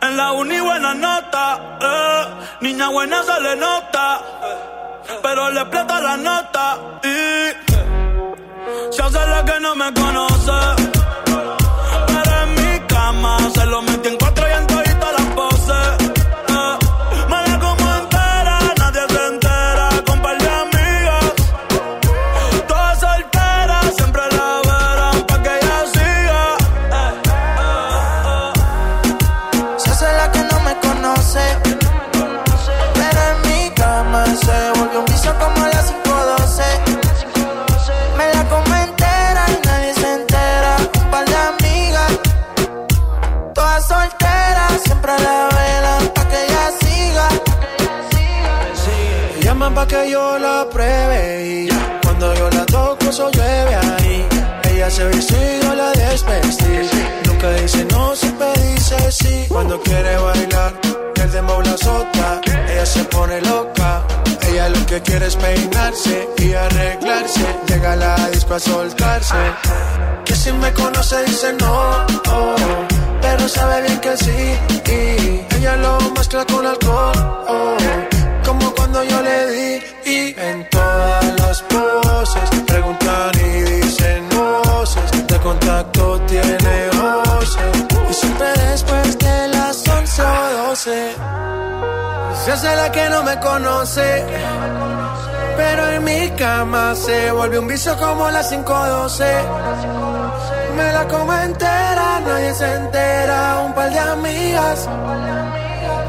En 0.00 0.16
la 0.16 0.30
uni 0.32 0.60
buena 0.60 0.94
nota, 0.94 1.44
eh. 1.90 2.24
niña 2.60 2.88
buena 2.90 3.22
se 3.24 3.40
le 3.40 3.56
nota, 3.56 4.20
pero 5.24 5.50
le 5.50 5.60
explota 5.60 6.00
la 6.00 6.16
nota 6.16 6.64
y 7.02 7.74
se 8.94 9.02
hace 9.02 9.26
la 9.26 9.44
que 9.44 9.60
no 9.60 9.74
me 9.74 9.92
conoce. 9.92 10.83
Siempre 45.04 45.12
a 45.12 45.18
la 45.18 45.48
vela 45.56 45.98
pa' 46.14 46.28
que 46.28 46.44
ella 46.44 46.70
siga. 46.80 47.28
Me 49.36 49.42
llaman 49.42 49.74
pa' 49.74 49.86
que 49.86 50.10
yo 50.10 50.38
la 50.38 50.66
pruebe 50.70 51.46
y 51.46 51.68
cuando 52.02 52.34
yo 52.34 52.50
la 52.50 52.64
toco 52.66 53.04
eso 53.10 53.30
llueve 53.30 53.74
ahí. 53.74 54.26
Ella 54.70 54.90
se 54.90 55.06
viste 55.08 55.34
y 55.34 55.64
yo 55.64 55.74
la 55.74 55.90
desvestí. 55.92 56.76
Nunca 57.26 57.50
dice 57.52 57.84
no, 57.90 58.14
siempre 58.14 58.52
dice 58.62 59.12
sí. 59.12 59.46
Cuando 59.48 59.80
quiere 59.80 60.16
bailar, 60.16 60.72
el 61.22 61.30
dembow 61.32 61.60
la 61.62 61.72
azota. 61.72 62.40
Ella 62.70 62.86
se 62.86 63.04
pone 63.04 63.40
loca. 63.42 64.02
Ella 64.48 64.68
lo 64.68 64.86
que 64.86 65.02
quiere 65.02 65.26
es 65.26 65.36
peinarse 65.36 66.28
y 66.38 66.52
arreglarse. 66.54 67.46
Llega 67.68 67.92
a 67.92 67.96
la 67.96 68.28
disco 68.30 68.54
a 68.54 68.60
soltarse. 68.60 69.42
Que 70.24 70.34
si 70.34 70.52
me 70.52 70.72
conoce 70.72 71.24
dice 71.24 71.52
no, 71.60 72.06
oh, 72.28 72.54
pero 73.24 73.48
sabe 73.48 73.82
bien 73.82 74.00
que 74.00 74.16
sí. 74.16 74.40
Y 74.96 75.56
ella 75.56 75.76
lo 75.76 75.98
mezcla 76.16 76.44
con 76.44 76.66
alcohol, 76.66 77.18
oh, 77.48 77.76
como 78.44 78.74
cuando 78.74 79.02
yo 79.02 79.22
le 79.22 79.38
di. 79.52 79.70
Y 80.16 80.18
en 80.38 80.68
todas 80.68 81.24
las 81.40 81.62
poses 81.62 82.48
preguntan 82.66 83.32
y 83.46 83.50
dicen 83.70 84.28
voces. 84.30 85.26
De 85.26 85.38
contacto 85.38 86.20
tiene 86.32 86.74
voces. 87.00 87.72
Y 88.10 88.14
siempre 88.14 88.48
después 88.70 89.18
de 89.18 89.48
las 89.48 89.88
11 89.88 90.22
o 90.22 90.68
12. 90.68 91.14
Se 92.44 92.52
hace 92.52 92.76
la 92.76 92.92
que 92.92 93.08
no 93.08 93.22
me 93.22 93.38
conoce. 93.40 94.08
Pero 95.56 95.82
en 95.92 96.04
mi 96.04 96.30
cama 96.30 96.94
se 96.94 97.30
vuelve 97.30 97.58
un 97.58 97.68
vicio 97.68 97.96
como 97.96 98.30
las 98.30 98.48
512. 98.48 99.24
Me 100.76 100.92
la 100.92 101.06
como 101.06 101.32
entera, 101.32 102.20
nadie 102.20 102.54
se 102.54 102.74
entera. 102.74 103.60
Un 103.64 103.72
par 103.74 103.90
de 103.90 103.98
amigas, 103.98 104.88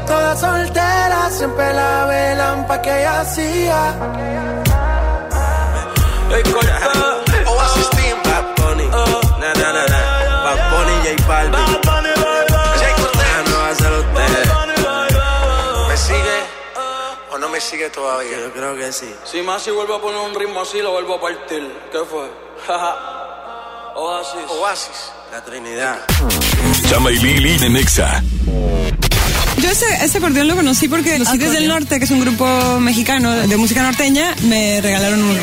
todas 0.06 0.40
solteras, 0.40 1.32
siempre 1.38 1.72
la 1.72 2.06
velan 2.06 2.66
pa' 2.66 2.82
que 2.82 2.90
ella 2.90 3.20
hacía. 3.20 3.94
Oasis 7.46 7.90
Team, 7.90 8.18
Bad 8.24 8.44
Bunny. 8.56 8.88
Na, 8.88 9.54
na, 9.54 9.72
na, 9.72 9.86
na. 9.86 10.00
Bad 10.44 10.60
Bunny, 10.70 10.94
J 11.04 11.08
Balvin. 11.28 11.66
¿Me 15.88 15.96
sigue 15.96 16.38
o 17.30 17.38
no 17.38 17.48
me 17.48 17.60
sigue 17.60 17.88
todavía? 17.90 18.38
Yo 18.40 18.52
creo 18.52 18.74
que 18.76 18.92
sí. 18.92 19.14
Si 19.24 19.42
Masi 19.42 19.70
vuelve 19.70 19.94
a 19.94 20.00
poner 20.00 20.20
un 20.20 20.34
ritmo 20.34 20.60
así, 20.62 20.82
lo 20.82 20.90
vuelvo 20.90 21.14
a 21.14 21.20
partir. 21.20 21.72
¿Qué 21.92 21.98
fue? 21.98 22.28
Oasis. 23.96 24.40
Oasis. 24.60 25.10
La 25.32 25.42
Trinidad. 25.42 25.98
Chama 26.90 27.10
y 27.10 27.18
Lili 27.18 27.64
en 27.64 27.76
Exa. 27.76 28.22
Yo 29.56 29.70
ese, 29.70 29.86
ese 30.04 30.18
acordeón 30.18 30.48
lo 30.48 30.54
conocí 30.54 30.86
porque 30.86 31.18
los 31.18 31.28
Cities 31.28 31.52
del 31.52 31.66
Norte, 31.66 31.98
que 31.98 32.04
es 32.04 32.10
un 32.10 32.20
grupo 32.20 32.78
mexicano 32.78 33.32
de 33.32 33.56
música 33.56 33.82
norteña, 33.82 34.34
me 34.42 34.82
regalaron 34.82 35.22
uno. 35.22 35.40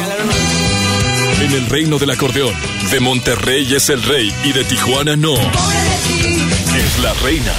En 1.41 1.51
el 1.51 1.65
reino 1.67 1.97
del 1.97 2.11
acordeón, 2.11 2.53
de 2.91 2.99
Monterrey 2.99 3.73
es 3.73 3.89
el 3.89 4.03
rey 4.03 4.31
y 4.43 4.51
de 4.53 4.63
Tijuana 4.63 5.15
no. 5.15 5.33
Es 5.33 6.99
la 7.01 7.13
reina. 7.23 7.53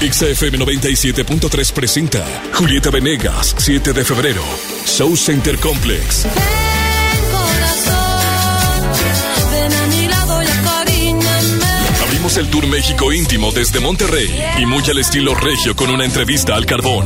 Exa 0.00 0.26
FM 0.26 0.58
97.3 0.58 1.72
presenta 1.72 2.26
Julieta 2.54 2.90
Venegas, 2.90 3.54
7 3.56 3.92
de 3.92 4.04
febrero. 4.04 4.42
Show 4.84 5.16
Center 5.16 5.56
Complex. 5.58 6.26
El 12.36 12.48
Tour 12.48 12.66
México 12.68 13.12
íntimo 13.12 13.50
desde 13.50 13.80
Monterrey 13.80 14.30
y 14.58 14.66
muy 14.66 14.84
al 14.84 14.98
estilo 14.98 15.34
regio 15.34 15.74
con 15.74 15.90
una 15.90 16.04
entrevista 16.04 16.54
al 16.54 16.64
carbón. 16.64 17.04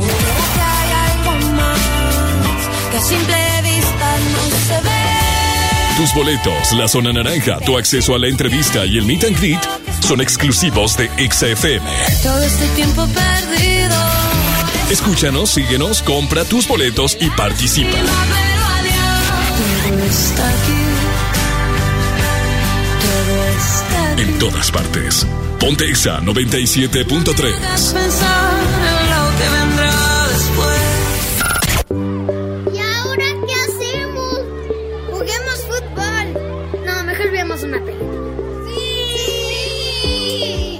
Tus 5.97 6.13
boletos, 6.13 6.73
la 6.73 6.87
zona 6.87 7.11
naranja, 7.11 7.59
tu 7.59 7.77
acceso 7.77 8.13
a 8.13 8.19
la 8.19 8.27
entrevista 8.27 8.85
y 8.85 8.97
el 8.97 9.05
meet 9.05 9.23
and 9.23 9.37
greet 9.39 9.61
son 10.01 10.21
exclusivos 10.21 10.95
de 10.95 11.09
Exa 11.17 11.47
FM. 11.47 11.89
Todo 12.21 12.43
este 12.43 12.67
tiempo 12.69 13.07
perdido. 13.07 13.95
Escúchanos, 14.91 15.49
síguenos, 15.49 16.03
compra 16.03 16.45
tus 16.45 16.67
boletos 16.67 17.17
y 17.19 17.29
participa. 17.31 17.97
En 24.17 24.39
todas 24.39 24.71
partes. 24.71 25.27
Ponte 25.59 25.83
Exa 25.89 26.21
97.3. 26.21 27.35
Puedes 27.35 27.93
pensar 27.93 28.53
en 28.79 29.09
lo 29.11 29.23
que 29.37 29.47
vendrá 29.57 29.93
después. 30.29 30.81
¿Y 32.73 32.77
ahora 32.79 33.27
qué 33.45 33.53
hacemos? 33.53 34.39
Juguemos 35.11 35.57
fútbol. 35.67 36.27
No, 36.85 37.03
mejor 37.03 37.31
veamos 37.31 37.63
una 37.63 37.79
película. 37.83 38.09
¡Sí! 40.07 40.79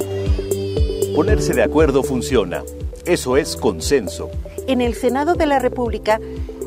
Ponerse 1.14 1.54
de 1.54 1.64
acuerdo 1.64 2.04
funciona. 2.04 2.64
Eso 3.06 3.36
es 3.36 3.58
consenso. 3.58 4.30
En 4.68 4.80
el 4.80 4.96
Senado 4.96 5.36
de 5.36 5.46
la 5.46 5.60
República, 5.60 6.20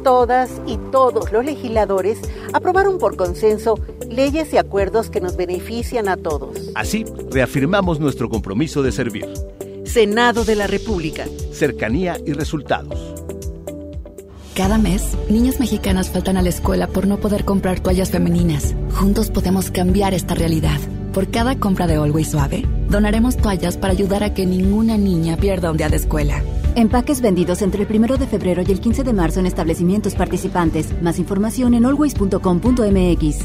todas 0.05 0.51
y 0.66 0.77
todos 0.93 1.33
los 1.33 1.45
legisladores 1.45 2.19
aprobaron 2.53 2.99
por 2.99 3.16
consenso 3.16 3.78
leyes 4.09 4.53
y 4.53 4.59
acuerdos 4.59 5.11
que 5.11 5.20
nos 5.20 5.36
benefician 5.36 6.09
a 6.09 6.16
todos. 6.16 6.70
Así, 6.74 7.05
reafirmamos 7.30 8.01
nuestro 8.01 8.28
compromiso 8.28 8.82
de 8.82 8.92
servir. 8.92 9.26
Senado 9.84 10.44
de 10.44 10.57
la 10.57 10.66
República. 10.66 11.26
Cercanía 11.53 12.18
y 12.24 12.32
resultados. 12.32 13.14
Cada 14.55 14.76
mes, 14.76 15.16
niñas 15.30 15.61
mexicanas 15.61 16.11
faltan 16.11 16.36
a 16.36 16.42
la 16.42 16.49
escuela 16.49 16.88
por 16.88 17.07
no 17.07 17.18
poder 17.18 17.44
comprar 17.44 17.78
toallas 17.78 18.11
femeninas. 18.11 18.74
Juntos 18.92 19.30
podemos 19.30 19.70
cambiar 19.70 20.14
esta 20.14 20.34
realidad. 20.34 20.80
Por 21.14 21.30
cada 21.30 21.59
compra 21.59 21.86
de 21.86 21.94
Always 21.94 22.32
Suave, 22.32 22.66
donaremos 22.88 23.36
toallas 23.36 23.76
para 23.76 23.92
ayudar 23.92 24.24
a 24.24 24.34
que 24.34 24.46
ninguna 24.46 24.99
niña 24.99 25.36
pierda 25.36 25.70
un 25.70 25.76
día 25.76 25.88
de 25.88 25.96
escuela. 25.96 26.42
Empaques 26.79 27.20
vendidos 27.20 27.61
entre 27.62 27.83
el 27.83 27.89
1 27.93 28.18
de 28.18 28.26
febrero 28.29 28.62
y 28.64 28.70
el 28.70 28.81
15 28.81 29.03
de 29.03 29.12
marzo 29.12 29.41
en 29.41 29.47
establecimientos 29.47 30.14
participantes. 30.14 31.03
Más 31.03 31.18
información 31.18 31.74
en 31.74 31.85
always.com.mx. 31.85 33.37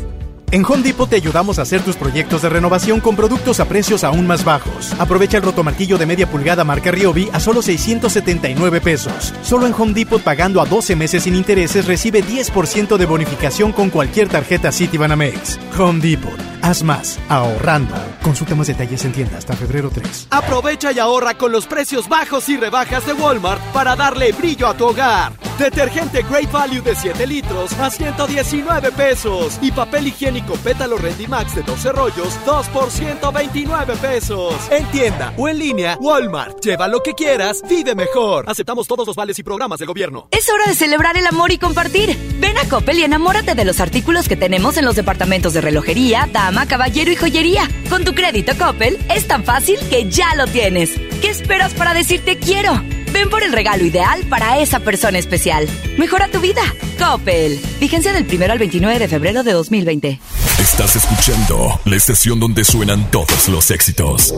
En 0.52 0.64
Home 0.64 0.84
Depot 0.84 1.10
te 1.10 1.16
ayudamos 1.16 1.58
a 1.58 1.64
hacer 1.64 1.82
tus 1.82 1.96
proyectos 1.96 2.44
de 2.44 2.50
renovación 2.50 3.00
con 3.00 3.16
productos 3.16 3.60
a 3.60 3.66
precios 3.66 4.04
aún 4.04 4.28
más 4.28 4.46
bajos. 4.46 4.94
Aprovecha 5.00 5.38
el 5.38 5.44
rotomartillo 5.44 5.98
de 5.98 6.06
media 6.06 6.30
pulgada 6.30 6.64
marca 6.64 6.92
Ryobi 6.92 7.28
a 7.34 7.40
solo 7.40 7.64
679 7.64 8.82
pesos. 8.82 9.34
Solo 9.42 9.66
en 9.66 9.74
Home 9.74 9.94
Depot 9.94 10.22
pagando 10.22 10.62
a 10.62 10.66
12 10.66 10.96
meses 10.96 11.24
sin 11.24 11.36
intereses 11.36 11.88
recibe 11.88 12.24
10% 12.24 12.98
de 12.98 13.06
bonificación 13.08 13.72
con 13.72 13.90
cualquier 13.90 14.30
tarjeta 14.30 14.72
Citibanamex. 14.72 15.60
Home 15.80 16.02
Depot. 16.02 16.53
Haz 16.64 16.82
más 16.82 17.20
ahorrando. 17.28 17.94
Consulta 18.22 18.56
más 18.56 18.68
detalles 18.68 19.04
en 19.04 19.12
tienda 19.12 19.38
hasta 19.38 19.54
febrero 19.54 19.92
3. 19.94 20.28
Aprovecha 20.30 20.94
y 20.94 21.00
ahorra 21.00 21.34
con 21.34 21.52
los 21.52 21.68
precios 21.68 22.08
bajos 22.08 22.48
y 22.48 22.56
rebajas 22.56 23.06
de 23.06 23.12
Walmart 23.12 23.62
para 23.74 23.98
darle 23.98 24.32
brillo 24.32 24.70
a 24.70 24.74
tu 24.74 24.86
hogar. 24.86 25.34
Detergente 25.60 26.24
Great 26.24 26.50
Value 26.52 26.82
de 26.82 26.96
7 26.96 27.28
litros 27.28 27.74
a 27.74 27.90
119 27.90 28.94
pesos. 28.94 29.60
Y 29.62 29.74
papel 29.74 30.08
higiénico 30.08 30.54
Pétalo 30.56 30.98
Rendimax 30.98 31.54
de 31.54 31.64
12 31.64 31.92
rollos, 31.92 32.40
2 32.46 32.68
por 32.70 32.90
129 32.90 33.96
pesos. 33.98 34.56
En 34.72 34.86
tienda 34.88 35.34
o 35.38 35.50
en 35.50 35.60
línea, 35.60 35.98
Walmart. 36.00 36.62
Lleva 36.64 36.88
lo 36.88 37.04
que 37.04 37.14
quieras, 37.14 37.62
vive 37.70 37.94
mejor. 37.94 38.46
Aceptamos 38.48 38.88
todos 38.88 39.06
los 39.06 39.18
vales 39.18 39.38
y 39.38 39.44
programas 39.44 39.80
del 39.80 39.90
gobierno. 39.90 40.30
Es 40.32 40.50
hora 40.50 40.66
de 40.68 40.76
celebrar 40.76 41.18
el 41.18 41.28
amor 41.28 41.52
y 41.52 41.58
compartir. 41.58 42.18
Ven 42.40 42.58
a 42.58 42.68
Coppel 42.70 43.00
y 43.00 43.04
enamórate 43.04 43.54
de 43.54 43.66
los 43.66 43.82
artículos 43.82 44.30
que 44.30 44.38
tenemos 44.38 44.78
en 44.78 44.86
los 44.86 44.96
departamentos 44.96 45.54
de 45.54 45.60
relojería, 45.60 46.30
caballero 46.68 47.12
y 47.12 47.16
joyería. 47.16 47.70
Con 47.90 48.06
tu 48.06 48.14
crédito 48.14 48.54
Coppel 48.58 48.98
es 49.14 49.28
tan 49.28 49.44
fácil 49.44 49.78
que 49.90 50.10
ya 50.10 50.36
lo 50.36 50.48
tienes. 50.48 50.92
¿Qué 51.22 51.30
esperas 51.30 51.74
para 51.74 51.94
decirte 51.94 52.38
quiero? 52.38 52.82
Ven 53.12 53.30
por 53.30 53.44
el 53.44 53.54
regalo 53.54 53.86
ideal 53.86 54.24
para 54.30 54.60
esa 54.60 54.80
persona 54.80 55.20
especial. 55.20 55.68
Mejora 55.98 56.30
tu 56.30 56.40
vida. 56.40 56.62
Coppel. 56.98 57.60
Vigencia 57.80 58.12
del 58.12 58.26
1 58.26 58.52
al 58.52 58.60
29 58.60 59.00
de 59.00 59.08
febrero 59.08 59.44
de 59.44 59.54
2020. 59.54 60.20
Estás 60.60 60.96
escuchando 60.96 61.80
la 61.86 61.96
estación 61.96 62.40
donde 62.40 62.64
suenan 62.64 63.12
todos 63.12 63.50
los 63.50 63.70
éxitos. 63.70 64.34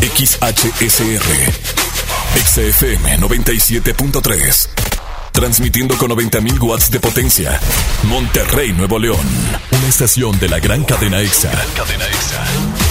XHSR. 0.00 1.52
XFM 2.34 3.18
97.3. 3.18 4.91
Transmitiendo 5.32 5.96
con 5.96 6.10
90.000 6.10 6.62
watts 6.62 6.90
de 6.90 7.00
potencia. 7.00 7.58
Monterrey, 8.04 8.72
Nuevo 8.72 8.98
León. 8.98 9.26
Una 9.72 9.88
estación 9.88 10.38
de 10.38 10.48
la 10.48 10.60
gran 10.60 10.84
cadena 10.84 11.20
EXA. 11.20 11.50
Cadena 11.74 12.04
EXA. 12.06 12.44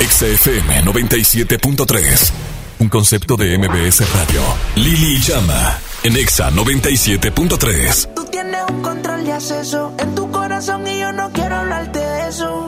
XFM 0.10 0.84
97.3. 0.84 2.32
Un 2.80 2.90
concepto 2.90 3.38
de 3.38 3.58
MBS 3.58 4.02
Radio. 4.16 4.42
Lili 4.76 5.20
Llama. 5.22 5.80
En 6.04 6.18
EXA 6.18 6.50
97.3. 6.50 8.14
Tú 8.16 8.26
tienes 8.26 8.62
un 8.68 8.82
control 8.82 9.24
de 9.24 9.34
acceso 9.34 9.94
en 10.00 10.16
tu 10.16 10.32
corazón 10.32 10.88
y 10.88 11.00
yo 11.00 11.14
no 11.14 11.32
quiero 11.32 11.56
hablarte 11.56 12.00
de 12.00 12.28
eso. 12.28 12.66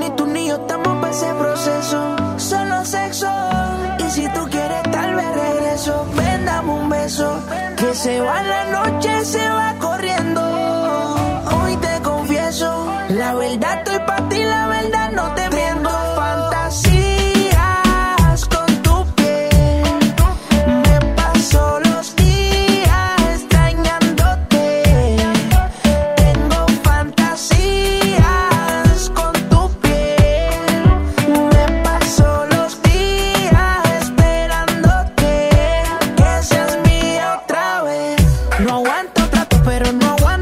Ni 0.00 0.10
tú 0.16 0.26
ni 0.26 0.48
yo 0.48 0.56
estamos 0.56 0.98
para 1.00 1.10
ese 1.10 1.32
proceso. 1.32 2.16
Solo 2.36 2.84
sexo. 2.84 3.26
Y 4.06 4.10
si 4.10 4.28
tú 4.34 4.46
quieres, 4.50 4.82
tal 4.92 5.14
vez 5.14 5.26
regreso. 5.34 6.06
Ven, 6.14 6.44
dame 6.44 6.70
un 6.70 6.90
beso. 6.90 7.42
Se 7.94 8.20
va 8.20 8.42
la 8.42 8.64
noche, 8.72 9.24
se 9.24 9.48
va 9.48 9.72
corriendo. 9.78 10.42
Hoy 10.42 11.76
te 11.76 12.02
confieso. 12.02 12.92
La 13.10 13.34
verdad 13.34 13.78
estoy 13.78 13.98
para 14.04 14.23
pero 39.64 39.90
no 39.92 40.06
aguanto. 40.10 40.33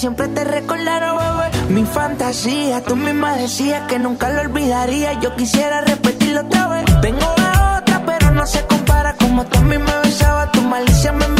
Siempre 0.00 0.28
te 0.28 0.44
recordara, 0.44 1.12
bebé. 1.12 1.72
Mi 1.74 1.84
fantasía, 1.84 2.82
tú 2.82 2.96
misma 2.96 3.36
decías 3.36 3.82
que 3.86 3.98
nunca 3.98 4.30
lo 4.30 4.40
olvidaría. 4.40 5.20
Yo 5.20 5.36
quisiera 5.36 5.82
repetirlo 5.82 6.40
otra 6.40 6.68
vez. 6.68 6.84
Tengo 7.02 7.34
la 7.36 7.78
otra, 7.78 8.02
pero 8.06 8.30
no 8.30 8.46
se 8.46 8.64
compara. 8.66 9.14
Como 9.16 9.44
tú 9.44 9.58
a 9.58 9.62
mí 9.62 9.76
me 9.76 9.96
besaba, 10.02 10.50
tu 10.52 10.62
malicia 10.62 11.12
me 11.12 11.39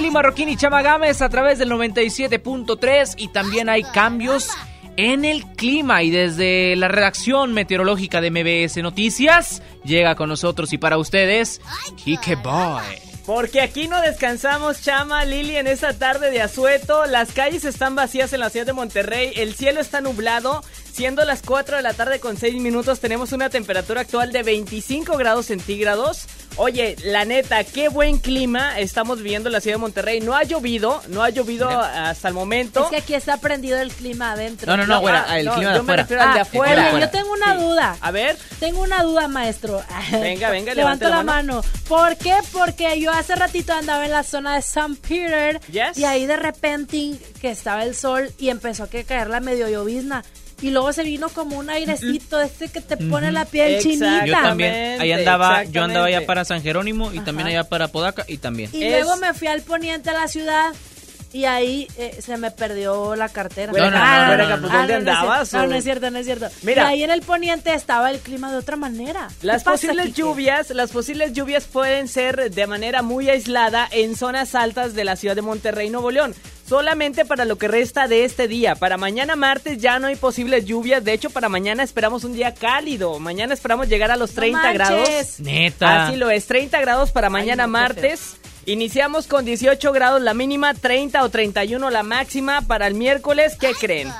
Lili 0.00 0.12
Marroquín 0.12 0.48
y 0.48 0.56
Chama 0.56 0.80
Gámez 0.80 1.20
a 1.20 1.28
través 1.28 1.58
del 1.58 1.70
97.3 1.72 3.16
y 3.18 3.28
también 3.28 3.68
hay 3.68 3.82
cambios 3.82 4.48
en 4.96 5.26
el 5.26 5.44
clima 5.44 6.02
y 6.02 6.10
desde 6.10 6.74
la 6.76 6.88
redacción 6.88 7.52
meteorológica 7.52 8.22
de 8.22 8.30
MBS 8.30 8.78
Noticias 8.78 9.62
llega 9.84 10.14
con 10.14 10.30
nosotros 10.30 10.72
y 10.72 10.78
para 10.78 10.96
ustedes 10.96 11.60
Kike 12.02 12.36
Boy. 12.36 12.82
Porque 13.26 13.60
aquí 13.60 13.88
no 13.88 14.00
descansamos, 14.00 14.80
Chama, 14.80 15.26
Lili, 15.26 15.56
en 15.56 15.66
esta 15.66 15.92
tarde 15.92 16.30
de 16.30 16.40
asueto. 16.40 17.04
Las 17.04 17.32
calles 17.32 17.66
están 17.66 17.94
vacías 17.94 18.32
en 18.32 18.40
la 18.40 18.48
ciudad 18.48 18.64
de 18.64 18.72
Monterrey. 18.72 19.32
El 19.36 19.54
cielo 19.54 19.80
está 19.80 20.00
nublado. 20.00 20.64
Siendo 20.90 21.24
las 21.24 21.42
4 21.42 21.76
de 21.76 21.82
la 21.82 21.92
tarde 21.92 22.20
con 22.20 22.38
6 22.38 22.60
minutos, 22.60 23.00
tenemos 23.00 23.32
una 23.32 23.50
temperatura 23.50 24.00
actual 24.00 24.32
de 24.32 24.42
25 24.42 25.16
grados 25.18 25.46
centígrados. 25.46 26.26
Oye, 26.56 26.96
la 27.04 27.24
neta, 27.24 27.64
qué 27.64 27.88
buen 27.88 28.18
clima 28.18 28.78
estamos 28.78 29.18
viviendo 29.18 29.48
en 29.48 29.54
la 29.54 29.60
ciudad 29.60 29.76
de 29.76 29.80
Monterrey. 29.80 30.20
No 30.20 30.34
ha 30.34 30.42
llovido, 30.42 31.00
no 31.08 31.22
ha 31.22 31.30
llovido 31.30 31.68
hasta 31.70 32.28
el 32.28 32.34
momento. 32.34 32.84
Es 32.84 32.90
que 32.90 32.96
aquí 32.96 33.14
está 33.14 33.38
prendido 33.38 33.78
el 33.78 33.90
clima 33.92 34.32
adentro. 34.32 34.66
No, 34.66 34.76
no, 34.76 34.86
no, 34.86 35.00
güera, 35.00 35.24
ah, 35.28 35.38
el 35.38 35.46
no, 35.46 35.54
clima 35.54 35.70
de 35.72 35.76
yo 35.78 35.82
me 35.84 35.92
afuera. 35.92 36.02
refiero 36.02 36.22
al 36.22 36.32
de 36.34 36.38
Ah, 36.38 36.42
afuera. 36.42 36.90
Oye, 36.92 37.00
yo 37.00 37.10
tengo 37.10 37.32
una 37.32 37.54
Sí. 37.56 37.62
duda. 37.64 37.96
A 38.00 38.10
ver. 38.10 38.36
Tengo 38.58 38.82
una 38.82 39.02
duda, 39.02 39.28
maestro. 39.28 39.82
Venga, 40.12 40.50
venga, 40.50 40.74
Levanta 40.74 40.74
levante 40.74 41.04
la 41.06 41.16
la 41.16 41.22
mano. 41.22 41.62
¿Por 41.88 42.16
qué? 42.16 42.34
Porque 42.52 43.00
yo 43.00 43.10
hace 43.10 43.36
ratito 43.36 43.72
andaba 43.72 44.04
en 44.04 44.10
la 44.10 44.22
zona 44.22 44.54
de 44.54 44.58
St. 44.60 44.96
Peter 45.08 45.60
Yes. 45.70 45.96
y 45.96 46.04
ahí 46.04 46.26
de 46.26 46.36
repente 46.36 47.12
que 47.40 47.50
estaba 47.50 47.84
el 47.84 47.94
sol 47.94 48.30
y 48.38 48.50
empezó 48.50 48.84
a 48.84 48.90
que 48.90 49.04
caer 49.04 49.28
la 49.28 49.40
medio 49.40 49.68
llovizna. 49.68 50.24
Y 50.62 50.70
luego 50.70 50.92
se 50.92 51.02
vino 51.04 51.28
como 51.30 51.58
un 51.58 51.70
airecito, 51.70 52.40
este 52.40 52.68
que 52.68 52.80
te 52.80 52.96
pone 52.96 53.32
la 53.32 53.44
piel 53.44 53.80
chinita. 53.82 54.26
Yo 54.26 54.32
también, 54.34 55.00
ahí 55.00 55.12
andaba, 55.12 55.64
yo 55.64 55.84
andaba 55.84 56.06
allá 56.06 56.26
para 56.26 56.44
San 56.44 56.62
Jerónimo 56.62 57.12
y 57.12 57.20
también 57.20 57.48
allá 57.48 57.64
para 57.64 57.88
Podaca 57.88 58.24
y 58.28 58.38
también. 58.38 58.70
Y 58.72 58.88
luego 58.88 59.16
me 59.16 59.32
fui 59.34 59.48
al 59.48 59.62
poniente 59.62 60.10
de 60.10 60.16
la 60.16 60.28
ciudad 60.28 60.72
y 61.32 61.44
ahí 61.44 61.86
eh, 61.96 62.18
se 62.20 62.36
me 62.36 62.50
perdió 62.50 63.14
la 63.14 63.28
cartera. 63.28 63.72
No, 63.72 63.90
no, 63.90 63.96
ah, 63.96 64.36
no, 64.36 64.48
no, 64.48 64.60
pues, 64.60 64.72
no. 64.72 64.78
¿dónde 64.78 64.94
andabas, 64.94 65.48
cierto. 65.48 65.66
No, 65.66 65.72
no 65.72 65.78
es 65.78 65.84
cierto, 65.84 66.10
no 66.10 66.18
es 66.18 66.26
cierto. 66.26 66.48
Mira. 66.62 66.82
Y 66.82 66.86
ahí 66.86 67.02
en 67.04 67.10
el 67.10 67.22
poniente 67.22 67.72
estaba 67.72 68.10
el 68.10 68.18
clima 68.18 68.50
de 68.50 68.58
otra 68.58 68.76
manera. 68.76 69.28
¿Qué 69.40 69.46
Las 69.46 69.62
posibles 69.62 70.14
lluvias, 70.14 70.70
las 70.70 70.90
posibles 70.90 71.32
lluvias 71.32 71.64
pueden 71.64 72.08
ser 72.08 72.50
de 72.50 72.66
manera 72.66 73.02
muy 73.02 73.30
aislada 73.30 73.88
en 73.92 74.16
zonas 74.16 74.54
altas 74.54 74.94
de 74.94 75.04
la 75.04 75.16
ciudad 75.16 75.36
de 75.36 75.42
Monterrey, 75.42 75.88
Nuevo 75.88 76.10
León. 76.10 76.34
Solamente 76.70 77.24
para 77.24 77.46
lo 77.46 77.58
que 77.58 77.66
resta 77.66 78.06
de 78.06 78.24
este 78.24 78.46
día. 78.46 78.76
Para 78.76 78.96
mañana 78.96 79.34
martes 79.34 79.78
ya 79.78 79.98
no 79.98 80.06
hay 80.06 80.14
posibles 80.14 80.66
lluvias. 80.66 81.02
De 81.02 81.12
hecho, 81.12 81.28
para 81.28 81.48
mañana 81.48 81.82
esperamos 81.82 82.22
un 82.22 82.32
día 82.32 82.54
cálido. 82.54 83.18
Mañana 83.18 83.54
esperamos 83.54 83.88
llegar 83.88 84.12
a 84.12 84.16
los 84.16 84.34
30 84.34 84.56
manches. 84.56 84.74
grados. 84.74 85.40
Neta. 85.40 86.06
Así 86.06 86.14
lo 86.14 86.30
es, 86.30 86.46
30 86.46 86.80
grados 86.80 87.10
para 87.10 87.28
mañana 87.28 87.66
no, 87.66 87.72
martes. 87.72 88.36
Iniciamos 88.66 89.26
con 89.26 89.44
18 89.44 89.90
grados 89.90 90.22
la 90.22 90.32
mínima, 90.32 90.72
30 90.72 91.24
o 91.24 91.28
31 91.28 91.90
la 91.90 92.04
máxima 92.04 92.60
para 92.60 92.86
el 92.86 92.94
miércoles. 92.94 93.56
¿Qué 93.58 93.72
creen? 93.72 94.12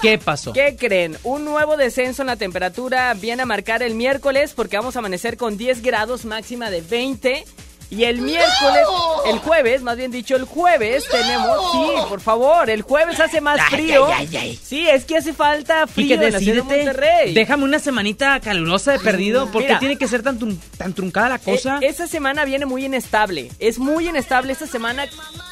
¿Qué 0.00 0.16
pasó? 0.16 0.54
¿Qué 0.54 0.76
creen? 0.76 1.18
Un 1.22 1.44
nuevo 1.44 1.76
descenso 1.76 2.22
en 2.22 2.28
la 2.28 2.36
temperatura 2.36 3.12
viene 3.12 3.42
a 3.42 3.46
marcar 3.46 3.82
el 3.82 3.94
miércoles 3.94 4.54
porque 4.54 4.78
vamos 4.78 4.96
a 4.96 5.00
amanecer 5.00 5.36
con 5.36 5.58
10 5.58 5.82
grados 5.82 6.24
máxima 6.24 6.70
de 6.70 6.80
20. 6.80 7.44
Y 7.90 8.04
el 8.04 8.20
miércoles, 8.20 8.86
el 9.26 9.38
jueves, 9.40 9.82
más 9.82 9.96
bien 9.96 10.12
dicho, 10.12 10.36
el 10.36 10.44
jueves 10.44 11.04
tenemos, 11.10 11.72
sí, 11.72 12.08
por 12.08 12.20
favor, 12.20 12.70
el 12.70 12.82
jueves 12.82 13.18
hace 13.18 13.40
más 13.40 13.58
Ay, 13.60 13.70
frío. 13.70 14.06
ay, 14.06 14.28
ay, 14.30 14.36
ay. 14.36 14.60
Sí, 14.62 14.88
es 14.88 15.04
que 15.04 15.16
hace 15.16 15.32
falta 15.32 15.84
Y 15.88 15.88
frío 15.88 16.08
que 16.20 16.26
en 16.26 16.32
la 16.32 16.38
ciudad 16.38 16.54
de 16.54 16.62
decídete, 16.62 16.84
Monterrey. 16.84 17.34
déjame 17.34 17.64
una 17.64 17.80
semanita 17.80 18.38
calurosa 18.38 18.92
de 18.92 19.00
perdido, 19.00 19.50
porque 19.50 19.68
Mira. 19.68 19.78
tiene 19.80 19.98
que 19.98 20.06
ser 20.06 20.22
tan, 20.22 20.38
trun- 20.38 20.58
tan 20.78 20.94
truncada 20.94 21.30
la 21.30 21.38
cosa. 21.40 21.78
E- 21.82 21.86
esa 21.88 22.06
semana 22.06 22.44
viene 22.44 22.64
muy 22.64 22.84
inestable. 22.84 23.50
Es 23.58 23.80
muy 23.80 24.08
inestable 24.08 24.52
esta 24.52 24.68
semana 24.68 25.06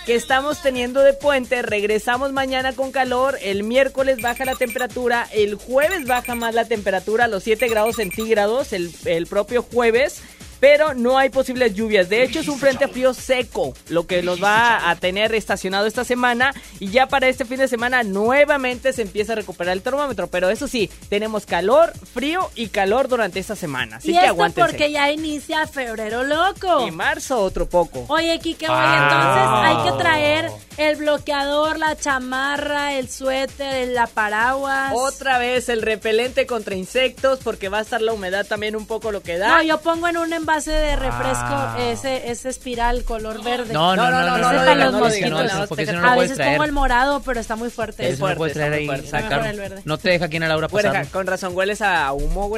que 0.07 0.15
estamos 0.15 0.63
teniendo 0.63 1.01
de 1.01 1.15
puente. 1.15 1.63
Regresamos 1.63 2.33
mañana 2.33 2.73
con 2.73 2.93
calor. 2.93 3.37
El 3.43 3.65
miércoles 3.65 4.23
baja 4.23 4.45
la 4.45 4.55
temperatura. 4.55 5.27
El 5.33 5.57
jueves 5.57 6.07
baja 6.07 6.37
más 6.37 6.55
la 6.55 6.67
temperatura 6.67 7.25
a 7.25 7.29
los 7.29 7.43
7 7.43 7.67
grados 7.69 7.97
centígrados. 7.97 8.73
El, 8.73 8.93
el 9.07 9.27
propio 9.27 9.63
jueves. 9.65 10.23
Pero 10.61 10.95
no 10.95 11.19
hay 11.19 11.31
posibles 11.31 11.75
lluvias. 11.75 12.09
De 12.09 12.23
hecho, 12.23 12.41
es 12.41 12.49
un 12.49 12.59
frente 12.59 12.89
frío 12.89 13.15
seco 13.15 13.75
lo 13.89 14.07
que 14.07 14.23
nos 14.23 14.43
va 14.43 14.91
a 14.91 14.97
tener 14.97 15.35
estacionado 15.35 15.87
esta 15.87 16.05
semana. 16.05 16.53
Y 16.81 16.89
ya 16.91 17.07
para 17.07 17.29
este 17.29 17.45
fin 17.45 17.59
de 17.59 17.69
semana 17.69 18.03
nuevamente 18.03 18.93
se 18.93 19.03
empieza 19.03 19.33
a 19.33 19.37
recuperar 19.37 19.73
el 19.75 19.83
termómetro. 19.83 20.27
Pero 20.29 20.51
eso 20.51 20.67
sí, 20.69 20.91
tenemos 21.09 21.47
calor, 21.47 21.93
frío 22.13 22.51
y 22.55 22.69
calor 22.69 23.09
durante 23.09 23.39
esta 23.41 23.57
semana. 23.57 23.97
Así 23.97 24.11
y 24.11 24.13
que 24.13 24.19
esto 24.19 24.31
aguántense. 24.31 24.69
porque 24.71 24.91
ya 24.93 25.11
inicia 25.13 25.67
febrero 25.67 26.25
loco. 26.25 26.87
Y 26.87 26.91
marzo 26.91 27.39
otro 27.41 27.69
poco. 27.69 28.05
Oye, 28.09 28.39
Kike, 28.39 28.67
oye, 28.69 28.75
Ah. 28.77 29.69
entonces 29.75 29.87
hay 29.87 29.91
que 29.93 30.03
traer 30.03 30.51
el 30.77 30.97
bloqueador, 30.97 31.79
la 31.79 31.97
chamarra, 31.97 32.95
el 32.95 33.09
suéter, 33.09 33.89
la 33.89 34.07
paraguas. 34.07 34.93
Otra 34.95 35.39
vez 35.39 35.69
el 35.69 35.83
repelente 35.83 36.47
contra 36.47 36.75
insectos 36.75 37.41
porque 37.43 37.69
va 37.69 37.79
a 37.79 37.83
estar 37.83 38.03
la 38.03 38.13
humedad 38.13 38.47
también 38.47 38.77
un 38.77 38.87
poco 38.87 39.11
lo 39.13 39.23
que 39.23 39.39
da. 39.39 39.49
No, 39.59 39.63
yo 39.63 39.81
pongo 39.81 40.09
en 40.09 40.17
un 40.19 40.33
envase 40.49 40.71
de 40.73 40.97
refresco 40.97 41.45
Ah. 41.51 41.77
ese, 41.79 42.31
ese 42.31 42.49
espiral 42.49 43.05
color 43.05 43.43
verde. 43.45 43.75
No, 43.75 43.95
no, 43.95 44.11
no, 44.11 44.23
no, 44.23 44.39
no, 44.39 44.53
no, 44.53 44.75
no, 44.75 44.91
no, 44.93 44.99
mosquitos. 45.01 45.31
no, 45.31 45.61
no, 45.61 45.67
porque 45.67 45.85
si 45.87 45.93
no, 45.93 46.01
no 46.01 46.11
a 46.11 46.17
veces 46.17 46.39
pongo 46.39 46.65
el 46.65 46.73
morado, 46.73 47.21
pero 47.23 47.39
está 47.39 47.55
muy 47.57 47.69
fuerte. 47.71 48.17
No 48.19 48.35
puedes 48.35 48.55
traer 48.55 48.73
ahí, 48.73 48.89
el. 48.89 49.83
No 49.85 49.99
te 49.99 50.09
deja 50.11 50.25
aquí 50.25 50.37
en 50.37 50.43
la 50.43 50.49
Laura 50.49 50.69
Güereja, 50.69 50.93
pasar. 50.95 51.13
con 51.13 51.27
razón 51.27 51.55
hueles 51.57 51.83
a 51.83 52.13
humo. 52.13 52.49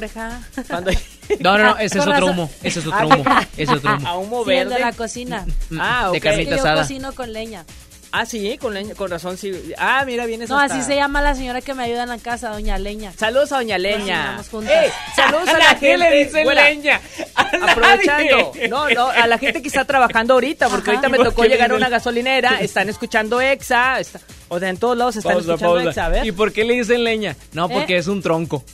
Cuando... 0.69 0.91
No, 1.39 1.57
no, 1.59 1.65
no, 1.65 1.79
ese 1.79 1.99
es 2.01 2.07
otro 2.07 2.27
humo. 2.27 2.51
Ese 2.63 2.81
es 2.81 2.87
otro 2.87 2.99
Ah, 2.99 3.07
humo. 3.07 3.25
Ese 3.57 3.63
es 3.63 3.71
otro 3.71 3.91
A 3.91 4.17
humo. 4.17 4.39
humo 4.41 4.45
Sí, 4.45 4.51
el 4.51 4.57
verde. 4.69 4.75
de 4.75 4.81
la 4.81 4.93
cocina. 4.93 5.47
Ah, 5.79 6.09
De 6.11 6.19
ok. 6.19 6.23
carnita 6.25 6.51
Que 6.51 6.57
yo 6.57 6.63
asada. 6.63 6.83
cocino 6.83 7.13
con 7.15 7.33
leña. 7.33 7.65
Ah, 8.13 8.27
sí, 8.27 8.59
con, 8.59 8.75
leña- 8.75 8.95
con 8.97 9.09
razón, 9.09 9.37
sí. 9.39 9.53
Ah, 9.79 10.03
mira, 10.05 10.27
vienes 10.27 10.49
No, 10.51 10.59
hasta- 10.59 10.75
así 10.77 10.85
se 10.85 10.97
llama 10.97 11.23
la 11.23 11.35
señora 11.37 11.61
que 11.61 11.75
me 11.75 11.85
ayuda 11.85 12.03
en 12.03 12.09
la 12.09 12.19
casa, 12.19 12.51
doña 12.51 12.77
Leña. 12.77 13.13
Saludos 13.17 13.53
a 13.53 13.57
Doña 13.59 13.79
Leña. 13.79 14.37
Cocinamos 14.37 14.49
juntas. 14.49 14.73
¡Ey! 14.85 14.91
Saludos 15.17 15.49
a, 15.49 15.51
¿A 15.55 15.59
la 15.59 15.65
nadie 15.75 15.91
gente. 15.91 15.99
le 16.11 16.25
dicen 16.25 16.45
güera, 16.45 16.65
leña? 16.65 17.01
A 17.37 17.43
Aprovechando. 17.43 18.53
nadie. 18.55 18.69
No, 18.69 18.91
no, 18.91 19.07
a 19.11 19.27
la 19.29 19.39
gente 19.39 19.63
que 19.63 19.69
está 19.69 19.85
trabajando 19.85 20.35
ahorita, 20.35 20.69
porque 20.69 20.91
Ajá. 20.91 20.99
ahorita 20.99 21.09
me 21.09 21.17
¿Por 21.19 21.27
tocó 21.31 21.43
qué 21.43 21.49
llegar 21.51 21.71
a 21.71 21.77
una 21.77 21.89
gasolinera, 21.89 22.61
están 22.61 22.89
escuchando 22.89 23.41
EXA, 23.41 24.01
está- 24.01 24.21
o 24.49 24.59
sea, 24.59 24.69
en 24.71 24.77
todos 24.79 24.97
lados 24.97 25.15
están 25.17 25.35
Pausa, 25.35 25.53
escuchando 25.53 25.75
pausa. 25.77 25.91
EXA, 25.91 26.07
a 26.07 26.09
ver. 26.09 26.27
¿Y 26.27 26.33
por 26.33 26.53
qué 26.53 26.65
le 26.65 26.75
dicen 26.75 27.05
leña? 27.05 27.37
No, 27.53 27.69
porque 27.69 27.95
¿Eh? 27.95 27.99
es 27.99 28.09
un 28.09 28.21
tronco. 28.23 28.65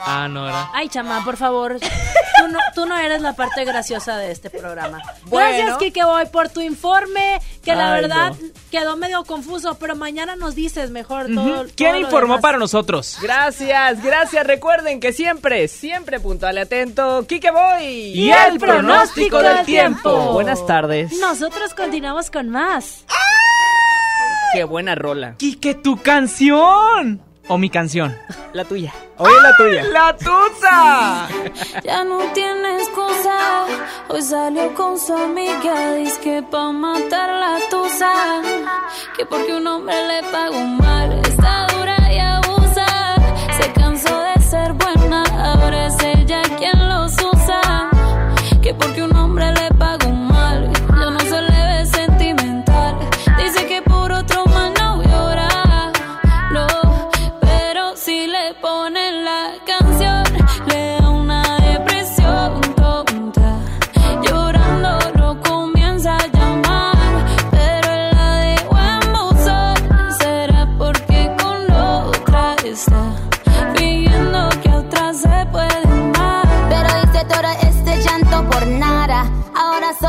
Ah, 0.00 0.28
no, 0.28 0.48
era. 0.48 0.70
Ay, 0.72 0.88
chama, 0.88 1.24
por 1.24 1.36
favor. 1.36 1.78
Tú 2.38 2.48
no, 2.48 2.58
tú 2.74 2.84
no 2.84 2.98
eres 2.98 3.22
la 3.22 3.32
parte 3.32 3.64
graciosa 3.64 4.18
de 4.18 4.30
este 4.30 4.50
programa. 4.50 5.00
Bueno. 5.24 5.56
Gracias, 5.56 5.78
Kike 5.78 6.04
Boy, 6.04 6.26
por 6.26 6.50
tu 6.50 6.60
informe, 6.60 7.40
que 7.64 7.74
la 7.74 7.94
Ay, 7.94 8.02
verdad 8.02 8.32
no. 8.38 8.48
quedó 8.70 8.94
medio 8.98 9.24
confuso, 9.24 9.78
pero 9.78 9.96
mañana 9.96 10.36
nos 10.36 10.54
dices 10.54 10.90
mejor. 10.90 11.26
¿Quién 11.26 11.92
todo 11.92 11.96
informó 11.96 12.34
demás. 12.34 12.42
para 12.42 12.58
nosotros? 12.58 13.16
Gracias, 13.22 14.02
gracias. 14.02 14.46
Recuerden 14.46 15.00
que 15.00 15.14
siempre, 15.14 15.66
siempre 15.66 16.20
puntual 16.20 16.56
y 16.58 16.60
atento. 16.60 17.26
Kike 17.26 17.50
Boy. 17.50 17.84
Y 17.86 18.30
el 18.30 18.58
pronóstico 18.58 19.38
del 19.38 19.64
tiempo. 19.64 20.34
Buenas 20.34 20.64
tardes. 20.66 21.12
Nosotros 21.18 21.72
continuamos 21.72 22.30
con 22.30 22.50
más. 22.50 23.06
Qué 24.52 24.64
buena 24.64 24.94
rola. 24.94 25.36
Quique, 25.38 25.74
tu 25.74 26.02
canción. 26.02 27.22
O 27.48 27.58
mi 27.58 27.70
canción. 27.70 28.16
La 28.52 28.64
tuya. 28.64 28.92
Hoy 29.18 29.32
es 29.32 29.42
la 29.42 29.56
tuya. 29.56 29.84
¡La 29.84 30.16
tusa! 30.16 31.28
Ya 31.84 32.02
no 32.04 32.18
tiene 32.34 32.78
excusa. 32.78 33.66
Hoy 34.08 34.22
salió 34.22 34.74
con 34.74 34.98
su 34.98 35.14
amiga. 35.14 35.94
Dice 35.94 36.20
que 36.20 36.42
pa' 36.42 36.72
matar 36.72 37.28
la 37.30 37.58
tusa. 37.70 38.12
Que 39.16 39.24
porque 39.26 39.54
un 39.54 39.66
hombre 39.66 39.94
le 40.08 40.22
pagó 40.30 40.58
mal. 40.58 41.12
Está 41.24 41.66
dura 41.68 41.96
y 42.12 42.18
abusa. 42.18 42.86
Se 43.60 43.72
cansó 43.72 44.20
de 44.22 44.42
ser 44.42 44.72
buena. 44.72 45.22
Ahora 45.52 45.86
es 45.86 45.96
ella 46.02 46.42
quien 46.58 46.88
los 46.88 47.12
usa. 47.12 47.90
Que 48.62 48.74
porque 48.74 49.02
un 49.02 49.14
hombre 49.16 49.52
le 49.52 49.65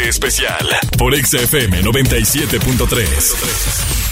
especial 0.00 0.66
por 0.96 1.14
XFM 1.14 1.82
97.3. 1.82 4.02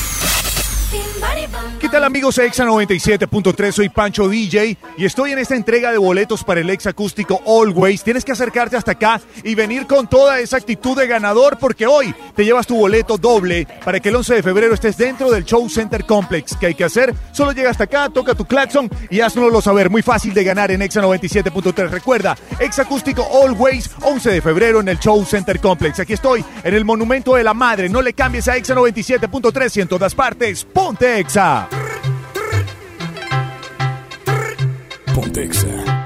¿Qué 1.78 1.88
tal 1.88 2.04
amigos 2.04 2.38
Exa 2.38 2.64
97.3? 2.64 3.72
Soy 3.72 3.88
Pancho 3.88 4.28
DJ 4.28 4.76
y 4.98 5.04
estoy 5.04 5.32
en 5.32 5.38
esta 5.38 5.56
entrega 5.56 5.92
de 5.92 5.98
boletos 5.98 6.44
para 6.44 6.60
el 6.60 6.68
ex 6.68 6.86
acústico 6.86 7.40
Always. 7.46 8.04
Tienes 8.04 8.24
que 8.24 8.32
acercarte 8.32 8.76
hasta 8.76 8.92
acá 8.92 9.20
y 9.42 9.54
venir 9.54 9.86
con 9.86 10.08
toda 10.08 10.40
esa 10.40 10.58
actitud 10.58 10.98
de 10.98 11.06
ganador 11.06 11.58
porque 11.58 11.86
hoy 11.86 12.14
te 12.40 12.46
llevas 12.46 12.66
tu 12.66 12.74
boleto 12.74 13.18
doble 13.18 13.68
para 13.84 14.00
que 14.00 14.08
el 14.08 14.16
11 14.16 14.36
de 14.36 14.42
febrero 14.42 14.72
estés 14.72 14.96
dentro 14.96 15.30
del 15.30 15.44
Show 15.44 15.68
Center 15.68 16.06
Complex. 16.06 16.56
¿Qué 16.56 16.68
hay 16.68 16.74
que 16.74 16.84
hacer? 16.84 17.14
Solo 17.32 17.52
llega 17.52 17.68
hasta 17.68 17.84
acá, 17.84 18.08
toca 18.08 18.34
tu 18.34 18.46
claxon 18.46 18.88
y 19.10 19.20
haznoslo 19.20 19.60
saber. 19.60 19.90
Muy 19.90 20.00
fácil 20.00 20.32
de 20.32 20.42
ganar 20.42 20.70
en 20.70 20.80
Exa 20.80 21.02
97.3. 21.02 21.90
Recuerda, 21.90 22.38
ex 22.58 22.78
acústico 22.78 23.28
Always, 23.44 23.90
11 24.00 24.30
de 24.30 24.40
febrero 24.40 24.80
en 24.80 24.88
el 24.88 24.98
Show 24.98 25.22
Center 25.26 25.60
Complex. 25.60 26.00
Aquí 26.00 26.14
estoy 26.14 26.42
en 26.64 26.72
el 26.72 26.86
Monumento 26.86 27.34
de 27.34 27.44
la 27.44 27.52
Madre. 27.52 27.90
No 27.90 28.00
le 28.00 28.14
cambies 28.14 28.48
a 28.48 28.56
Exa 28.56 28.74
97.3 28.74 29.76
y 29.76 29.80
en 29.82 29.88
todas 29.88 30.14
partes. 30.14 30.64
Ponte 30.64 31.18
Exa. 31.18 31.68
Ponte 35.14 35.44
Exa. 35.44 35.99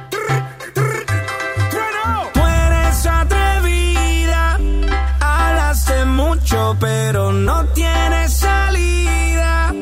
Pero 6.79 7.33
no 7.33 7.65
tienes 7.67 8.33
salida. 8.39 9.73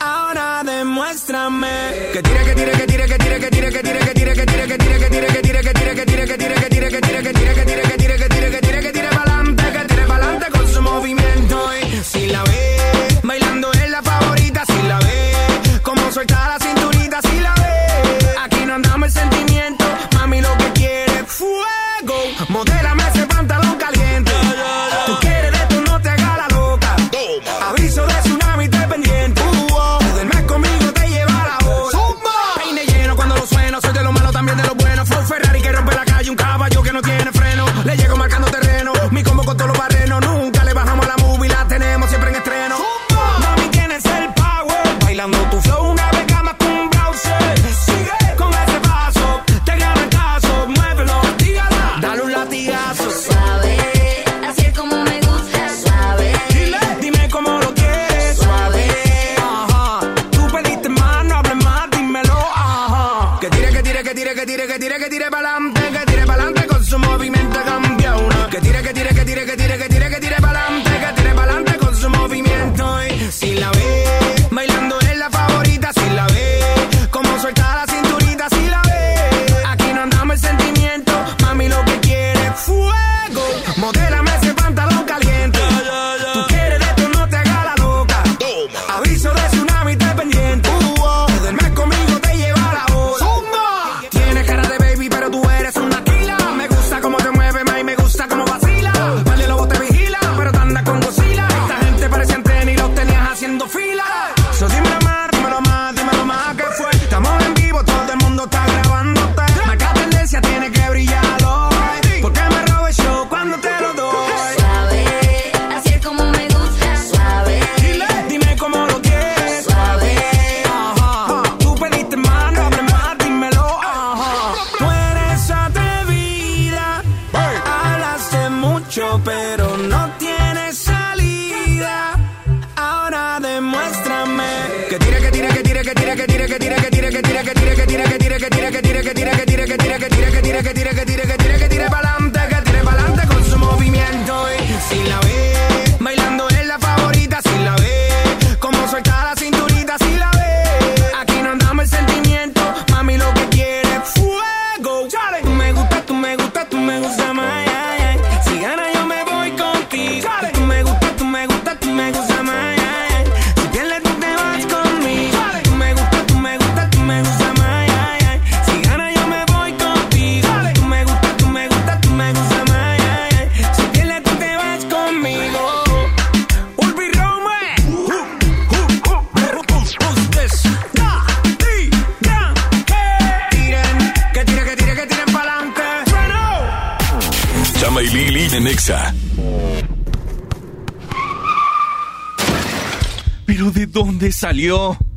Ahora 0.00 0.62
demuéstrame 0.64 1.68
que 2.12 2.22
tire, 2.22 2.44
que 2.44 2.54
tire, 2.54 2.72
que 2.72 2.86
tire, 2.86 3.06
que 3.06 3.18
tire, 3.18 3.40
que 3.40 3.50
tire, 3.50 3.70
que 3.70 3.82
tire, 3.82 3.98
que 3.98 4.12
tire, 4.12 4.34
que 4.34 4.46
tire, 4.46 4.68
que 4.68 4.78
tire, 4.78 4.98
que 4.98 5.08
tire, 5.08 5.28
que 5.28 5.42
tire, 5.42 5.62
que 5.62 5.72
tire, 5.72 5.94
que 5.94 6.04
tire, 6.04 6.26
que 6.26 6.26
tire, 6.26 6.26
que 6.26 6.36
tire, 6.36 6.54
que 6.56 6.68
tire, 6.68 6.90
que 6.90 7.00
tire, 7.00 7.22
que 7.22 7.32
tire, 7.32 7.54
que 7.54 7.64
tire, 7.64 7.81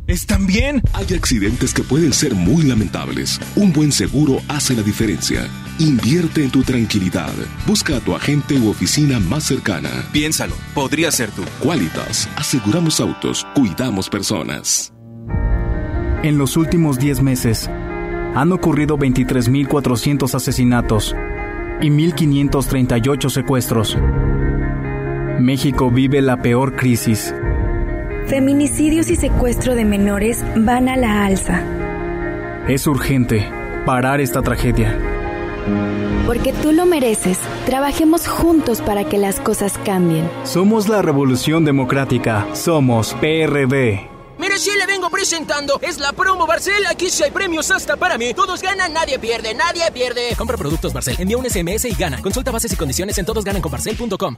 ¿Están 0.08 0.48
bien? 0.48 0.82
Hay 0.94 1.14
accidentes 1.14 1.72
que 1.72 1.84
pueden 1.84 2.14
ser 2.14 2.34
muy 2.34 2.64
lamentables. 2.64 3.40
Un 3.56 3.72
buen 3.72 3.92
seguro 3.92 4.42
hace 4.48 4.74
la 4.74 4.82
diferencia. 4.82 5.48
Invierte 5.78 6.44
en 6.44 6.50
tu 6.50 6.64
tranquilidad. 6.64 7.32
Busca 7.68 7.98
a 7.98 8.00
tu 8.00 8.16
agente 8.16 8.58
u 8.58 8.70
oficina 8.70 9.20
más 9.20 9.44
cercana. 9.44 9.90
Piénsalo, 10.12 10.56
podría 10.74 11.12
ser 11.12 11.30
tú. 11.30 11.44
Qualitas, 11.62 12.28
aseguramos 12.36 13.00
autos, 13.00 13.46
cuidamos 13.54 14.10
personas. 14.10 14.92
En 16.24 16.40
los 16.40 16.58
últimos 16.58 16.98
10 16.98 17.22
meses, 17.22 17.70
han 18.34 18.52
ocurrido 18.52 18.98
23.400 18.98 20.34
asesinatos 20.34 21.16
y 21.82 21.92
1.538 21.92 23.30
secuestros. 23.30 23.96
México 25.40 25.92
vive 25.92 26.24
la 26.24 26.42
peor 26.42 26.76
crisis. 26.76 27.32
Feminicidios 28.28 29.12
y 29.12 29.16
secuestro 29.16 29.76
de 29.76 29.86
menores 29.86 30.44
van 30.56 30.90
a 30.90 30.98
la 30.98 31.26
alza. 31.26 31.62
Es 32.68 32.88
urgente 32.88 33.48
parar 33.86 34.20
esta 34.20 34.42
tragedia. 34.42 34.98
Porque 36.26 36.52
tú 36.52 36.72
lo 36.72 36.88
mereces, 36.88 37.38
trabajemos 37.68 38.28
juntos 38.28 38.82
para 38.82 39.04
que 39.04 39.20
las 39.20 39.40
cosas 39.40 39.78
cambien. 39.86 40.28
Somos 40.44 40.90
la 40.90 41.04
Revolución 41.04 41.66
Democrática. 41.66 42.48
Somos 42.54 43.14
PRD. 43.22 44.10
Mire, 44.40 44.58
si 44.58 44.72
le 44.76 44.88
vengo 44.88 45.12
presentando. 45.12 45.80
Es 45.82 46.00
la 46.00 46.12
promo 46.12 46.48
Barcel. 46.48 46.84
Aquí 46.90 47.12
sí 47.12 47.24
hay 47.24 47.32
premios 47.32 47.70
hasta 47.70 47.96
para 47.96 48.18
mí. 48.18 48.34
Todos 48.34 48.60
ganan, 48.62 48.92
nadie 48.92 49.20
pierde, 49.20 49.54
nadie 49.54 49.84
pierde. 49.94 50.36
Compra 50.36 50.58
productos 50.58 50.94
Barcel, 50.94 51.16
envía 51.20 51.38
un 51.38 51.48
SMS 51.48 51.86
y 51.86 51.94
gana. 51.94 52.20
Consulta 52.24 52.50
bases 52.50 52.74
y 52.74 52.76
condiciones 52.76 53.18
en 53.20 53.26
todosgananconbarcel.com. 53.28 54.38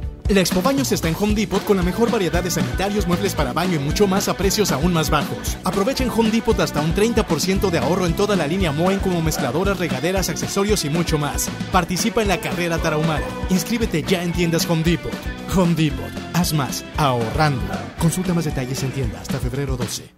La 0.31 0.39
Expo 0.39 0.61
Baños 0.61 0.93
está 0.93 1.09
en 1.09 1.15
Home 1.19 1.33
Depot 1.33 1.61
con 1.65 1.75
la 1.75 1.83
mejor 1.83 2.09
variedad 2.09 2.41
de 2.41 2.49
sanitarios, 2.49 3.05
muebles 3.05 3.35
para 3.35 3.51
baño 3.51 3.75
y 3.75 3.79
mucho 3.79 4.07
más 4.07 4.29
a 4.29 4.37
precios 4.37 4.71
aún 4.71 4.93
más 4.93 5.09
bajos. 5.09 5.57
Aprovechen 5.65 6.09
Home 6.09 6.31
Depot 6.31 6.57
hasta 6.57 6.79
un 6.79 6.95
30% 6.95 7.69
de 7.69 7.77
ahorro 7.77 8.05
en 8.05 8.13
toda 8.13 8.37
la 8.37 8.47
línea 8.47 8.71
Moen 8.71 8.99
como 8.99 9.21
mezcladoras, 9.21 9.77
regaderas, 9.77 10.29
accesorios 10.29 10.85
y 10.85 10.89
mucho 10.89 11.17
más. 11.17 11.49
Participa 11.73 12.21
en 12.21 12.29
la 12.29 12.39
carrera 12.39 12.77
tarahumara. 12.77 13.25
Inscríbete 13.49 14.03
ya 14.03 14.23
en 14.23 14.31
tiendas 14.31 14.65
Home 14.69 14.83
Depot. 14.83 15.11
Home 15.53 15.75
Depot. 15.75 16.11
Haz 16.31 16.53
más 16.53 16.85
ahorrando. 16.95 17.61
Consulta 17.99 18.33
más 18.33 18.45
detalles 18.45 18.81
en 18.83 18.91
tienda 18.91 19.19
hasta 19.19 19.37
febrero 19.37 19.75
12. 19.75 20.13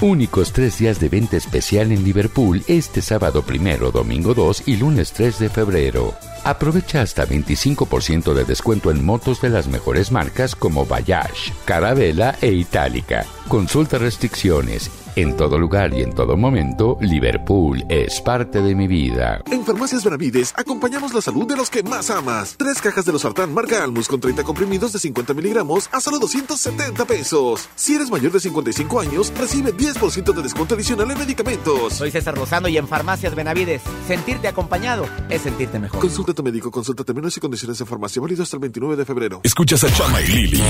Únicos 0.00 0.52
tres 0.52 0.78
días 0.78 0.98
de 0.98 1.10
venta 1.10 1.36
especial 1.36 1.92
en 1.92 2.02
Liverpool 2.02 2.64
este 2.66 3.02
sábado 3.02 3.42
primero, 3.42 3.92
domingo 3.92 4.34
2 4.34 4.64
y 4.66 4.78
lunes 4.78 5.12
3 5.12 5.38
de 5.38 5.48
febrero. 5.48 6.14
Aprovecha 6.44 7.02
hasta 7.02 7.26
25% 7.26 8.34
de 8.34 8.44
descuento 8.44 8.90
en 8.90 9.04
motos 9.04 9.40
de 9.40 9.50
las 9.50 9.68
mejores 9.68 10.12
marcas 10.12 10.54
como 10.54 10.86
Bayash, 10.86 11.52
Carabela 11.64 12.36
e 12.40 12.52
Itálica. 12.52 13.24
Consulta 13.48 13.98
restricciones. 13.98 14.90
En 15.16 15.36
todo 15.36 15.58
lugar 15.58 15.92
y 15.94 16.02
en 16.02 16.14
todo 16.14 16.36
momento, 16.36 16.96
Liverpool 17.00 17.84
es 17.88 18.20
parte 18.20 18.62
de 18.62 18.74
mi 18.74 18.86
vida. 18.86 19.42
En 19.50 19.64
Farmacias 19.64 20.04
Benavides 20.04 20.52
acompañamos 20.56 21.12
la 21.14 21.20
salud 21.20 21.46
de 21.46 21.56
los 21.56 21.70
que 21.70 21.82
más 21.82 22.10
amas. 22.10 22.54
Tres 22.56 22.80
cajas 22.80 23.04
de 23.04 23.12
los 23.12 23.22
sartán 23.22 23.52
marca 23.52 23.82
Almus 23.82 24.08
con 24.08 24.20
30 24.20 24.44
comprimidos 24.44 24.92
de 24.92 24.98
50 24.98 25.34
miligramos 25.34 25.88
a 25.92 26.00
solo 26.00 26.18
270 26.18 27.04
pesos. 27.04 27.68
Si 27.74 27.94
eres 27.94 28.10
mayor 28.10 28.32
de 28.32 28.40
55 28.40 29.00
años, 29.00 29.32
recibe 29.38 29.74
10% 29.74 30.32
de 30.32 30.42
descuento 30.42 30.74
adicional 30.74 31.10
en 31.10 31.18
medicamentos. 31.18 31.94
Soy 31.94 32.10
César 32.10 32.36
Lozano 32.36 32.68
y 32.68 32.76
en 32.76 32.88
Farmacias 32.88 33.34
Benavides, 33.34 33.82
sentirte 34.06 34.48
acompañado 34.48 35.06
es 35.28 35.42
sentirte 35.42 35.78
mejor. 35.78 36.00
Consulta 36.00 36.32
a 36.32 36.34
tu 36.34 36.42
médico, 36.42 36.70
consulta 36.70 37.04
términos 37.04 37.36
y 37.36 37.40
condiciones 37.40 37.78
de 37.78 37.84
farmacia 37.84 38.20
válido 38.22 38.42
hasta 38.42 38.56
el 38.56 38.60
29 38.60 38.96
de 38.96 39.04
febrero. 39.04 39.40
Escuchas 39.42 39.84
a 39.84 39.92
Chama 39.92 40.20
y 40.22 40.26
Lili 40.26 40.62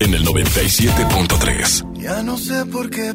en 0.00 0.14
el 0.14 0.24
97.3. 0.24 1.94
Ya 1.94 2.22
no 2.22 2.36
sé 2.36 2.64
por 2.66 2.90
qué 2.90 3.14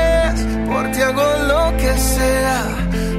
ti 0.91 1.01
hago 1.01 1.23
lo 1.47 1.77
que 1.77 1.97
sea, 1.97 2.63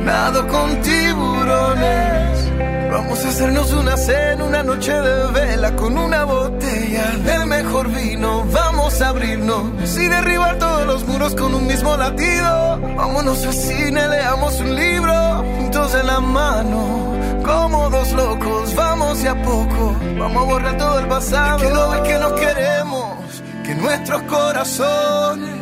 nado 0.05 0.47
con 0.49 0.81
tiburones. 0.81 2.51
Vamos 2.91 3.25
a 3.25 3.29
hacernos 3.29 3.73
una 3.73 3.97
cena, 3.97 4.45
una 4.45 4.63
noche 4.63 4.93
de 4.93 5.33
vela 5.33 5.75
con 5.77 5.97
una 5.97 6.25
botella 6.25 7.07
del 7.25 7.47
mejor 7.47 7.89
vino. 7.89 8.45
Vamos 8.53 9.01
a 9.01 9.09
abrirnos 9.09 9.97
y 9.97 10.09
derribar 10.09 10.59
todos 10.59 10.87
los 10.87 11.07
muros 11.07 11.35
con 11.35 11.55
un 11.55 11.67
mismo 11.67 11.97
latido. 11.97 12.79
Vámonos 12.97 13.47
al 13.47 13.55
cine, 13.55 14.09
leamos 14.09 14.61
un 14.61 14.75
libro 14.75 15.45
juntos 15.57 15.93
de 15.93 16.03
la 16.05 16.21
mano. 16.21 17.15
Como 17.45 17.91
dos 17.91 18.13
locos, 18.13 18.75
vamos 18.75 19.23
de 19.23 19.29
a 19.29 19.43
poco. 19.43 19.97
Vamos 20.19 20.43
a 20.43 20.47
borrar 20.47 20.77
todo 20.77 20.99
el 20.99 21.09
pasado. 21.09 21.59
Que 21.59 21.71
no 21.71 21.91
ves 21.91 22.01
que 22.03 22.19
nos 22.19 22.33
queremos, 22.33 23.43
que 23.65 23.75
nuestros 23.75 24.23
corazones 24.23 25.62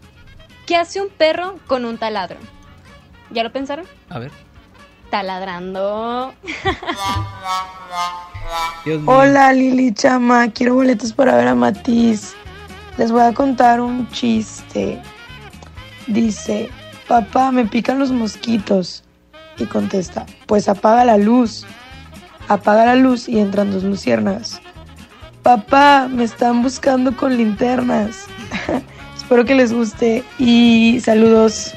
¿Qué 0.66 0.76
hace 0.76 1.02
un 1.02 1.10
perro 1.10 1.58
con 1.68 1.86
un 1.86 1.98
taladro? 1.98 2.38
¿Ya 3.32 3.44
lo 3.44 3.52
pensaron? 3.52 3.86
A 4.10 4.20
ver. 4.20 4.32
Taladrando. 5.10 6.34
Hola 9.06 9.54
Lili 9.54 9.94
Chama, 9.94 10.50
quiero 10.50 10.76
boletos 10.76 11.14
para 11.14 11.36
ver 11.36 11.48
a 11.48 11.56
Matiz. 11.56 12.36
Les 12.98 13.12
voy 13.12 13.22
a 13.22 13.34
contar 13.34 13.82
un 13.82 14.10
chiste. 14.10 15.02
Dice, 16.08 16.70
papá, 17.08 17.52
me 17.52 17.66
pican 17.66 18.00
los 18.00 18.12
mosquitos. 18.12 19.04
Y 19.58 19.66
contesta, 19.66 20.26
pues 20.48 20.68
apaga 20.68 21.06
la 21.06 21.18
luz. 21.18 21.66
Apaga 22.48 22.86
la 22.86 22.96
luz 22.96 23.28
y 23.30 23.40
entran 23.40 23.72
dos 23.72 23.84
luciérnagas. 23.84 24.62
Papá, 25.42 26.08
me 26.10 26.24
están 26.24 26.62
buscando 26.64 27.16
con 27.16 27.36
linternas. 27.38 28.28
Espero 29.16 29.46
que 29.46 29.56
les 29.56 29.74
guste 29.74 30.24
y 30.38 31.00
saludos. 31.02 31.74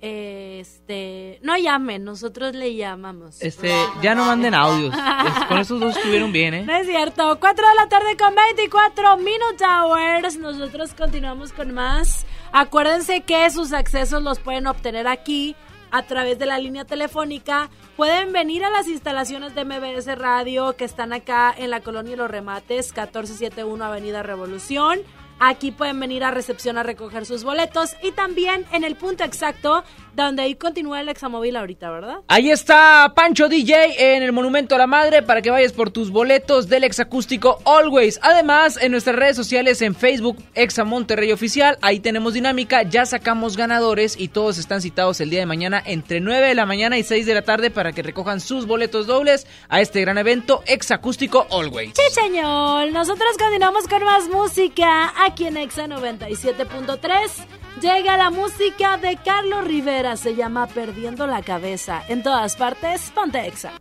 Este, 0.00 1.38
no 1.42 1.56
llamen, 1.56 2.04
nosotros 2.04 2.54
le 2.54 2.74
llamamos. 2.74 3.40
Este, 3.40 3.72
ya 4.02 4.14
no 4.14 4.24
manden 4.24 4.54
audios. 4.54 4.94
Es- 4.94 5.44
con 5.46 5.58
esos 5.58 5.80
dos 5.80 5.96
estuvieron 5.96 6.32
bien, 6.32 6.54
¿eh? 6.54 6.64
No 6.64 6.74
es 6.74 6.86
cierto. 6.86 7.38
4 7.38 7.68
de 7.68 7.74
la 7.76 7.88
tarde 7.88 8.16
con 8.18 8.34
24 8.34 9.16
Minute 9.18 9.64
Hours. 9.64 10.36
Nosotros 10.38 10.94
continuamos 10.94 11.52
con 11.52 11.72
más. 11.72 12.26
Acuérdense 12.52 13.20
que 13.22 13.48
sus 13.50 13.72
accesos 13.72 14.22
los 14.22 14.40
pueden 14.40 14.66
obtener 14.66 15.06
aquí 15.06 15.54
a 15.92 16.02
través 16.02 16.38
de 16.40 16.46
la 16.46 16.58
línea 16.58 16.84
telefónica. 16.84 17.70
Pueden 17.96 18.32
venir 18.32 18.64
a 18.64 18.70
las 18.70 18.88
instalaciones 18.88 19.54
de 19.54 19.64
MBS 19.64 20.18
Radio 20.18 20.74
que 20.76 20.84
están 20.84 21.12
acá 21.12 21.54
en 21.56 21.70
la 21.70 21.80
colonia 21.80 22.16
Los 22.16 22.30
Remates, 22.30 22.88
1471 22.88 23.84
Avenida 23.84 24.24
Revolución. 24.24 25.00
Aquí 25.38 25.70
pueden 25.72 25.98
venir 25.98 26.24
a 26.24 26.30
recepción 26.30 26.78
a 26.78 26.82
recoger 26.82 27.26
sus 27.26 27.44
boletos 27.44 27.96
y 28.02 28.12
también 28.12 28.64
en 28.72 28.84
el 28.84 28.96
punto 28.96 29.24
exacto 29.24 29.84
donde 30.14 30.42
ahí 30.42 30.54
continúa 30.54 31.00
el 31.00 31.08
examóvil 31.08 31.56
ahorita, 31.56 31.90
¿verdad? 31.90 32.18
Ahí 32.28 32.50
está 32.50 33.12
Pancho 33.14 33.48
DJ 33.48 34.16
en 34.16 34.22
el 34.22 34.32
Monumento 34.32 34.74
a 34.74 34.78
la 34.78 34.86
Madre 34.86 35.22
para 35.22 35.42
que 35.42 35.50
vayas 35.50 35.72
por 35.72 35.90
tus 35.90 36.10
boletos 36.10 36.68
del 36.68 36.84
exacústico 36.84 37.58
Always. 37.64 38.18
Además, 38.22 38.78
en 38.80 38.92
nuestras 38.92 39.16
redes 39.16 39.36
sociales, 39.36 39.82
en 39.82 39.94
Facebook, 39.94 40.36
Exa 40.54 40.84
Monterrey 40.84 41.32
Oficial, 41.32 41.78
ahí 41.80 42.00
tenemos 42.00 42.34
dinámica, 42.34 42.82
ya 42.82 43.06
sacamos 43.06 43.56
ganadores 43.56 44.18
y 44.18 44.28
todos 44.28 44.58
están 44.58 44.82
citados 44.82 45.20
el 45.20 45.30
día 45.30 45.40
de 45.40 45.46
mañana 45.46 45.82
entre 45.84 46.20
9 46.20 46.48
de 46.48 46.54
la 46.54 46.66
mañana 46.66 46.98
y 46.98 47.02
6 47.02 47.26
de 47.26 47.34
la 47.34 47.42
tarde 47.42 47.70
para 47.70 47.92
que 47.92 48.02
recojan 48.02 48.40
sus 48.40 48.66
boletos 48.66 49.06
dobles 49.06 49.46
a 49.68 49.80
este 49.80 50.00
gran 50.00 50.18
evento 50.18 50.62
Exacústico 50.66 51.46
Always. 51.50 51.92
Sí, 51.94 52.14
señor. 52.14 52.90
Nosotros 52.92 53.36
continuamos 53.38 53.88
con 53.88 54.04
más 54.04 54.28
música 54.28 55.12
aquí 55.24 55.46
en 55.46 55.56
Exa 55.56 55.86
97.3. 55.86 57.61
Llega 57.80 58.16
la 58.16 58.30
música 58.30 58.96
de 58.96 59.16
Carlos 59.16 59.64
Rivera, 59.64 60.16
se 60.16 60.34
llama 60.34 60.66
Perdiendo 60.66 61.26
la 61.26 61.42
Cabeza. 61.42 62.02
En 62.08 62.22
todas 62.22 62.56
partes, 62.56 63.10
ponte 63.14 63.46
Exa. 63.46 63.72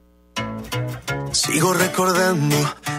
Sigo 1.31 1.73
recordando 1.73 2.55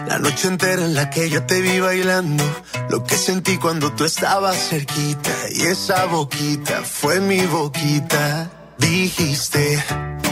la 0.07 0.17
noche 0.19 0.47
entera 0.47 0.83
en 0.83 0.95
la 0.95 1.09
que 1.09 1.29
yo 1.29 1.45
te 1.45 1.61
vi 1.61 1.79
bailando. 1.79 2.43
Lo 2.89 3.03
que 3.03 3.15
sentí 3.15 3.57
cuando 3.57 3.91
tú 3.93 4.05
estabas 4.05 4.69
cerquita. 4.69 5.31
Y 5.51 5.63
esa 5.63 6.05
boquita 6.05 6.83
fue 6.83 7.19
mi 7.19 7.45
boquita. 7.45 8.49
Dijiste, 8.77 9.83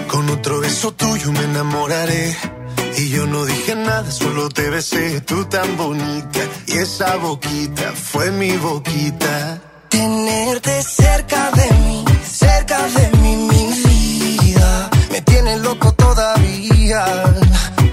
con 0.08 0.30
otro 0.30 0.60
beso 0.60 0.92
tuyo 0.94 1.32
me 1.32 1.44
enamoraré. 1.44 2.36
Y 2.98 3.10
yo 3.10 3.26
no 3.28 3.46
dije 3.46 3.76
nada, 3.76 4.12
solo 4.12 4.50
te 4.50 4.70
besé, 4.70 5.22
tú 5.22 5.46
tan 5.46 5.78
bonita. 5.78 6.40
Y 6.68 6.78
esa 6.78 7.16
boquita 7.18 7.92
fue 7.94 8.32
mi 8.32 8.58
boquita. 8.58 9.71
Tenerte 9.92 10.82
cerca 10.84 11.52
de 11.52 11.70
mí, 11.84 12.06
cerca 12.24 12.78
de 12.98 13.18
mí, 13.18 13.36
mi 13.36 13.64
vida. 13.74 14.90
Me 15.12 15.22
tiene 15.22 15.58
loco 15.58 15.92
todavía, 15.94 17.04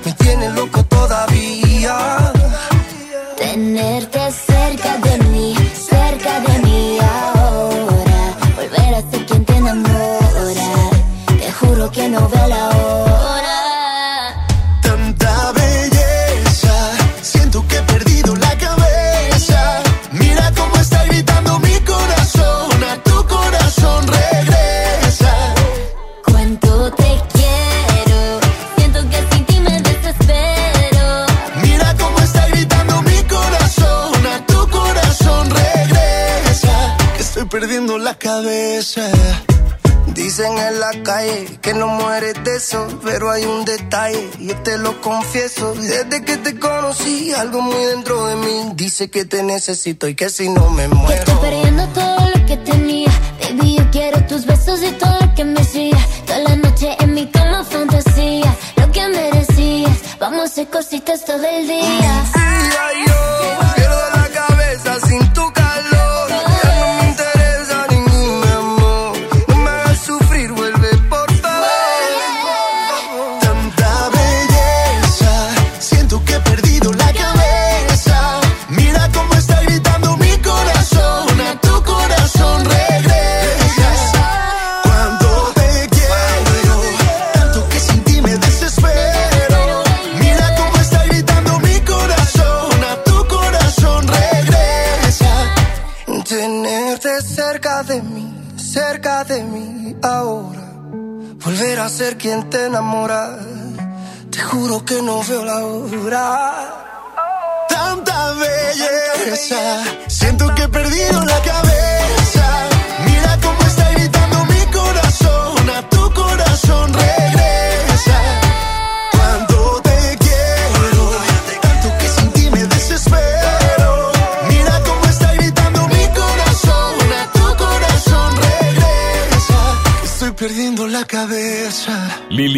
me 0.05 0.13
tiene 0.13 0.49
loco 0.51 0.85
todavía. 0.85 2.33
Tenerte 3.37 4.21
cerca 4.31 4.97
de 4.99 5.19
mí, 5.25 5.57
cerca 5.91 6.41
de 6.47 6.59
mí 6.61 6.99
ahora. 7.01 8.21
Volver 8.57 8.95
a 8.95 9.11
ser 9.11 9.27
quien 9.27 9.45
te 9.45 9.57
enamora. 9.57 10.71
Te 11.41 11.53
juro 11.53 11.91
que 11.91 12.09
no 12.09 12.29
veo 12.29 12.47
la 12.47 12.58
perdiendo 37.61 37.99
la 37.99 38.17
cabeza. 38.17 39.11
Dicen 40.15 40.57
en 40.59 40.79
la 40.79 40.93
calle 41.03 41.59
que 41.61 41.75
no 41.75 41.89
mueres 41.89 42.35
de 42.45 42.57
eso, 42.57 42.87
pero 43.05 43.33
hay 43.33 43.45
un 43.45 43.65
detalle, 43.65 44.31
y 44.39 44.47
yo 44.49 44.57
te 44.63 44.79
lo 44.79 45.01
confieso. 45.01 45.75
Desde 45.75 46.25
que 46.25 46.37
te 46.37 46.57
conocí, 46.57 47.33
algo 47.33 47.61
muy 47.61 47.85
dentro 47.85 48.27
de 48.27 48.37
mí 48.37 48.73
dice 48.75 49.11
que 49.11 49.25
te 49.25 49.43
necesito 49.43 50.07
y 50.07 50.15
que 50.15 50.31
si 50.31 50.49
no 50.49 50.71
me 50.71 50.87
muero. 50.87 51.19
Estoy 51.19 51.51
perdiendo 51.51 51.87
todo 51.89 52.31
lo 52.33 52.47
que. 52.47 52.88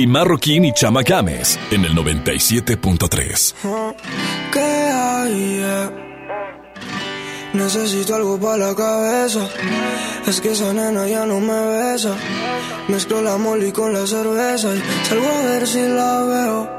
Lili 0.01 0.07
Marroquín 0.11 0.65
y 0.65 0.73
Chama 0.73 1.03
Games 1.03 1.59
en 1.71 1.85
el 1.85 1.95
97.3. 1.95 3.55
¿Qué 4.51 4.59
hay? 4.59 5.61
eh? 5.63 5.91
Necesito 7.53 8.15
algo 8.15 8.41
para 8.41 8.69
la 8.69 8.75
cabeza. 8.75 9.47
Es 10.27 10.41
que 10.41 10.53
esa 10.53 10.73
nena 10.73 11.07
ya 11.07 11.27
no 11.27 11.39
me 11.41 11.67
besa. 11.67 12.17
Mezclo 12.89 13.21
la 13.21 13.37
molly 13.37 13.73
con 13.73 13.93
la 13.93 14.07
cerveza 14.07 14.75
y 14.75 14.83
salgo 15.07 15.29
a 15.29 15.45
ver 15.45 15.67
si 15.67 15.81
la 15.83 16.23
veo. 16.25 16.71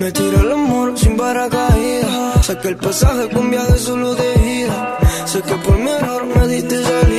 Me 0.00 0.10
tiro 0.10 0.40
el 0.40 0.52
amor 0.52 0.98
sin 0.98 1.14
paracaídas. 1.14 2.46
Sé 2.46 2.56
que 2.56 2.68
el 2.68 2.76
pasaje 2.76 3.28
cambia 3.28 3.64
de 3.64 3.78
solo 3.78 4.14
de 4.14 4.60
ida. 4.60 4.98
Sé 5.26 5.42
que 5.42 5.54
por 5.56 5.76
mi 5.78 5.90
error 5.90 6.24
me 6.24 6.46
diste 6.46 6.82
salida. 6.82 7.17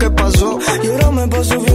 Que 0.00 0.10
pasó. 0.10 0.58
Y 0.82 0.86
ahora 0.88 1.10
me 1.12 1.28
paso 1.28 1.69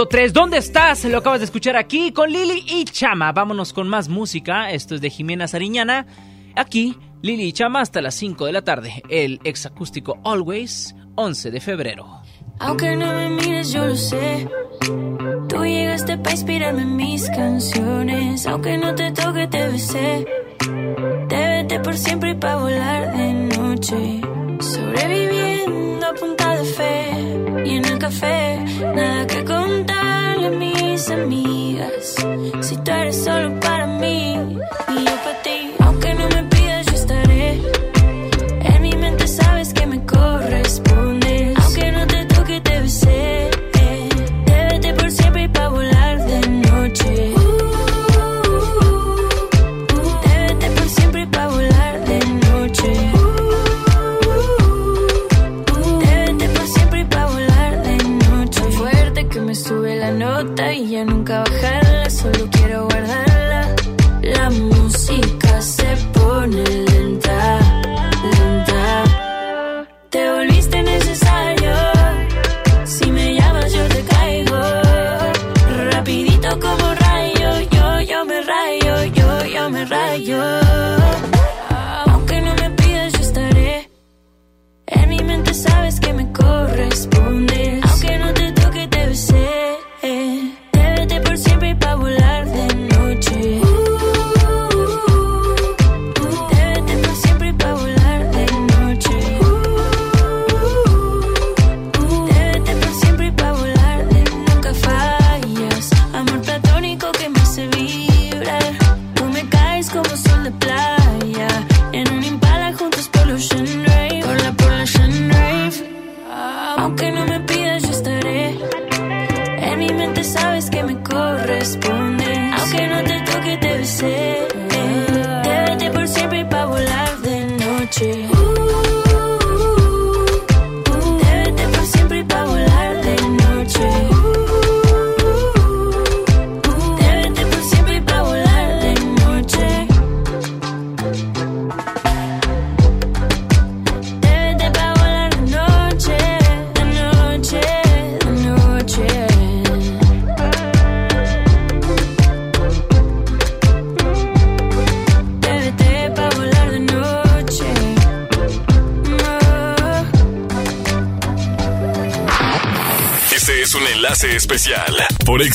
97.3. 0.00 0.32
¿Dónde 0.32 0.56
estás? 0.56 1.04
Lo 1.04 1.18
acabas 1.18 1.40
de 1.40 1.44
escuchar 1.44 1.76
aquí 1.76 2.12
con 2.12 2.30
Lili 2.30 2.64
y 2.66 2.84
Chama. 2.84 3.32
Vámonos 3.32 3.74
con 3.74 3.86
más 3.86 4.08
música. 4.08 4.70
Esto 4.70 4.94
es 4.94 5.02
de 5.02 5.10
Jimena 5.10 5.46
Sariñana. 5.46 6.06
Aquí, 6.56 6.96
Lili 7.20 7.44
y 7.44 7.52
Chama 7.52 7.82
hasta 7.82 8.00
las 8.00 8.14
5 8.14 8.46
de 8.46 8.52
la 8.52 8.62
tarde. 8.62 9.02
El 9.10 9.40
exacústico 9.44 10.18
Always, 10.24 10.94
11 11.16 11.50
de 11.50 11.60
febrero. 11.60 12.22
Aunque 12.60 12.96
no 12.96 13.12
me 13.12 13.28
mires, 13.28 13.72
yo 13.72 13.86
lo 13.86 13.96
sé. 13.96 14.48
Tú 15.48 15.64
llegaste 15.64 16.16
para 16.16 16.32
inspirarme 16.32 16.82
en 16.82 16.96
mis 16.96 17.28
canciones. 17.28 18.46
Aunque 18.46 18.78
no 18.78 18.94
te 18.94 19.12
toque, 19.12 19.48
te 19.48 19.68
besé. 19.68 20.26
Te 21.28 21.36
vete 21.36 21.78
por 21.80 21.96
siempre 21.96 22.30
y 22.30 22.34
para 22.34 22.56
volar 22.56 23.16
de 23.16 23.32
noche. 23.34 24.20
Sobreviviendo 24.60 26.06
a 26.06 26.14
punta 26.14 26.56
de 26.56 26.64
fe. 26.64 27.30
Y 27.66 27.76
en 27.76 27.84
el 27.84 27.98
café, 27.98 28.64
nada 28.94 29.19
amigas. 31.10 32.14
Si 32.60 32.76
tú 32.76 32.90
eres 32.90 33.24
solo 33.24 33.58
para 33.60 33.86
mí 33.86 34.58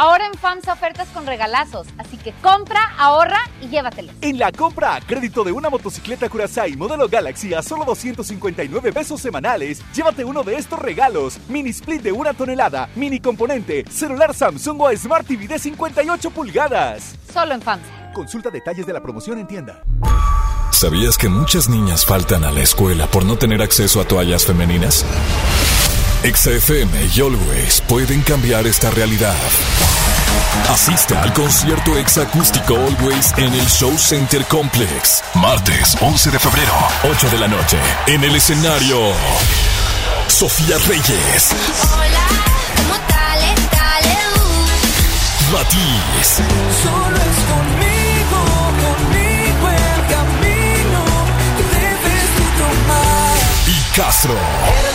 Ahora 0.00 0.26
en 0.26 0.34
FAMSA 0.34 0.74
ofertas 0.74 1.08
con 1.08 1.26
regalazos, 1.26 1.88
así 1.98 2.16
que 2.18 2.32
compra, 2.40 2.94
ahorra 2.98 3.40
y 3.60 3.66
llévatelo. 3.66 4.12
En 4.20 4.38
la 4.38 4.52
compra 4.52 4.94
a 4.94 5.00
crédito 5.00 5.42
de 5.42 5.50
una 5.50 5.68
motocicleta 5.70 6.28
Curaçao 6.28 6.68
modelo 6.76 7.08
Galaxy 7.08 7.52
a 7.52 7.62
solo 7.62 7.84
259 7.84 8.92
pesos 8.92 9.20
semanales, 9.20 9.82
llévate 9.92 10.24
uno 10.24 10.44
de 10.44 10.54
estos 10.54 10.78
regalos: 10.78 11.40
mini 11.48 11.70
split 11.70 12.00
de 12.00 12.12
una 12.12 12.32
tonelada, 12.32 12.88
mini 12.94 13.18
componente, 13.18 13.84
celular 13.90 14.32
Samsung 14.32 14.80
o 14.82 14.96
Smart 14.96 15.26
TV 15.26 15.48
de 15.48 15.58
58 15.58 16.30
pulgadas. 16.30 17.16
Solo 17.34 17.54
en 17.54 17.62
FAMSA. 17.62 18.12
Consulta 18.14 18.50
detalles 18.50 18.86
de 18.86 18.92
la 18.92 19.00
promoción 19.00 19.38
en 19.38 19.48
tienda. 19.48 19.82
¿Sabías 20.70 21.18
que 21.18 21.28
muchas 21.28 21.68
niñas 21.68 22.06
faltan 22.06 22.44
a 22.44 22.52
la 22.52 22.60
escuela 22.60 23.08
por 23.08 23.24
no 23.24 23.36
tener 23.36 23.60
acceso 23.62 24.00
a 24.00 24.04
toallas 24.04 24.46
femeninas? 24.46 25.04
XFM 26.22 27.10
y 27.14 27.20
Always 27.20 27.80
pueden 27.82 28.22
cambiar 28.22 28.66
esta 28.66 28.90
realidad. 28.90 29.36
Asiste 30.68 31.16
al 31.16 31.32
concierto 31.32 31.96
exacústico 31.96 32.74
Always 32.74 33.32
en 33.36 33.54
el 33.54 33.64
Show 33.66 33.96
Center 33.96 34.44
Complex. 34.46 35.22
Martes 35.34 35.96
11 36.00 36.32
de 36.32 36.38
febrero, 36.40 36.72
8 37.04 37.30
de 37.30 37.38
la 37.38 37.46
noche. 37.46 37.78
En 38.08 38.24
el 38.24 38.34
escenario, 38.34 39.12
Sofía 40.26 40.76
Reyes. 40.88 41.50
Hola, 41.92 42.26
¿cómo 42.76 42.94
tal? 43.06 43.40
Dale, 43.70 44.18
uh. 44.34 45.52
Matiz. 45.52 46.40
Solo 46.82 47.16
es 47.16 47.38
conmigo, 47.46 48.40
conmigo 48.82 49.68
el 49.70 50.00
camino 50.12 51.04
que 51.56 51.64
debes 51.78 52.28
tomar. 52.58 53.36
Y 53.68 53.96
Castro. 53.96 54.87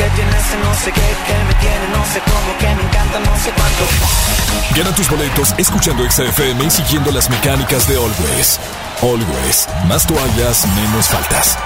Que 0.00 0.08
tiene 0.16 0.30
ese 0.30 0.56
no 0.64 0.74
sé 0.76 0.92
qué, 0.92 1.00
que 1.26 1.44
me 1.44 1.54
tiene 1.60 1.88
no 1.92 2.02
sé 2.06 2.22
cómo, 2.24 2.58
que 2.58 2.66
me 2.74 2.88
encanta 2.88 3.20
no 3.20 3.36
sé 3.36 3.50
cuánto. 3.50 4.74
Gana 4.74 4.96
tus 4.96 5.10
boletos 5.10 5.54
escuchando 5.58 6.10
XFM 6.10 6.64
y 6.64 6.70
siguiendo 6.70 7.12
las 7.12 7.28
mecánicas 7.28 7.86
de 7.86 7.96
Always. 7.96 8.58
Always. 9.02 9.68
Más 9.88 10.06
toallas, 10.06 10.66
menos 10.74 11.06
faltas. 11.06 11.58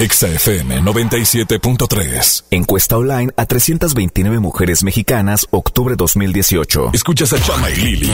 XFM 0.00 0.80
97.3. 0.80 2.44
Encuesta 2.52 2.96
online 2.96 3.30
a 3.36 3.44
329 3.44 4.38
mujeres 4.40 4.82
mexicanas, 4.82 5.46
octubre 5.50 5.96
2018. 5.96 6.92
Escuchas 6.94 7.34
a 7.34 7.42
Chama 7.42 7.68
y 7.68 7.76
Lili 7.76 8.12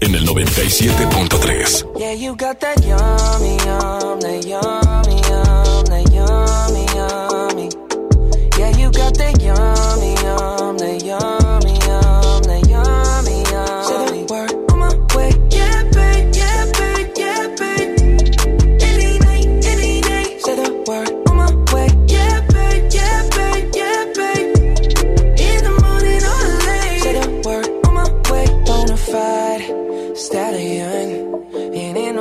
en 0.00 0.16
el 0.16 0.26
97.3. 0.26 1.96
Yeah, 1.96 2.14
you 2.14 2.34
got 2.34 2.58
that 2.58 2.84
yummy, 2.84 3.56
yum, 3.64 4.18
that 4.18 4.44
yummy, 4.44 5.22
yum, 5.28 5.67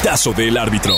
pitazo 0.00 0.32
del 0.32 0.56
árbitro. 0.56 0.94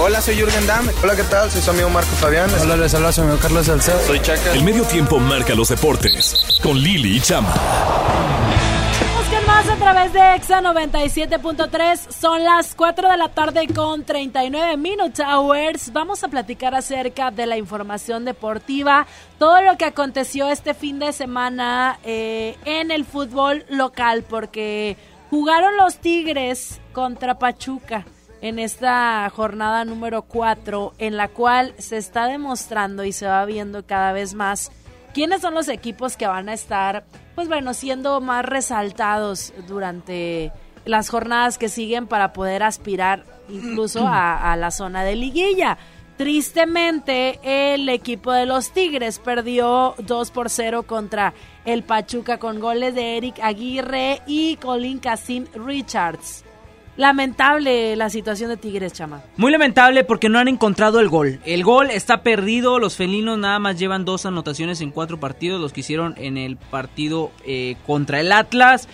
Hola, 0.00 0.20
soy 0.20 0.36
Jürgen 0.36 0.66
Damm. 0.66 0.88
Hola, 1.02 1.16
¿qué 1.16 1.24
tal? 1.24 1.50
Soy 1.50 1.60
su 1.60 1.70
amigo 1.70 1.90
Marco 1.90 2.10
Fabián. 2.16 2.48
Hola, 2.62 2.76
les 2.76 2.94
habla 2.94 3.12
su 3.12 3.22
amigo 3.22 3.38
Carlos 3.40 3.66
Salcedo. 3.66 3.98
Soy 4.06 4.20
Chaca. 4.20 4.52
El 4.52 4.62
medio 4.62 4.84
tiempo 4.84 5.18
marca 5.18 5.54
los 5.54 5.68
deportes. 5.68 6.36
Con 6.62 6.78
Lili 6.78 7.16
y 7.16 7.20
Chama. 7.20 7.52
Busquen 9.16 9.44
más 9.46 9.68
a 9.68 9.76
través 9.76 10.12
de 10.12 10.34
Exa 10.36 10.60
97.3. 10.60 12.12
Son 12.12 12.44
las 12.44 12.74
4 12.76 13.10
de 13.10 13.16
la 13.16 13.28
tarde 13.30 13.66
con 13.74 14.04
39 14.04 14.76
Minute 14.76 15.22
Hours. 15.22 15.92
Vamos 15.92 16.22
a 16.22 16.28
platicar 16.28 16.74
acerca 16.74 17.32
de 17.32 17.46
la 17.46 17.56
información 17.56 18.24
deportiva, 18.24 19.06
todo 19.38 19.60
lo 19.62 19.76
que 19.76 19.86
aconteció 19.86 20.48
este 20.48 20.72
fin 20.74 21.00
de 21.00 21.12
semana 21.12 21.98
eh, 22.04 22.56
en 22.64 22.92
el 22.92 23.04
fútbol 23.04 23.64
local, 23.68 24.24
porque 24.28 24.96
jugaron 25.30 25.76
los 25.76 25.98
Tigres 25.98 26.80
contra 26.92 27.38
Pachuca. 27.38 28.04
en 28.42 28.58
esta 28.58 29.28
jornada 29.28 29.84
número 29.84 30.22
4 30.22 30.94
en 30.98 31.18
la 31.18 31.28
cual 31.28 31.74
se 31.76 31.98
está 31.98 32.26
demostrando 32.26 33.04
y 33.04 33.12
se 33.12 33.26
va 33.26 33.44
viendo 33.44 33.84
cada 33.84 34.12
vez 34.12 34.32
más 34.32 34.72
quiénes 35.12 35.42
son 35.42 35.54
los 35.54 35.68
equipos 35.68 36.16
que 36.16 36.26
van 36.26 36.48
a 36.48 36.54
estar, 36.54 37.04
pues 37.34 37.48
bueno, 37.48 37.74
siendo 37.74 38.20
más 38.20 38.44
resaltados 38.44 39.52
durante 39.68 40.52
las 40.84 41.08
jornadas 41.10 41.58
que 41.58 41.68
siguen 41.68 42.06
para 42.06 42.32
poder 42.32 42.62
aspirar 42.62 43.24
incluso 43.48 44.06
a, 44.06 44.56
la 44.56 44.70
zona 44.70 45.04
de 45.04 45.16
liguilla. 45.16 45.78
Tristemente, 46.16 47.40
el 47.42 47.88
equipo 47.88 48.30
de 48.32 48.44
los 48.44 48.72
Tigres 48.72 49.18
perdió 49.18 49.94
2 49.98 50.30
por 50.30 50.50
0 50.50 50.82
contra 50.82 51.32
el 51.64 51.82
Pachuca 51.82 52.38
con 52.38 52.60
goles 52.60 52.94
de 52.94 53.16
Eric 53.16 53.40
Aguirre 53.40 54.20
y 54.26 54.56
Colin 54.56 54.98
Casim 54.98 55.46
Richards. 55.54 56.44
Lamentable 57.00 57.96
la 57.96 58.10
situación 58.10 58.50
de 58.50 58.58
Tigres, 58.58 58.92
chama. 58.92 59.22
Muy 59.38 59.50
lamentable 59.50 60.04
porque 60.04 60.28
no 60.28 60.38
han 60.38 60.48
encontrado 60.48 61.00
el 61.00 61.08
gol. 61.08 61.40
El 61.46 61.64
gol 61.64 61.88
está 61.88 62.22
perdido. 62.22 62.78
Los 62.78 62.96
felinos 62.96 63.38
nada 63.38 63.58
más 63.58 63.78
llevan 63.78 64.04
dos 64.04 64.26
anotaciones 64.26 64.82
en 64.82 64.90
cuatro 64.90 65.18
partidos, 65.18 65.62
los 65.62 65.72
que 65.72 65.80
hicieron 65.80 66.12
en 66.18 66.36
el 66.36 66.58
partido 66.58 67.32
eh, 67.46 67.76
contra 67.86 68.20
el 68.20 68.30
Atlas. 68.30 68.86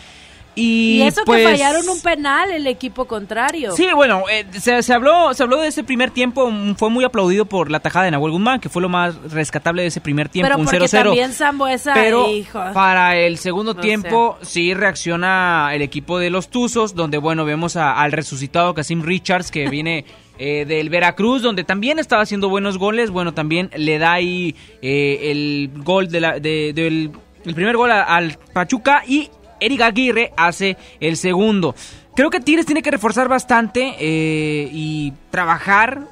Y, 0.58 1.00
Y 1.00 1.02
eso 1.02 1.20
pues, 1.26 1.44
que 1.44 1.50
fallaron 1.52 1.86
un 1.88 2.00
penal 2.00 2.50
el 2.50 2.66
equipo 2.66 3.04
contrario. 3.04 3.72
Sí, 3.76 3.86
bueno, 3.94 4.24
eh, 4.30 4.46
se, 4.58 4.82
se 4.82 4.92
habló 4.94 5.34
se 5.34 5.42
habló 5.42 5.60
de 5.60 5.68
ese 5.68 5.84
primer 5.84 6.10
tiempo, 6.10 6.50
mm, 6.50 6.76
fue 6.76 6.88
muy 6.88 7.04
aplaudido 7.04 7.44
por 7.44 7.70
la 7.70 7.78
tajada 7.80 8.06
de 8.06 8.10
Nahuel 8.12 8.32
Guzmán, 8.32 8.58
que 8.60 8.70
fue 8.70 8.80
lo 8.80 8.88
más 8.88 9.14
rescatable 9.30 9.82
de 9.82 9.88
ese 9.88 10.00
primer 10.00 10.30
tiempo, 10.30 10.48
Pero 10.48 10.58
un 10.58 10.64
porque 10.64 10.78
0-0. 10.78 11.04
también 11.10 11.32
Zambuesa, 11.32 11.92
Pero 11.92 12.30
hijo. 12.30 12.58
para 12.72 13.16
el 13.18 13.36
segundo 13.36 13.74
No 13.74 13.80
tiempo 13.82 14.38
sí 14.40 14.72
reacciona 14.72 15.70
el 15.74 15.82
equipo 15.82 16.18
de 16.18 16.30
los 16.30 16.48
Tuzos, 16.48 16.94
donde 16.94 17.18
bueno, 17.18 17.44
vemos 17.44 17.76
a- 17.76 17.92
al 18.00 18.12
resucitado 18.12 18.72
Casim 18.74 19.02
Richards 19.02 19.50
que 19.50 19.68
viene 19.70 20.04
eh, 20.38 20.64
del 20.66 20.88
Veracruz, 20.90 21.42
donde 21.42 21.64
también 21.64 21.98
estaba 21.98 22.22
haciendo 22.22 22.48
buenos 22.48 22.78
goles, 22.78 23.10
bueno, 23.10 23.32
también 23.34 23.70
le 23.76 23.98
da 23.98 24.12
ahí 24.14 24.54
eh, 24.82 25.30
el 25.30 25.70
gol 25.82 26.08
de 26.08 26.20
la, 26.20 26.38
de- 26.40 26.72
del 26.74 27.10
el 27.44 27.54
primer 27.54 27.76
gol 27.76 27.92
a- 27.92 28.02
al 28.02 28.36
Pachuca 28.52 29.02
y 29.06 29.30
Eric 29.60 29.80
Aguirre 29.80 30.32
hace 30.36 30.76
el 31.00 31.16
segundo. 31.16 31.74
Creo 32.14 32.30
que 32.30 32.40
Tigres 32.40 32.66
tiene 32.66 32.82
que 32.82 32.90
reforzar 32.90 33.28
bastante 33.28 33.94
eh, 33.98 34.68
y 34.72 35.12
trabajar 35.30 36.08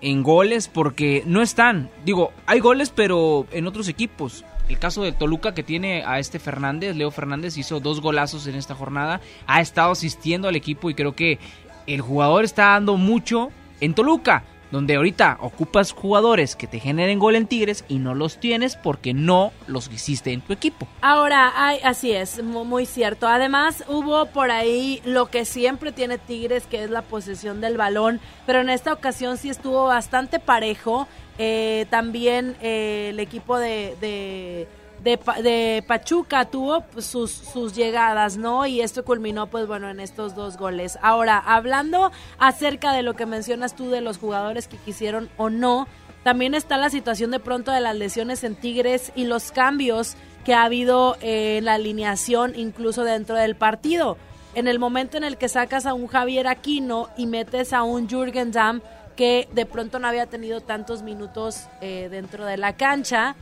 en 0.00 0.22
goles 0.22 0.68
porque 0.68 1.22
no 1.26 1.42
están. 1.42 1.90
Digo, 2.04 2.32
hay 2.46 2.60
goles, 2.60 2.90
pero 2.94 3.46
en 3.52 3.66
otros 3.66 3.88
equipos. 3.88 4.44
El 4.68 4.78
caso 4.78 5.02
de 5.02 5.12
Toluca 5.12 5.54
que 5.54 5.62
tiene 5.62 6.04
a 6.04 6.18
este 6.18 6.38
Fernández, 6.38 6.94
Leo 6.94 7.10
Fernández 7.10 7.56
hizo 7.56 7.80
dos 7.80 8.00
golazos 8.00 8.46
en 8.46 8.54
esta 8.54 8.74
jornada, 8.74 9.20
ha 9.46 9.60
estado 9.60 9.92
asistiendo 9.92 10.46
al 10.46 10.56
equipo 10.56 10.90
y 10.90 10.94
creo 10.94 11.14
que 11.14 11.38
el 11.86 12.02
jugador 12.02 12.44
está 12.44 12.66
dando 12.66 12.96
mucho 12.98 13.48
en 13.80 13.94
Toluca, 13.94 14.44
donde 14.70 14.96
ahorita 14.96 15.38
ocupas 15.40 15.92
jugadores 15.92 16.56
que 16.56 16.66
te 16.66 16.78
generen 16.80 17.18
gol 17.18 17.36
en 17.36 17.46
Tigres 17.46 17.84
y 17.88 17.98
no 17.98 18.14
los 18.14 18.38
tienes 18.38 18.76
porque 18.76 19.14
no 19.14 19.52
los 19.66 19.90
hiciste 19.92 20.32
en 20.32 20.40
tu 20.40 20.52
equipo. 20.52 20.86
Ahora, 21.00 21.52
hay, 21.56 21.78
así 21.84 22.12
es, 22.12 22.42
mu- 22.42 22.64
muy 22.64 22.84
cierto. 22.86 23.26
Además, 23.28 23.84
hubo 23.88 24.26
por 24.26 24.50
ahí 24.50 25.00
lo 25.04 25.26
que 25.26 25.44
siempre 25.44 25.92
tiene 25.92 26.18
Tigres, 26.18 26.66
que 26.66 26.84
es 26.84 26.90
la 26.90 27.02
posesión 27.02 27.60
del 27.60 27.76
balón, 27.76 28.20
pero 28.46 28.60
en 28.60 28.68
esta 28.70 28.92
ocasión 28.92 29.36
sí 29.38 29.48
estuvo 29.48 29.84
bastante 29.84 30.38
parejo. 30.38 31.08
Eh, 31.38 31.86
también 31.88 32.56
eh, 32.60 33.10
el 33.10 33.20
equipo 33.20 33.58
de, 33.58 34.66
de 35.02 35.18
de 35.42 35.84
Pachuca 35.86 36.46
tuvo 36.46 36.84
sus, 36.98 37.30
sus 37.30 37.74
llegadas, 37.74 38.36
¿no? 38.36 38.66
Y 38.66 38.80
esto 38.80 39.04
culminó, 39.04 39.46
pues 39.46 39.66
bueno, 39.66 39.88
en 39.88 40.00
estos 40.00 40.34
dos 40.34 40.56
goles. 40.56 40.98
Ahora, 41.02 41.38
hablando 41.38 42.12
acerca 42.38 42.92
de 42.92 43.02
lo 43.02 43.14
que 43.14 43.26
mencionas 43.26 43.74
tú 43.76 43.90
de 43.90 44.00
los 44.00 44.18
jugadores 44.18 44.68
que 44.68 44.76
quisieron 44.76 45.28
o 45.36 45.50
no, 45.50 45.86
también 46.24 46.54
está 46.54 46.76
la 46.76 46.90
situación 46.90 47.30
de 47.30 47.40
pronto 47.40 47.72
de 47.72 47.80
las 47.80 47.96
lesiones 47.96 48.44
en 48.44 48.56
Tigres 48.56 49.12
y 49.14 49.24
los 49.24 49.52
cambios 49.52 50.16
que 50.44 50.54
ha 50.54 50.64
habido 50.64 51.16
eh, 51.20 51.58
en 51.58 51.64
la 51.64 51.74
alineación, 51.74 52.54
incluso 52.56 53.04
dentro 53.04 53.36
del 53.36 53.54
partido. 53.54 54.16
En 54.54 54.66
el 54.66 54.78
momento 54.78 55.16
en 55.16 55.24
el 55.24 55.36
que 55.36 55.48
sacas 55.48 55.86
a 55.86 55.94
un 55.94 56.06
Javier 56.06 56.48
Aquino 56.48 57.08
y 57.16 57.26
metes 57.26 57.72
a 57.72 57.82
un 57.82 58.08
Jürgen 58.08 58.50
Damm 58.50 58.80
que 59.14 59.48
de 59.52 59.66
pronto 59.66 59.98
no 59.98 60.06
había 60.06 60.26
tenido 60.26 60.60
tantos 60.60 61.02
minutos 61.02 61.66
eh, 61.80 62.08
dentro 62.10 62.46
de 62.46 62.56
la 62.56 62.74
cancha, 62.74 63.34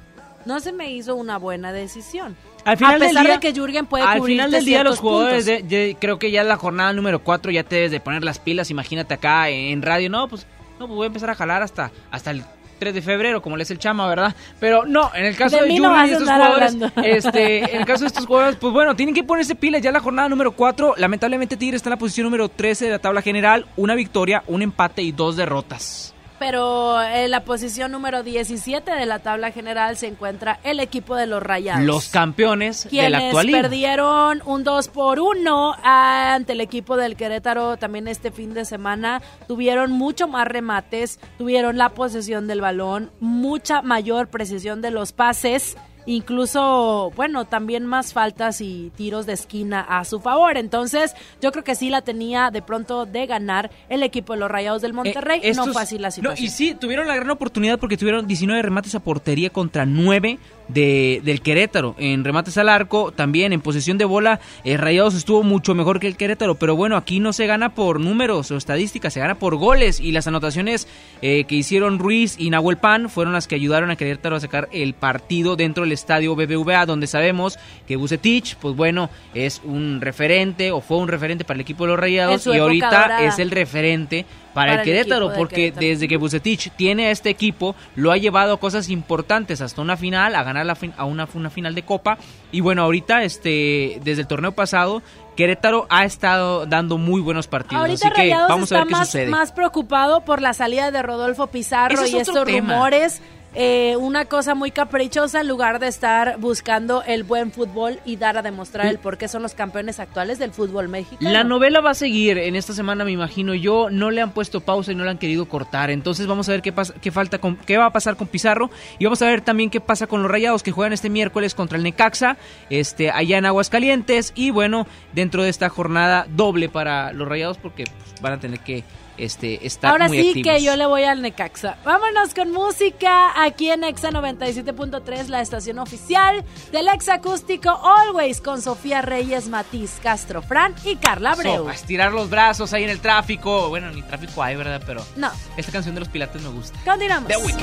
no 0.47 0.60
se 0.60 0.73
me 0.73 0.90
hizo 0.93 1.14
una 1.14 1.36
buena 1.39 1.73
decisión. 1.73 2.36
Al 2.64 2.77
final 2.78 2.94
a 3.02 3.06
del 3.06 3.16
día- 3.16 3.32
de 3.35 3.40
que 3.40 3.52
Jürgen 3.52 3.86
puede 3.86 4.05
Al 4.05 4.23
final 4.23 4.51
del 4.51 4.64
día 4.64 4.82
los 4.82 4.98
jugadores, 4.98 5.44
de- 5.44 5.62
de- 5.62 5.97
creo 6.01 6.18
que 6.18 6.31
ya 6.31 6.43
la 6.44 6.56
jornada 6.56 6.93
número 6.93 7.18
4 7.23 7.52
ya 7.52 7.62
te 7.62 7.77
debes 7.77 7.90
de 7.90 8.01
poner 8.01 8.24
las 8.24 8.39
pilas, 8.39 8.70
imagínate 8.70 9.14
acá 9.14 9.48
en 9.51 9.82
radio, 9.82 10.09
no, 10.10 10.27
pues 10.28 10.47
no, 10.81 10.86
pues 10.86 10.97
voy 10.97 11.05
a 11.05 11.06
empezar 11.09 11.31
a 11.31 11.35
jalar 11.35 11.62
hasta, 11.62 11.90
hasta 12.10 12.31
el 12.32 12.43
3 12.78 12.93
de 12.93 13.01
febrero, 13.02 13.40
como 13.40 13.56
le 13.56 13.62
es 13.62 13.70
el 13.70 13.78
chama, 13.78 14.06
¿verdad? 14.09 14.35
Pero 14.60 14.85
no, 14.85 15.10
en 15.14 15.24
el 15.24 15.35
caso 15.36 15.56
De 15.56 15.62
de, 15.62 15.68
no 15.68 15.74
Jürgen 15.74 15.90
vas 15.93 16.09
y 16.09 16.12
estos 16.12 16.28
jugadores, 16.28 16.74
hablando. 16.74 16.93
este, 17.05 17.74
en 17.74 17.81
el 17.81 17.86
caso 17.86 18.01
de 18.02 18.09
estos 18.09 18.27
jugadores, 18.27 18.56
pues 18.60 18.73
bueno, 18.73 18.94
tienen 18.97 19.14
que 19.14 19.24
ponerse 19.24 19.55
pilas, 19.55 19.81
ya 19.81 19.93
la 19.93 20.01
jornada 20.01 20.28
número 20.28 20.52
4, 20.52 20.94
lamentablemente 20.98 21.56
Tigre 21.56 21.77
está 21.77 21.89
en 21.89 21.93
la 21.93 21.98
posición 21.98 22.24
número 22.24 22.48
13 22.48 22.85
de 22.86 22.90
la 22.90 22.98
tabla 22.98 23.23
general, 23.23 23.64
una 23.77 23.94
victoria, 23.94 24.43
un 24.48 24.60
empate 24.62 25.02
y 25.02 25.12
dos 25.12 25.36
derrotas. 25.36 26.12
Pero 26.38 27.02
en 27.02 27.30
la 27.30 27.44
posición 27.44 27.92
número 27.92 28.22
17 28.22 28.90
de 28.90 29.06
la 29.06 29.20
tabla 29.20 29.52
general 29.52 29.96
se 29.96 30.06
encuentra 30.06 30.60
el 30.64 30.80
equipo 30.80 31.16
de 31.16 31.26
los 31.26 31.42
Rayados. 31.42 31.84
Los 31.84 32.08
campeones 32.08 32.84
de 32.84 33.08
la 33.08 33.18
quienes 33.18 33.24
actualidad. 33.28 33.62
perdieron 33.62 34.42
un 34.44 34.62
2 34.62 34.88
por 34.88 35.18
1 35.18 35.76
ante 35.82 36.52
el 36.52 36.60
equipo 36.60 36.96
del 36.96 37.16
Querétaro 37.16 37.76
también 37.78 38.06
este 38.06 38.30
fin 38.30 38.52
de 38.52 38.64
semana. 38.64 39.22
Tuvieron 39.48 39.92
mucho 39.92 40.28
más 40.28 40.46
remates, 40.46 41.18
tuvieron 41.38 41.78
la 41.78 41.90
posesión 41.90 42.46
del 42.46 42.60
balón, 42.60 43.10
mucha 43.20 43.80
mayor 43.82 44.28
precisión 44.28 44.82
de 44.82 44.90
los 44.90 45.12
pases. 45.12 45.76
Incluso, 46.06 47.12
bueno, 47.16 47.44
también 47.44 47.84
más 47.86 48.12
faltas 48.12 48.60
y 48.60 48.90
tiros 48.96 49.26
de 49.26 49.32
esquina 49.34 49.80
a 49.80 50.04
su 50.04 50.20
favor. 50.20 50.56
Entonces, 50.56 51.14
yo 51.40 51.52
creo 51.52 51.64
que 51.64 51.74
sí 51.74 51.90
la 51.90 52.02
tenía 52.02 52.50
de 52.50 52.62
pronto 52.62 53.06
de 53.06 53.26
ganar 53.26 53.70
el 53.88 54.02
equipo 54.02 54.32
de 54.32 54.40
los 54.40 54.50
Rayados 54.50 54.82
del 54.82 54.92
Monterrey. 54.92 55.40
Eh, 55.42 55.52
no 55.54 55.62
estos- 55.62 55.72
fue 55.72 55.82
así 55.82 55.98
la 55.98 56.08
no, 56.08 56.12
situación. 56.12 56.44
y 56.46 56.50
sí, 56.50 56.74
tuvieron 56.74 57.06
la 57.08 57.16
gran 57.16 57.30
oportunidad 57.30 57.78
porque 57.78 57.96
tuvieron 57.96 58.26
19 58.26 58.60
remates 58.62 58.94
a 58.94 59.00
portería 59.00 59.50
contra 59.50 59.86
9 59.86 60.38
de, 60.68 61.20
del 61.24 61.40
Querétaro. 61.40 61.94
En 61.98 62.24
remates 62.24 62.56
al 62.59 62.68
arco, 62.68 63.12
también 63.12 63.52
en 63.52 63.60
posesión 63.60 63.98
de 63.98 64.05
bola, 64.05 64.40
eh, 64.64 64.76
Rayados 64.76 65.14
estuvo 65.14 65.43
mucho 65.43 65.74
mejor 65.74 66.01
que 66.01 66.06
el 66.06 66.16
Querétaro. 66.16 66.56
Pero 66.56 66.76
bueno, 66.76 66.97
aquí 66.97 67.20
no 67.20 67.32
se 67.32 67.47
gana 67.47 67.74
por 67.74 68.01
números 68.01 68.51
o 68.51 68.56
estadísticas, 68.56 69.12
se 69.12 69.20
gana 69.20 69.36
por 69.36 69.56
goles. 69.56 70.01
Y 70.01 70.12
las 70.12 70.26
anotaciones 70.26 70.88
eh, 71.22 71.44
que 71.44 71.55
hicieron 71.55 71.98
Ruiz 71.98 72.36
y 72.38 72.51
Nahuel 72.51 72.76
Pan 72.76 73.09
fueron 73.09 73.32
las 73.32 73.47
que 73.47 73.55
ayudaron 73.55 73.90
a 73.90 73.97
Querétaro 73.97 74.36
a 74.36 74.40
sacar 74.40 74.68
el 74.72 74.94
partido 74.94 75.56
dentro 75.56 75.84
del 75.84 75.93
estadio 75.93 76.34
BBVA, 76.34 76.86
donde 76.86 77.06
sabemos 77.06 77.59
que 77.86 77.97
Bucetich, 77.97 78.56
pues 78.56 78.76
bueno, 78.76 79.10
es 79.34 79.60
un 79.64 80.01
referente 80.01 80.72
o 80.72 80.80
fue 80.80 80.98
un 80.98 81.09
referente 81.09 81.44
para 81.44 81.56
el 81.56 81.60
equipo 81.62 81.84
de 81.84 81.90
los 81.90 82.01
Rayados 82.01 82.47
y 82.47 82.59
ahorita 82.59 82.90
dorada. 82.90 83.24
es 83.24 83.38
el 83.38 83.51
referente 83.51 84.26
para, 84.56 84.72
Para 84.72 84.82
el 84.82 84.84
Querétaro, 84.86 85.32
porque 85.36 85.54
Querétaro. 85.56 85.86
desde 85.86 86.08
que 86.08 86.16
Bucetich 86.16 86.70
tiene 86.76 87.08
a 87.08 87.10
este 87.10 87.28
equipo, 87.28 87.76
lo 87.94 88.10
ha 88.10 88.16
llevado 88.16 88.54
a 88.54 88.58
cosas 88.58 88.88
importantes, 88.88 89.60
hasta 89.60 89.82
una 89.82 89.96
final, 89.98 90.34
a 90.34 90.42
ganar 90.42 90.64
la 90.64 90.74
fin- 90.74 90.94
a 90.96 91.04
una, 91.04 91.28
una 91.34 91.50
final 91.50 91.74
de 91.74 91.82
Copa. 91.82 92.16
Y 92.52 92.62
bueno, 92.62 92.82
ahorita, 92.82 93.22
este, 93.22 94.00
desde 94.02 94.22
el 94.22 94.26
torneo 94.26 94.52
pasado, 94.52 95.02
Querétaro 95.36 95.86
ha 95.90 96.06
estado 96.06 96.64
dando 96.64 96.96
muy 96.96 97.20
buenos 97.20 97.46
partidos. 97.48 97.82
Ahorita 97.82 98.06
así 98.08 98.14
que 98.14 98.22
Rayados 98.22 98.48
vamos 98.48 98.72
a 98.72 98.74
está 98.76 98.78
ver 98.78 98.86
qué 98.86 98.92
más, 98.92 99.06
sucede. 99.08 99.26
más 99.28 99.52
preocupado 99.52 100.22
por 100.22 100.40
la 100.40 100.54
salida 100.54 100.90
de 100.90 101.02
Rodolfo 101.02 101.48
Pizarro 101.48 102.02
es 102.02 102.10
y 102.12 102.16
estos 102.16 102.44
tema. 102.46 102.72
rumores. 102.72 103.20
Eh, 103.58 103.96
una 103.96 104.26
cosa 104.26 104.54
muy 104.54 104.70
caprichosa 104.70 105.40
en 105.40 105.48
lugar 105.48 105.78
de 105.78 105.88
estar 105.88 106.38
buscando 106.38 107.02
el 107.04 107.24
buen 107.24 107.50
fútbol 107.50 108.00
y 108.04 108.16
dar 108.16 108.36
a 108.36 108.42
demostrar 108.42 108.84
el 108.84 108.98
por 108.98 109.16
qué 109.16 109.28
son 109.28 109.42
los 109.42 109.54
campeones 109.54 109.98
actuales 109.98 110.38
del 110.38 110.52
fútbol 110.52 110.90
mexicano. 110.90 111.30
La 111.30 111.42
novela 111.42 111.80
va 111.80 111.92
a 111.92 111.94
seguir 111.94 112.36
en 112.36 112.54
esta 112.54 112.74
semana, 112.74 113.06
me 113.06 113.12
imagino 113.12 113.54
yo. 113.54 113.88
No 113.88 114.10
le 114.10 114.20
han 114.20 114.32
puesto 114.32 114.60
pausa 114.60 114.92
y 114.92 114.94
no 114.94 115.04
la 115.04 115.12
han 115.12 115.18
querido 115.18 115.46
cortar. 115.48 115.88
Entonces 115.88 116.26
vamos 116.26 116.50
a 116.50 116.52
ver 116.52 116.60
qué 116.60 116.70
pasa, 116.70 116.92
qué 117.00 117.10
falta, 117.10 117.38
con, 117.38 117.56
qué 117.56 117.78
va 117.78 117.86
a 117.86 117.92
pasar 117.92 118.16
con 118.16 118.28
Pizarro 118.28 118.70
y 118.98 119.04
vamos 119.04 119.22
a 119.22 119.26
ver 119.26 119.40
también 119.40 119.70
qué 119.70 119.80
pasa 119.80 120.06
con 120.06 120.20
los 120.20 120.30
Rayados 120.30 120.62
que 120.62 120.70
juegan 120.70 120.92
este 120.92 121.08
miércoles 121.08 121.54
contra 121.54 121.78
el 121.78 121.84
Necaxa, 121.84 122.36
este 122.68 123.10
allá 123.10 123.38
en 123.38 123.46
Aguascalientes 123.46 124.32
y 124.34 124.50
bueno 124.50 124.86
dentro 125.14 125.42
de 125.42 125.48
esta 125.48 125.70
jornada 125.70 126.26
doble 126.28 126.68
para 126.68 127.14
los 127.14 127.26
Rayados 127.26 127.56
porque 127.56 127.84
pues, 127.84 128.20
van 128.20 128.34
a 128.34 128.38
tener 128.38 128.60
que 128.60 128.84
este 129.18 129.60
Ahora 129.82 130.09
muy 130.09 130.20
sí 130.22 130.28
activos. 130.28 130.48
que 130.59 130.62
yo 130.64 130.76
le 130.76 130.86
voy 130.86 131.05
al 131.05 131.22
Necaxa. 131.22 131.76
Vámonos 131.84 132.34
con 132.34 132.52
música 132.52 133.43
aquí 133.43 133.70
en 133.70 133.84
Exa 133.84 134.10
97.3, 134.10 135.28
la 135.28 135.40
estación 135.40 135.78
oficial 135.78 136.44
del 136.72 136.88
Exa 136.88 137.14
Acústico 137.14 137.70
Always 137.70 138.40
con 138.40 138.60
Sofía 138.62 139.02
Reyes, 139.02 139.48
Matiz 139.48 139.98
Castro, 140.02 140.43
Fran 140.43 140.74
y 140.84 140.97
Carla 140.97 141.32
Abreu. 141.32 141.64
So, 141.64 141.68
a 141.68 141.74
estirar 141.74 142.12
los 142.12 142.28
brazos 142.30 142.72
ahí 142.72 142.84
en 142.84 142.90
el 142.90 143.01
tráfico. 143.01 143.68
Bueno, 143.68 143.90
ni 143.90 144.02
tráfico 144.02 144.43
hay, 144.43 144.56
¿verdad? 144.56 144.82
Pero 144.86 145.05
No, 145.16 145.30
esta 145.56 145.72
canción 145.72 145.94
de 145.94 146.01
los 146.01 146.09
Pilates 146.09 146.43
me 146.43 146.48
gusta. 146.51 146.78
continuamos. 146.84 147.28
The 147.28 147.36
Weeknd. 147.38 147.62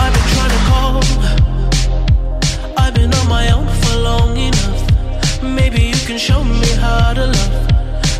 I've 0.00 0.12
been 0.12 0.22
trying 0.34 0.50
to 0.50 0.58
call. 0.68 1.00
I've 2.76 2.94
been 2.94 3.12
on 3.14 3.28
my 3.28 3.50
own 3.52 3.66
for 3.82 3.96
long 3.98 4.36
enough. 4.36 5.42
Maybe 5.42 5.82
you 5.88 5.96
can 6.06 6.18
show 6.18 6.42
me 6.44 6.64
how 6.80 7.12
to 7.14 7.26
love. 7.26 7.68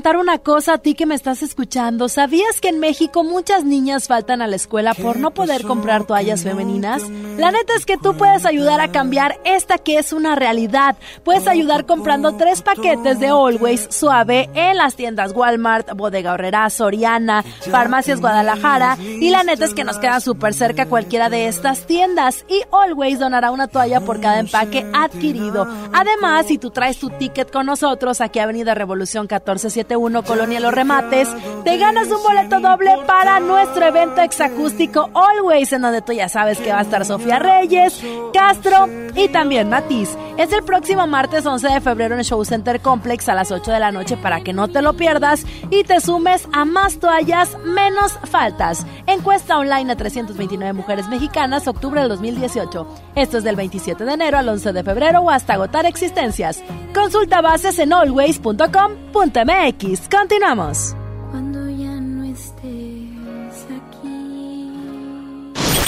preguntar 0.00 0.16
una 0.16 0.38
cosa 0.38 0.74
a 0.74 0.78
ti 0.78 0.94
que 0.94 1.06
me 1.06 1.16
estás 1.16 1.42
escuchando. 1.42 2.08
¿Sabías 2.08 2.60
que 2.60 2.68
en 2.68 2.78
México 2.78 3.24
muchas 3.24 3.64
niñas 3.64 4.06
faltan 4.06 4.40
a 4.42 4.46
la 4.46 4.54
escuela 4.54 4.94
por 4.94 5.18
no 5.18 5.32
poder 5.32 5.64
comprar 5.64 6.06
toallas 6.06 6.44
femeninas? 6.44 7.02
La 7.38 7.52
neta 7.52 7.72
es 7.76 7.86
que 7.86 7.96
tú 7.96 8.16
puedes 8.16 8.44
ayudar 8.44 8.80
a 8.80 8.88
cambiar 8.88 9.38
esta 9.44 9.78
que 9.78 9.98
es 9.98 10.12
una 10.12 10.34
realidad. 10.34 10.96
Puedes 11.22 11.46
ayudar 11.46 11.86
comprando 11.86 12.36
tres 12.36 12.62
paquetes 12.62 13.20
de 13.20 13.28
Always 13.28 13.86
Suave 13.90 14.50
en 14.54 14.76
las 14.76 14.96
tiendas 14.96 15.32
Walmart, 15.36 15.92
Bodega 15.94 16.32
Horrera, 16.32 16.68
Soriana, 16.68 17.44
Farmacias 17.70 18.20
Guadalajara. 18.20 18.98
Y 19.00 19.30
la 19.30 19.44
neta 19.44 19.66
es 19.66 19.72
que 19.72 19.84
nos 19.84 19.98
queda 19.98 20.18
súper 20.18 20.52
cerca 20.52 20.86
cualquiera 20.86 21.30
de 21.30 21.46
estas 21.46 21.86
tiendas. 21.86 22.44
Y 22.48 22.60
Always 22.72 23.20
donará 23.20 23.52
una 23.52 23.68
toalla 23.68 24.00
por 24.00 24.20
cada 24.20 24.40
empaque 24.40 24.84
adquirido. 24.92 25.64
Además, 25.92 26.46
si 26.46 26.58
tú 26.58 26.70
traes 26.70 26.98
tu 26.98 27.08
ticket 27.08 27.52
con 27.52 27.66
nosotros 27.66 28.20
aquí 28.20 28.40
Avenida 28.40 28.74
Revolución 28.74 29.28
1471, 29.30 30.24
Colonia 30.24 30.58
Los 30.58 30.74
Remates, 30.74 31.28
te 31.62 31.78
ganas 31.78 32.08
un 32.08 32.20
boleto 32.20 32.58
doble 32.58 32.96
para 33.06 33.38
nuestro 33.38 33.86
evento 33.86 34.22
exacústico 34.22 35.08
Always, 35.14 35.72
en 35.72 35.82
donde 35.82 36.02
tú 36.02 36.10
ya 36.12 36.28
sabes 36.28 36.58
que 36.58 36.72
va 36.72 36.80
a 36.80 36.82
estar 36.82 37.04
Sofía 37.04 37.27
Reyes, 37.36 38.00
Castro 38.32 38.88
y 39.14 39.28
también 39.28 39.68
Matiz. 39.68 40.16
Es 40.36 40.52
el 40.52 40.62
próximo 40.62 41.06
martes 41.06 41.44
11 41.44 41.68
de 41.68 41.80
febrero 41.80 42.14
en 42.14 42.20
el 42.20 42.24
Show 42.24 42.44
Center 42.44 42.80
Complex 42.80 43.28
a 43.28 43.34
las 43.34 43.50
8 43.50 43.72
de 43.72 43.80
la 43.80 43.92
noche 43.92 44.16
para 44.16 44.40
que 44.40 44.52
no 44.52 44.68
te 44.68 44.82
lo 44.82 44.94
pierdas 44.94 45.44
y 45.70 45.84
te 45.84 46.00
sumes 46.00 46.48
a 46.52 46.64
más 46.64 46.98
toallas, 46.98 47.56
menos 47.64 48.12
faltas. 48.24 48.86
Encuesta 49.06 49.58
online 49.58 49.92
a 49.92 49.96
329 49.96 50.72
mujeres 50.72 51.08
mexicanas, 51.08 51.66
octubre 51.66 52.00
del 52.00 52.10
2018. 52.10 52.86
Esto 53.16 53.38
es 53.38 53.44
del 53.44 53.56
27 53.56 54.04
de 54.04 54.12
enero 54.12 54.38
al 54.38 54.48
11 54.48 54.72
de 54.72 54.84
febrero 54.84 55.20
o 55.20 55.30
hasta 55.30 55.54
agotar 55.54 55.86
existencias. 55.86 56.62
Consulta 56.94 57.40
bases 57.40 57.78
en 57.78 57.92
always.com.mx. 57.92 60.08
Continuamos. 60.08 61.07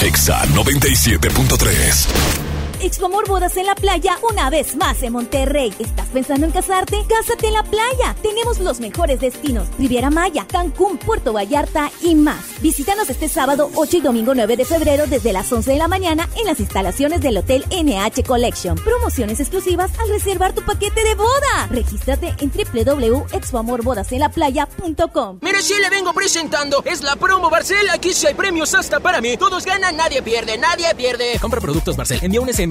Exa 0.03 0.47
97.3. 0.47 2.50
Expomor 2.83 3.27
Bodas 3.27 3.57
en 3.57 3.67
la 3.67 3.75
Playa 3.75 4.17
una 4.31 4.49
vez 4.49 4.75
más 4.75 5.03
en 5.03 5.13
Monterrey. 5.13 5.71
¿Estás 5.77 6.07
pensando 6.07 6.47
en 6.47 6.51
casarte? 6.51 6.97
Cásate 7.07 7.45
en 7.47 7.53
la 7.53 7.61
playa. 7.63 8.15
Tenemos 8.23 8.59
los 8.59 8.79
mejores 8.79 9.19
destinos. 9.19 9.67
Riviera 9.77 10.09
Maya, 10.09 10.47
Cancún, 10.47 10.97
Puerto 10.97 11.31
Vallarta 11.31 11.91
y 12.01 12.15
más. 12.15 12.43
Visítanos 12.59 13.07
este 13.11 13.29
sábado 13.29 13.69
8 13.75 13.97
y 13.97 14.01
domingo 14.01 14.33
9 14.33 14.57
de 14.57 14.65
febrero 14.65 15.05
desde 15.05 15.31
las 15.31 15.51
11 15.51 15.73
de 15.73 15.77
la 15.77 15.87
mañana 15.87 16.27
en 16.39 16.47
las 16.47 16.59
instalaciones 16.59 17.21
del 17.21 17.37
Hotel 17.37 17.65
NH 17.69 18.23
Collection. 18.23 18.73
Promociones 18.75 19.39
exclusivas 19.39 19.91
al 19.99 20.09
reservar 20.09 20.53
tu 20.53 20.63
paquete 20.63 21.03
de 21.03 21.13
boda. 21.13 21.67
Regístrate 21.69 22.33
en 22.39 22.51
www.expoamorbodasenlaplaya.com. 22.51 25.37
Mire, 25.41 25.61
si 25.61 25.79
le 25.79 25.89
vengo 25.91 26.13
presentando, 26.13 26.81
es 26.85 27.03
la 27.03 27.15
promo 27.15 27.51
Barcel. 27.51 27.89
Aquí 27.89 28.11
sí 28.13 28.25
hay 28.25 28.33
premios 28.33 28.73
hasta 28.73 28.99
para 28.99 29.21
mí. 29.21 29.37
Todos 29.37 29.65
ganan, 29.65 29.97
nadie 29.97 30.23
pierde, 30.23 30.57
nadie 30.57 30.87
pierde. 30.95 31.37
Compra 31.39 31.61
productos 31.61 31.95
Barcel, 31.95 32.17
envía 32.23 32.41
un 32.41 32.51
SMS 32.51 32.70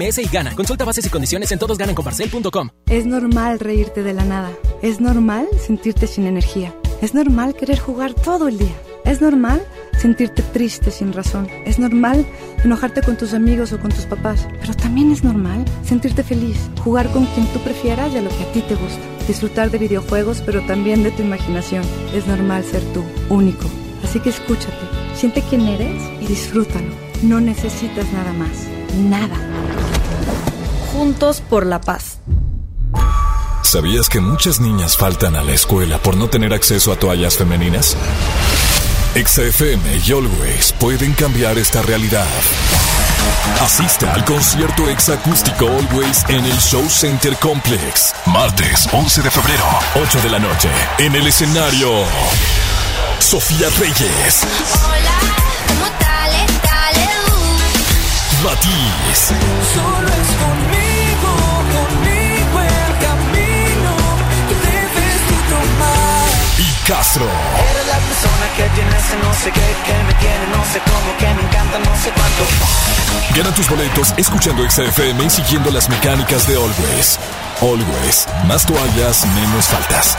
Consulta 0.55 0.83
bases 0.83 1.05
y 1.05 1.09
condiciones 1.09 1.51
en. 1.51 1.59
Es 2.87 3.05
normal 3.05 3.59
reírte 3.59 4.01
de 4.01 4.13
la 4.13 4.25
nada. 4.25 4.51
Es 4.81 4.99
normal 4.99 5.47
sentirte 5.63 6.07
sin 6.07 6.25
energía. 6.25 6.73
Es 7.01 7.13
normal 7.13 7.53
querer 7.53 7.77
jugar 7.77 8.15
todo 8.15 8.47
el 8.47 8.57
día. 8.57 8.75
Es 9.05 9.21
normal 9.21 9.63
sentirte 9.99 10.41
triste 10.41 10.89
sin 10.89 11.13
razón. 11.13 11.47
Es 11.65 11.77
normal 11.77 12.25
enojarte 12.63 13.03
con 13.03 13.15
tus 13.15 13.35
amigos 13.35 13.73
o 13.73 13.79
con 13.79 13.91
tus 13.91 14.05
papás. 14.05 14.47
Pero 14.59 14.73
también 14.73 15.11
es 15.11 15.23
normal 15.23 15.63
sentirte 15.83 16.23
feliz, 16.23 16.57
jugar 16.83 17.11
con 17.11 17.27
quien 17.27 17.45
tú 17.53 17.59
prefieras 17.59 18.11
y 18.13 18.17
a 18.17 18.21
lo 18.23 18.29
que 18.29 18.43
a 18.43 18.51
ti 18.53 18.61
te 18.61 18.73
gusta. 18.73 19.01
Disfrutar 19.27 19.69
de 19.69 19.77
videojuegos, 19.77 20.41
pero 20.43 20.65
también 20.65 21.03
de 21.03 21.11
tu 21.11 21.21
imaginación. 21.21 21.83
Es 22.15 22.25
normal 22.25 22.63
ser 22.63 22.81
tú, 22.93 23.03
único. 23.29 23.67
Así 24.03 24.19
que 24.19 24.29
escúchate, 24.29 24.87
siente 25.13 25.43
quién 25.47 25.67
eres 25.67 26.01
y 26.19 26.25
disfrútalo. 26.25 26.89
No 27.21 27.39
necesitas 27.39 28.11
nada 28.13 28.33
más. 28.33 28.65
Nada. 28.97 29.90
Juntos 30.91 31.41
por 31.41 31.65
la 31.65 31.81
paz. 31.81 32.19
¿Sabías 33.61 34.09
que 34.09 34.19
muchas 34.19 34.59
niñas 34.59 34.97
faltan 34.97 35.35
a 35.35 35.43
la 35.43 35.53
escuela 35.53 35.97
por 35.99 36.17
no 36.17 36.27
tener 36.27 36.53
acceso 36.53 36.91
a 36.91 36.97
toallas 36.97 37.37
femeninas? 37.37 37.95
XFM 39.15 40.01
y 40.05 40.11
Always 40.11 40.73
pueden 40.73 41.13
cambiar 41.13 41.57
esta 41.57 41.81
realidad. 41.81 42.27
Asiste 43.61 44.07
al 44.07 44.25
concierto 44.25 44.89
exacústico 44.89 45.67
Always 45.67 46.25
en 46.27 46.43
el 46.43 46.57
Show 46.59 46.89
Center 46.89 47.35
Complex. 47.37 48.13
Martes 48.25 48.87
11 48.91 49.21
de 49.21 49.31
febrero, 49.31 49.63
8 49.95 50.21
de 50.21 50.29
la 50.29 50.39
noche. 50.39 50.69
En 50.97 51.15
el 51.15 51.27
escenario, 51.27 52.03
Sofía 53.19 53.69
Reyes, 53.79 54.41
Hola, 54.85 55.19
¿cómo 55.67 55.85
tal? 55.99 56.31
Dale, 56.63 57.09
Matiz, 58.43 59.31
Solo 59.73 60.07
es 60.07 60.29
conmigo, 60.37 60.80
Castro. 66.91 67.23
Eres 67.23 67.87
la 67.87 67.99
persona 67.99 68.45
que 68.57 68.63
tiene 68.75 68.89
ese 68.97 69.15
no 69.23 69.33
sé 69.33 69.49
qué, 69.53 69.75
que 69.85 70.03
me 70.03 70.13
tiene 70.15 70.45
no 70.51 70.61
sé 70.73 70.81
cómo, 70.83 71.17
que 71.17 71.25
me 71.35 71.41
encanta 71.47 71.79
no 71.79 71.95
sé 71.95 72.11
cuánto. 72.11 73.33
Gana 73.33 73.55
tus 73.55 73.69
boletos 73.69 74.13
escuchando 74.17 74.69
XFM 74.69 75.23
y 75.23 75.29
siguiendo 75.29 75.71
las 75.71 75.87
mecánicas 75.87 76.45
de 76.49 76.55
Always. 76.55 77.17
Always, 77.61 78.27
más 78.45 78.65
toallas, 78.65 79.25
menos 79.27 79.67
faltas. 79.67 80.17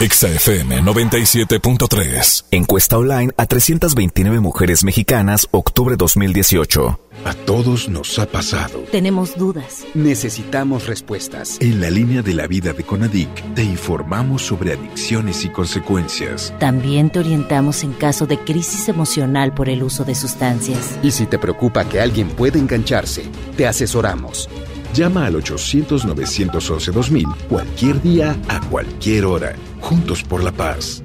XFM 0.00 0.82
97.3. 0.82 2.44
Encuesta 2.50 2.98
online 2.98 3.32
a 3.36 3.46
329 3.46 4.40
mujeres 4.40 4.82
mexicanas, 4.82 5.46
octubre 5.52 5.96
2018. 5.96 6.98
A 7.24 7.34
todos 7.34 7.88
nos 7.88 8.18
ha 8.18 8.26
pasado. 8.26 8.80
Tenemos 8.90 9.36
dudas. 9.36 9.84
Necesitamos 9.94 10.86
respuestas. 10.86 11.58
En 11.60 11.80
la 11.80 11.90
línea 11.90 12.22
de 12.22 12.34
la 12.34 12.48
vida 12.48 12.72
de 12.72 12.82
Conadic 12.82 13.54
te 13.54 13.62
informamos 13.62 14.42
sobre 14.42 14.72
adicciones 14.72 15.44
y 15.44 15.50
consecuencias. 15.50 16.52
También 16.58 17.10
te 17.10 17.20
orientamos 17.20 17.84
en 17.84 17.92
caso 17.92 18.26
de 18.26 18.38
crisis 18.38 18.88
emocional 18.88 19.54
por 19.54 19.68
el 19.68 19.84
uso 19.84 20.04
de 20.04 20.16
sustancias. 20.16 20.98
Y 21.02 21.12
si 21.12 21.26
te 21.26 21.38
preocupa 21.38 21.84
que 21.84 22.00
alguien 22.00 22.28
pueda 22.28 22.58
engancharse, 22.58 23.24
te 23.56 23.68
asesoramos. 23.68 24.48
Llama 24.94 25.26
al 25.26 25.34
800-911-2000 25.36 27.34
cualquier 27.48 28.02
día, 28.02 28.36
a 28.48 28.60
cualquier 28.68 29.24
hora. 29.24 29.54
Juntos 29.80 30.22
por 30.22 30.44
la 30.44 30.52
paz. 30.52 31.02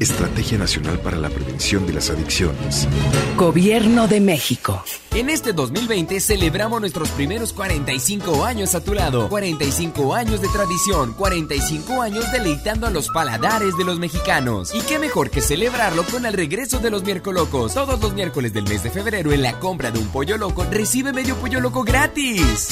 Estrategia 0.00 0.58
Nacional 0.58 0.98
para 0.98 1.16
la 1.16 1.30
Prevención 1.30 1.86
de 1.86 1.94
las 1.94 2.10
Adicciones. 2.10 2.88
Gobierno 3.36 4.08
de 4.08 4.20
México. 4.20 4.82
En 5.12 5.30
este 5.30 5.52
2020 5.52 6.20
celebramos 6.20 6.80
nuestros 6.80 7.08
primeros 7.10 7.52
45 7.52 8.44
años 8.44 8.74
a 8.74 8.82
tu 8.82 8.94
lado. 8.94 9.28
45 9.28 10.14
años 10.14 10.40
de 10.40 10.48
tradición, 10.48 11.14
45 11.14 12.02
años 12.02 12.30
deleitando 12.32 12.86
a 12.86 12.90
los 12.90 13.08
paladares 13.08 13.76
de 13.76 13.84
los 13.84 13.98
mexicanos. 13.98 14.74
Y 14.74 14.80
qué 14.80 14.98
mejor 14.98 15.30
que 15.30 15.40
celebrarlo 15.40 16.02
con 16.04 16.26
el 16.26 16.34
regreso 16.34 16.80
de 16.80 16.90
los 16.90 17.04
miércolocos. 17.04 17.74
Todos 17.74 18.00
los 18.00 18.14
miércoles 18.14 18.52
del 18.52 18.64
mes 18.64 18.82
de 18.82 18.90
febrero 18.90 19.32
en 19.32 19.42
la 19.42 19.58
compra 19.60 19.90
de 19.90 20.00
un 20.00 20.08
pollo 20.08 20.36
loco 20.36 20.66
recibe 20.70 21.12
medio 21.12 21.36
pollo 21.36 21.60
loco 21.60 21.84
gratis. 21.84 22.70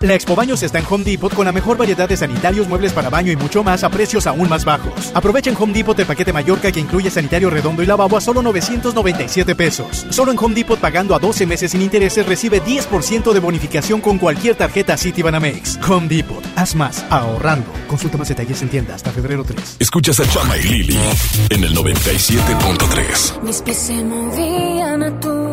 La 0.00 0.14
Expo 0.14 0.36
Baños 0.36 0.62
está 0.62 0.78
en 0.78 0.84
Home 0.88 1.02
Depot 1.02 1.34
con 1.34 1.44
la 1.44 1.50
mejor 1.50 1.76
variedad 1.76 2.08
de 2.08 2.16
sanitarios, 2.16 2.68
muebles 2.68 2.92
para 2.92 3.10
baño 3.10 3.32
y 3.32 3.36
mucho 3.36 3.64
más 3.64 3.82
a 3.82 3.88
precios 3.88 4.28
aún 4.28 4.48
más 4.48 4.64
bajos. 4.64 5.10
Aprovecha 5.12 5.50
en 5.50 5.56
Home 5.58 5.72
Depot 5.72 5.98
el 5.98 6.06
paquete 6.06 6.32
Mallorca 6.32 6.70
que 6.70 6.78
incluye 6.78 7.10
sanitario 7.10 7.50
redondo 7.50 7.82
y 7.82 7.86
lavabo 7.86 8.16
a 8.16 8.20
solo 8.20 8.40
997 8.40 9.56
pesos. 9.56 10.06
Solo 10.10 10.30
en 10.30 10.38
Home 10.38 10.54
Depot 10.54 10.78
pagando 10.78 11.16
a 11.16 11.18
12 11.18 11.46
meses 11.46 11.72
sin 11.72 11.82
intereses 11.82 12.24
recibe 12.26 12.62
10% 12.62 13.32
de 13.32 13.40
bonificación 13.40 14.00
con 14.00 14.18
cualquier 14.18 14.54
tarjeta 14.54 14.96
Citibanamex. 14.96 15.80
Home 15.88 16.06
Depot, 16.06 16.44
haz 16.54 16.76
más 16.76 17.04
ahorrando. 17.10 17.66
Consulta 17.88 18.16
más 18.18 18.28
detalles 18.28 18.62
en 18.62 18.68
tienda 18.68 18.94
hasta 18.94 19.10
febrero 19.10 19.42
3. 19.42 19.78
Escuchas 19.80 20.20
a 20.20 20.28
Chama 20.28 20.56
y 20.58 20.62
Lili 20.62 20.98
en 21.50 21.64
el 21.64 21.74
97.3. 21.76 23.42
Mis 23.42 23.62
pies 23.62 23.76
se 23.76 24.04
movían 24.04 25.02
a 25.02 25.18
tu 25.18 25.37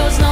Tus 0.00 0.16
besos 0.16 0.20
no 0.20 0.29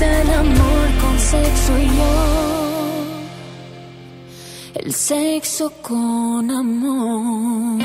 el 0.00 0.30
amor 0.30 0.88
con 1.00 1.18
sexo 1.18 1.78
y 1.78 1.86
yo. 1.86 3.22
el 4.74 4.94
sexo 4.94 5.70
con 5.82 6.50
amor. 6.50 7.82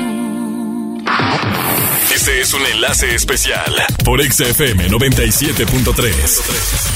Este 2.14 2.40
es 2.40 2.54
un 2.54 2.64
enlace 2.66 3.14
especial 3.14 3.74
por 4.04 4.22
XFM 4.22 4.88
97.3. 4.88 6.91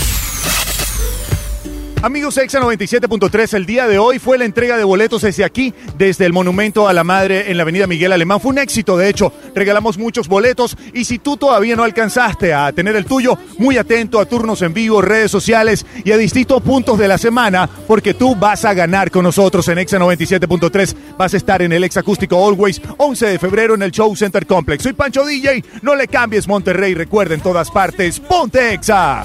Amigos 2.06 2.38
Exa 2.38 2.60
97.3, 2.60 3.54
el 3.54 3.66
día 3.66 3.88
de 3.88 3.98
hoy 3.98 4.20
fue 4.20 4.38
la 4.38 4.44
entrega 4.44 4.76
de 4.76 4.84
boletos 4.84 5.22
desde 5.22 5.42
aquí, 5.42 5.74
desde 5.98 6.24
el 6.24 6.32
Monumento 6.32 6.86
a 6.86 6.92
la 6.92 7.02
Madre 7.02 7.50
en 7.50 7.56
la 7.56 7.64
Avenida 7.64 7.88
Miguel 7.88 8.12
Alemán. 8.12 8.38
Fue 8.40 8.52
un 8.52 8.58
éxito, 8.58 8.96
de 8.96 9.08
hecho, 9.08 9.32
regalamos 9.56 9.98
muchos 9.98 10.28
boletos 10.28 10.76
y 10.94 11.04
si 11.04 11.18
tú 11.18 11.36
todavía 11.36 11.74
no 11.74 11.82
alcanzaste 11.82 12.54
a 12.54 12.70
tener 12.70 12.94
el 12.94 13.06
tuyo, 13.06 13.36
muy 13.58 13.76
atento 13.76 14.20
a 14.20 14.24
turnos 14.24 14.62
en 14.62 14.72
vivo, 14.72 15.02
redes 15.02 15.32
sociales 15.32 15.84
y 16.04 16.12
a 16.12 16.16
distintos 16.16 16.62
puntos 16.62 16.96
de 16.96 17.08
la 17.08 17.18
semana, 17.18 17.68
porque 17.88 18.14
tú 18.14 18.36
vas 18.36 18.64
a 18.64 18.72
ganar 18.72 19.10
con 19.10 19.24
nosotros 19.24 19.66
en 19.66 19.78
Exa 19.78 19.98
97.3. 19.98 20.94
Vas 21.18 21.34
a 21.34 21.36
estar 21.36 21.60
en 21.60 21.72
el 21.72 21.82
Exa 21.82 22.00
Acústico 22.00 22.46
Always, 22.46 22.80
11 22.98 23.26
de 23.26 23.38
febrero 23.40 23.74
en 23.74 23.82
el 23.82 23.90
Show 23.90 24.14
Center 24.14 24.46
Complex. 24.46 24.84
Soy 24.84 24.92
Pancho 24.92 25.26
DJ, 25.26 25.64
no 25.82 25.96
le 25.96 26.06
cambies 26.06 26.46
Monterrey, 26.46 26.94
recuerda 26.94 27.34
en 27.34 27.40
todas 27.40 27.68
partes, 27.68 28.20
ponte 28.20 28.74
Exa. 28.74 29.24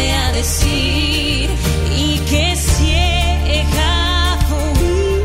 A 0.00 0.32
decir? 0.32 1.50
Y 1.94 2.18
que 2.30 2.56
ciega 2.56 4.38
fui 4.48 5.22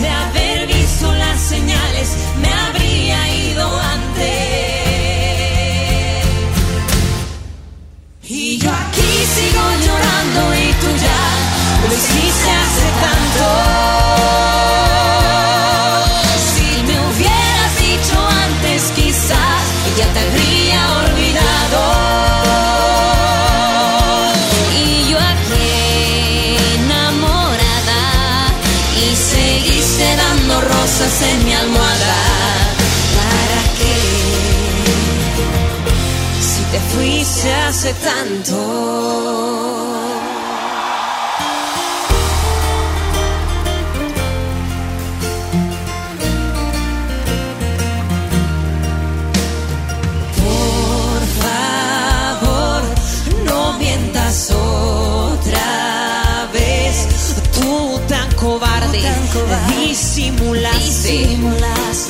de 0.00 0.08
haber 0.08 0.66
visto 0.68 1.12
las 1.12 1.40
señales, 1.40 2.08
me 2.40 2.48
habría 2.48 3.48
ido 3.50 3.80
antes. 3.80 4.32
Y 8.28 8.58
yo 8.58 8.70
aquí 8.70 9.12
sigo 9.34 9.64
llorando 9.84 10.54
y 10.54 10.72
tú 10.80 10.86
ya 11.06 11.22
lo 11.88 11.94
hiciste 11.94 12.50
hace 12.50 12.86
tanto. 13.00 13.71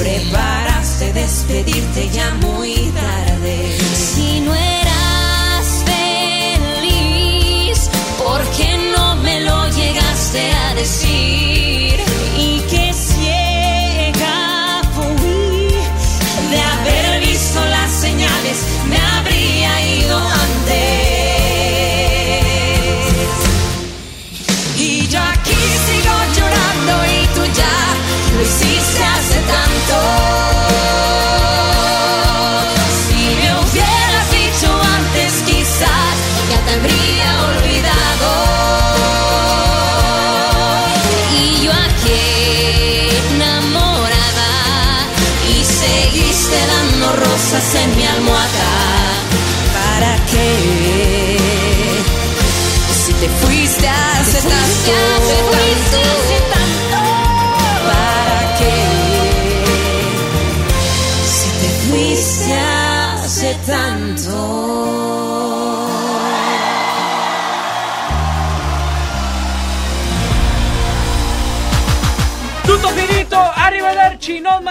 Preparaste 0.03 1.13
despedirte 1.13 2.09
ya 2.13 2.35
muy 2.35 2.62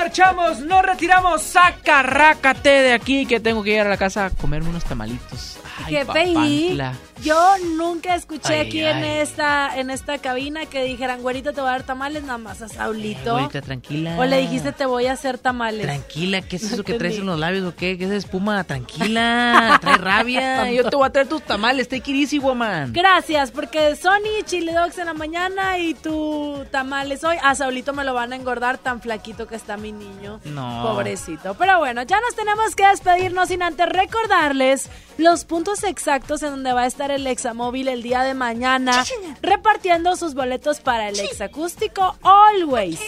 marchamos, 0.01 0.59
nos 0.61 0.81
retiramos, 0.81 1.43
saca, 1.43 2.01
rácate 2.01 2.69
de 2.69 2.93
aquí 2.93 3.27
que 3.27 3.39
tengo 3.39 3.61
que 3.61 3.75
ir 3.75 3.81
a 3.81 3.89
la 3.89 3.97
casa 3.97 4.25
a 4.25 4.29
comerme 4.31 4.69
unos 4.69 4.83
tamalitos. 4.83 5.60
Ay, 5.85 5.95
papantla. 6.05 6.93
feliz. 6.93 7.25
Yo 7.25 7.39
nunca 7.77 8.15
escuché 8.15 8.55
Ay, 8.55 8.67
aquí 8.67 8.83
en 8.83 9.03
esta 9.03 9.77
en 9.77 9.91
esta 9.91 10.17
cabina 10.17 10.65
que 10.65 10.83
dijeran, 10.83 11.21
güerita, 11.21 11.53
te 11.53 11.61
voy 11.61 11.69
a 11.69 11.73
dar 11.73 11.83
tamales 11.83 12.23
nada 12.23 12.39
más 12.39 12.61
a 12.63 12.67
Saulito. 12.67 13.33
Güerita, 13.33 13.61
tranquila. 13.61 14.15
o 14.17 14.25
le 14.25 14.37
dijiste, 14.37 14.71
te 14.71 14.85
voy 14.87 15.05
a 15.05 15.13
hacer 15.13 15.37
tamales. 15.37 15.83
Tranquila, 15.83 16.41
¿qué 16.41 16.55
es 16.55 16.63
eso 16.63 16.77
No 16.77 16.83
que 16.83 16.95
traes 16.95 17.17
en 17.19 17.27
los 17.27 17.37
labios 17.39 17.63
o 17.65 17.75
qué? 17.75 17.97
¿Qué 17.97 18.05
es 18.05 18.11
espuma? 18.11 18.63
Tranquila, 18.63 19.77
trae 19.81 19.97
rabia. 19.97 20.71
Yo 20.71 20.89
te 20.89 20.95
voy 20.95 21.05
a 21.05 21.11
traer 21.11 21.27
tus 21.27 21.43
tamales, 21.43 21.87
take 21.87 22.09
it 22.11 22.17
easy, 22.17 22.39
woman. 22.39 22.91
Gracias, 22.91 23.51
porque 23.51 23.95
Sony 23.95 24.43
Chili 24.45 24.71
Dogs 24.71 24.97
en 24.97 25.05
la 25.05 25.13
mañana 25.13 25.77
y 25.77 25.93
tu 25.93 26.65
tamales 26.71 27.23
hoy. 27.23 27.37
A 27.43 27.53
Saulito 27.53 27.93
me 27.93 28.03
lo 28.03 28.15
van 28.15 28.33
a 28.33 28.35
engordar 28.35 28.79
tan 28.79 28.99
flaquito 28.99 29.45
que 29.45 29.55
está 29.55 29.77
mi 29.77 29.91
niño. 29.91 30.39
No. 30.45 30.81
Pobrecito. 30.83 31.53
Pero 31.53 31.77
bueno, 31.77 32.01
ya 32.01 32.19
nos 32.19 32.35
tenemos 32.35 32.75
que 32.75 32.87
despedirnos 32.87 33.49
sin 33.49 33.61
antes 33.61 33.87
recordarles 33.87 34.89
los 35.19 35.45
puntos 35.45 35.60
exactos 35.83 36.43
en 36.43 36.51
donde 36.51 36.73
va 36.73 36.81
a 36.81 36.85
estar 36.85 37.11
el 37.11 37.25
Examóvil 37.27 37.87
el 37.87 38.03
día 38.03 38.23
de 38.23 38.33
mañana 38.33 39.03
repartiendo 39.41 40.15
sus 40.15 40.33
boletos 40.33 40.79
para 40.79 41.09
el 41.09 41.19
Exacústico 41.19 42.15
Always. 42.23 42.99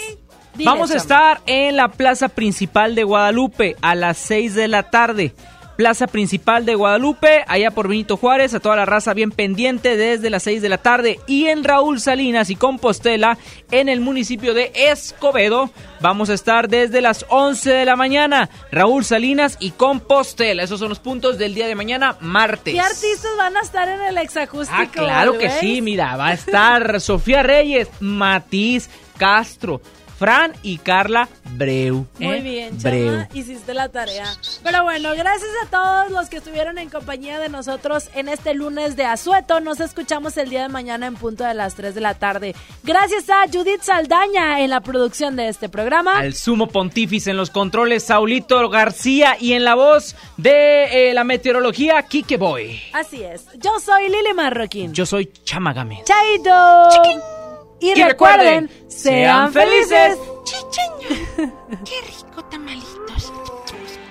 Dile, 0.55 0.69
Vamos 0.69 0.91
a 0.91 0.97
estar 0.97 1.41
en 1.47 1.77
la 1.77 1.89
plaza 1.89 2.29
principal 2.29 2.93
de 2.93 3.03
Guadalupe 3.03 3.75
a 3.81 3.95
las 3.95 4.17
6 4.19 4.53
de 4.53 4.67
la 4.67 4.89
tarde. 4.91 5.33
Plaza 5.75 6.07
principal 6.07 6.65
de 6.65 6.75
Guadalupe, 6.75 7.43
allá 7.47 7.71
por 7.71 7.87
Benito 7.87 8.15
Juárez, 8.17 8.53
a 8.53 8.59
toda 8.59 8.75
la 8.75 8.85
raza 8.85 9.13
bien 9.13 9.31
pendiente 9.31 9.97
desde 9.97 10.29
las 10.29 10.43
6 10.43 10.61
de 10.61 10.69
la 10.69 10.77
tarde. 10.77 11.19
Y 11.25 11.47
en 11.47 11.63
Raúl 11.63 11.99
Salinas 11.99 12.49
y 12.49 12.55
Compostela, 12.55 13.37
en 13.71 13.89
el 13.89 13.99
municipio 13.99 14.53
de 14.53 14.71
Escobedo, 14.75 15.71
vamos 15.99 16.29
a 16.29 16.35
estar 16.35 16.69
desde 16.69 17.01
las 17.01 17.25
11 17.29 17.71
de 17.71 17.85
la 17.85 17.95
mañana. 17.95 18.49
Raúl 18.71 19.03
Salinas 19.03 19.57
y 19.59 19.71
Compostela, 19.71 20.63
esos 20.63 20.79
son 20.79 20.89
los 20.89 20.99
puntos 20.99 21.37
del 21.37 21.55
día 21.55 21.67
de 21.67 21.75
mañana, 21.75 22.17
martes. 22.19 22.73
¿Qué 22.73 22.79
artistas 22.79 23.31
van 23.37 23.57
a 23.57 23.61
estar 23.61 23.89
en 23.89 24.01
el 24.01 24.17
Exacústico? 24.19 24.79
Ah, 24.79 24.87
claro 24.91 25.37
que 25.37 25.49
sí, 25.49 25.81
mira, 25.81 26.15
va 26.17 26.27
a 26.27 26.33
estar 26.33 27.01
Sofía 27.01 27.41
Reyes, 27.41 27.89
Matiz, 27.99 28.89
Castro, 29.17 29.81
Fran 30.23 30.53
y 30.63 30.77
Carla 30.77 31.27
Breu. 31.57 32.07
Muy 32.17 32.37
¿eh? 32.37 32.39
bien, 32.39 32.77
Breu. 32.81 33.11
Chama, 33.11 33.29
hiciste 33.33 33.73
la 33.73 33.89
tarea. 33.89 34.25
Pero 34.63 34.83
bueno, 34.83 35.09
gracias 35.17 35.49
a 35.65 35.69
todos 35.69 36.11
los 36.11 36.29
que 36.29 36.37
estuvieron 36.37 36.77
en 36.77 36.89
compañía 36.89 37.39
de 37.39 37.49
nosotros 37.49 38.09
en 38.15 38.29
este 38.29 38.53
lunes 38.53 38.95
de 38.95 39.03
Asueto. 39.03 39.59
Nos 39.59 39.81
escuchamos 39.81 40.37
el 40.37 40.49
día 40.49 40.61
de 40.61 40.69
mañana 40.69 41.07
en 41.07 41.15
punto 41.15 41.43
de 41.43 41.53
las 41.53 41.75
3 41.75 41.93
de 41.93 41.99
la 41.99 42.13
tarde. 42.13 42.55
Gracias 42.83 43.29
a 43.29 43.45
Judith 43.51 43.81
Saldaña 43.81 44.61
en 44.61 44.69
la 44.69 44.79
producción 44.79 45.35
de 45.35 45.49
este 45.49 45.67
programa. 45.67 46.19
Al 46.19 46.35
sumo 46.35 46.69
pontífice 46.69 47.31
en 47.31 47.35
los 47.35 47.49
controles, 47.49 48.05
Saulito 48.05 48.69
García 48.69 49.35
y 49.37 49.51
en 49.51 49.65
la 49.65 49.75
voz 49.75 50.15
de 50.37 51.09
eh, 51.09 51.13
la 51.13 51.25
meteorología, 51.25 52.01
Kike 52.01 52.37
Boy. 52.37 52.79
Así 52.93 53.21
es. 53.21 53.47
Yo 53.57 53.77
soy 53.81 54.03
Lili 54.03 54.33
Marroquín. 54.33 54.93
Yo 54.93 55.05
soy 55.05 55.29
Chamagame. 55.43 56.01
Chaito. 56.05 57.42
Y, 57.83 57.89
Y 57.89 57.95
recuerden, 57.95 58.69
recuerden, 58.69 58.89
sean 58.89 59.51
felices. 59.51 60.17
Chicheño. 60.45 61.49
Qué 61.83 62.01
rico 62.07 62.41
tamalitos. 62.49 63.33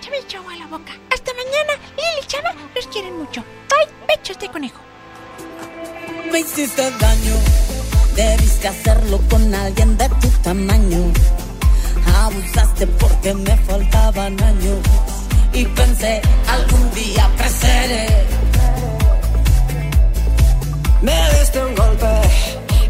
Se 0.02 0.10
me 0.10 0.18
echó 0.18 0.40
agua 0.40 0.52
a 0.52 0.56
la 0.56 0.66
boca. 0.66 0.92
Hasta 1.10 1.32
mañana. 1.32 1.82
Lili 1.96 2.20
y 2.22 2.26
Chama 2.26 2.50
los 2.74 2.86
quieren 2.88 3.16
mucho. 3.16 3.42
Bye, 3.70 3.88
pechos 4.06 4.38
de 4.38 4.48
conejo. 4.50 4.78
Me 6.30 6.40
hiciste 6.40 6.82
daño, 6.82 7.34
debiste 8.14 8.68
hacerlo 8.68 9.18
con 9.30 9.54
alguien 9.54 9.96
de 9.96 10.06
tu 10.20 10.28
tamaño. 10.42 11.10
Abusaste 12.24 12.86
porque 12.86 13.32
me 13.32 13.56
faltaban 13.56 14.38
años 14.42 14.80
y 15.54 15.64
pensé 15.64 16.20
algún 16.46 16.90
día 16.90 17.26
creceré. 17.38 18.26
Me 21.00 21.38
diste 21.38 21.64
un 21.64 21.74
golpe 21.74 22.06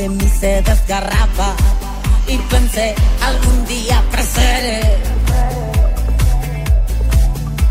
de 0.00 0.08
mí 0.08 0.28
se 0.40 0.62
desgarraba 0.62 1.54
y 2.26 2.38
pensé 2.52 2.94
algún 3.22 3.66
día 3.66 4.02
creceré. 4.10 4.98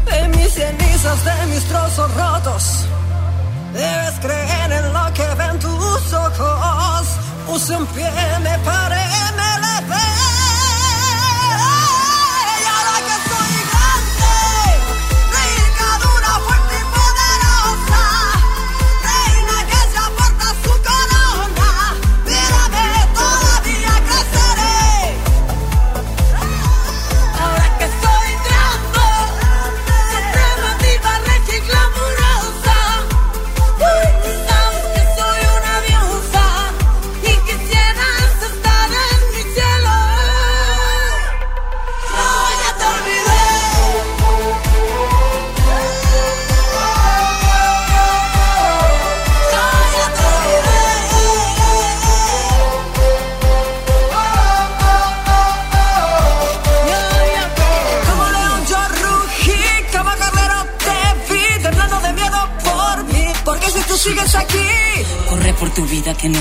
De 0.06 0.28
mis 0.28 0.54
cenizas, 0.54 1.26
de 1.26 1.46
mis 1.48 1.64
trozos 1.64 2.14
rotos, 2.14 2.86
debes 3.74 4.16
creer 4.22 4.72
en 4.72 4.94
lo 4.94 5.06
que 5.18 5.28
ven 5.40 5.58
tus 5.58 6.14
ojos. 6.14 7.08
Puse 7.48 7.76
un 7.76 7.86
pie, 7.88 8.12
me 8.44 8.56
paré, 8.60 9.06
me 9.38 9.48
elevé. 9.58 10.09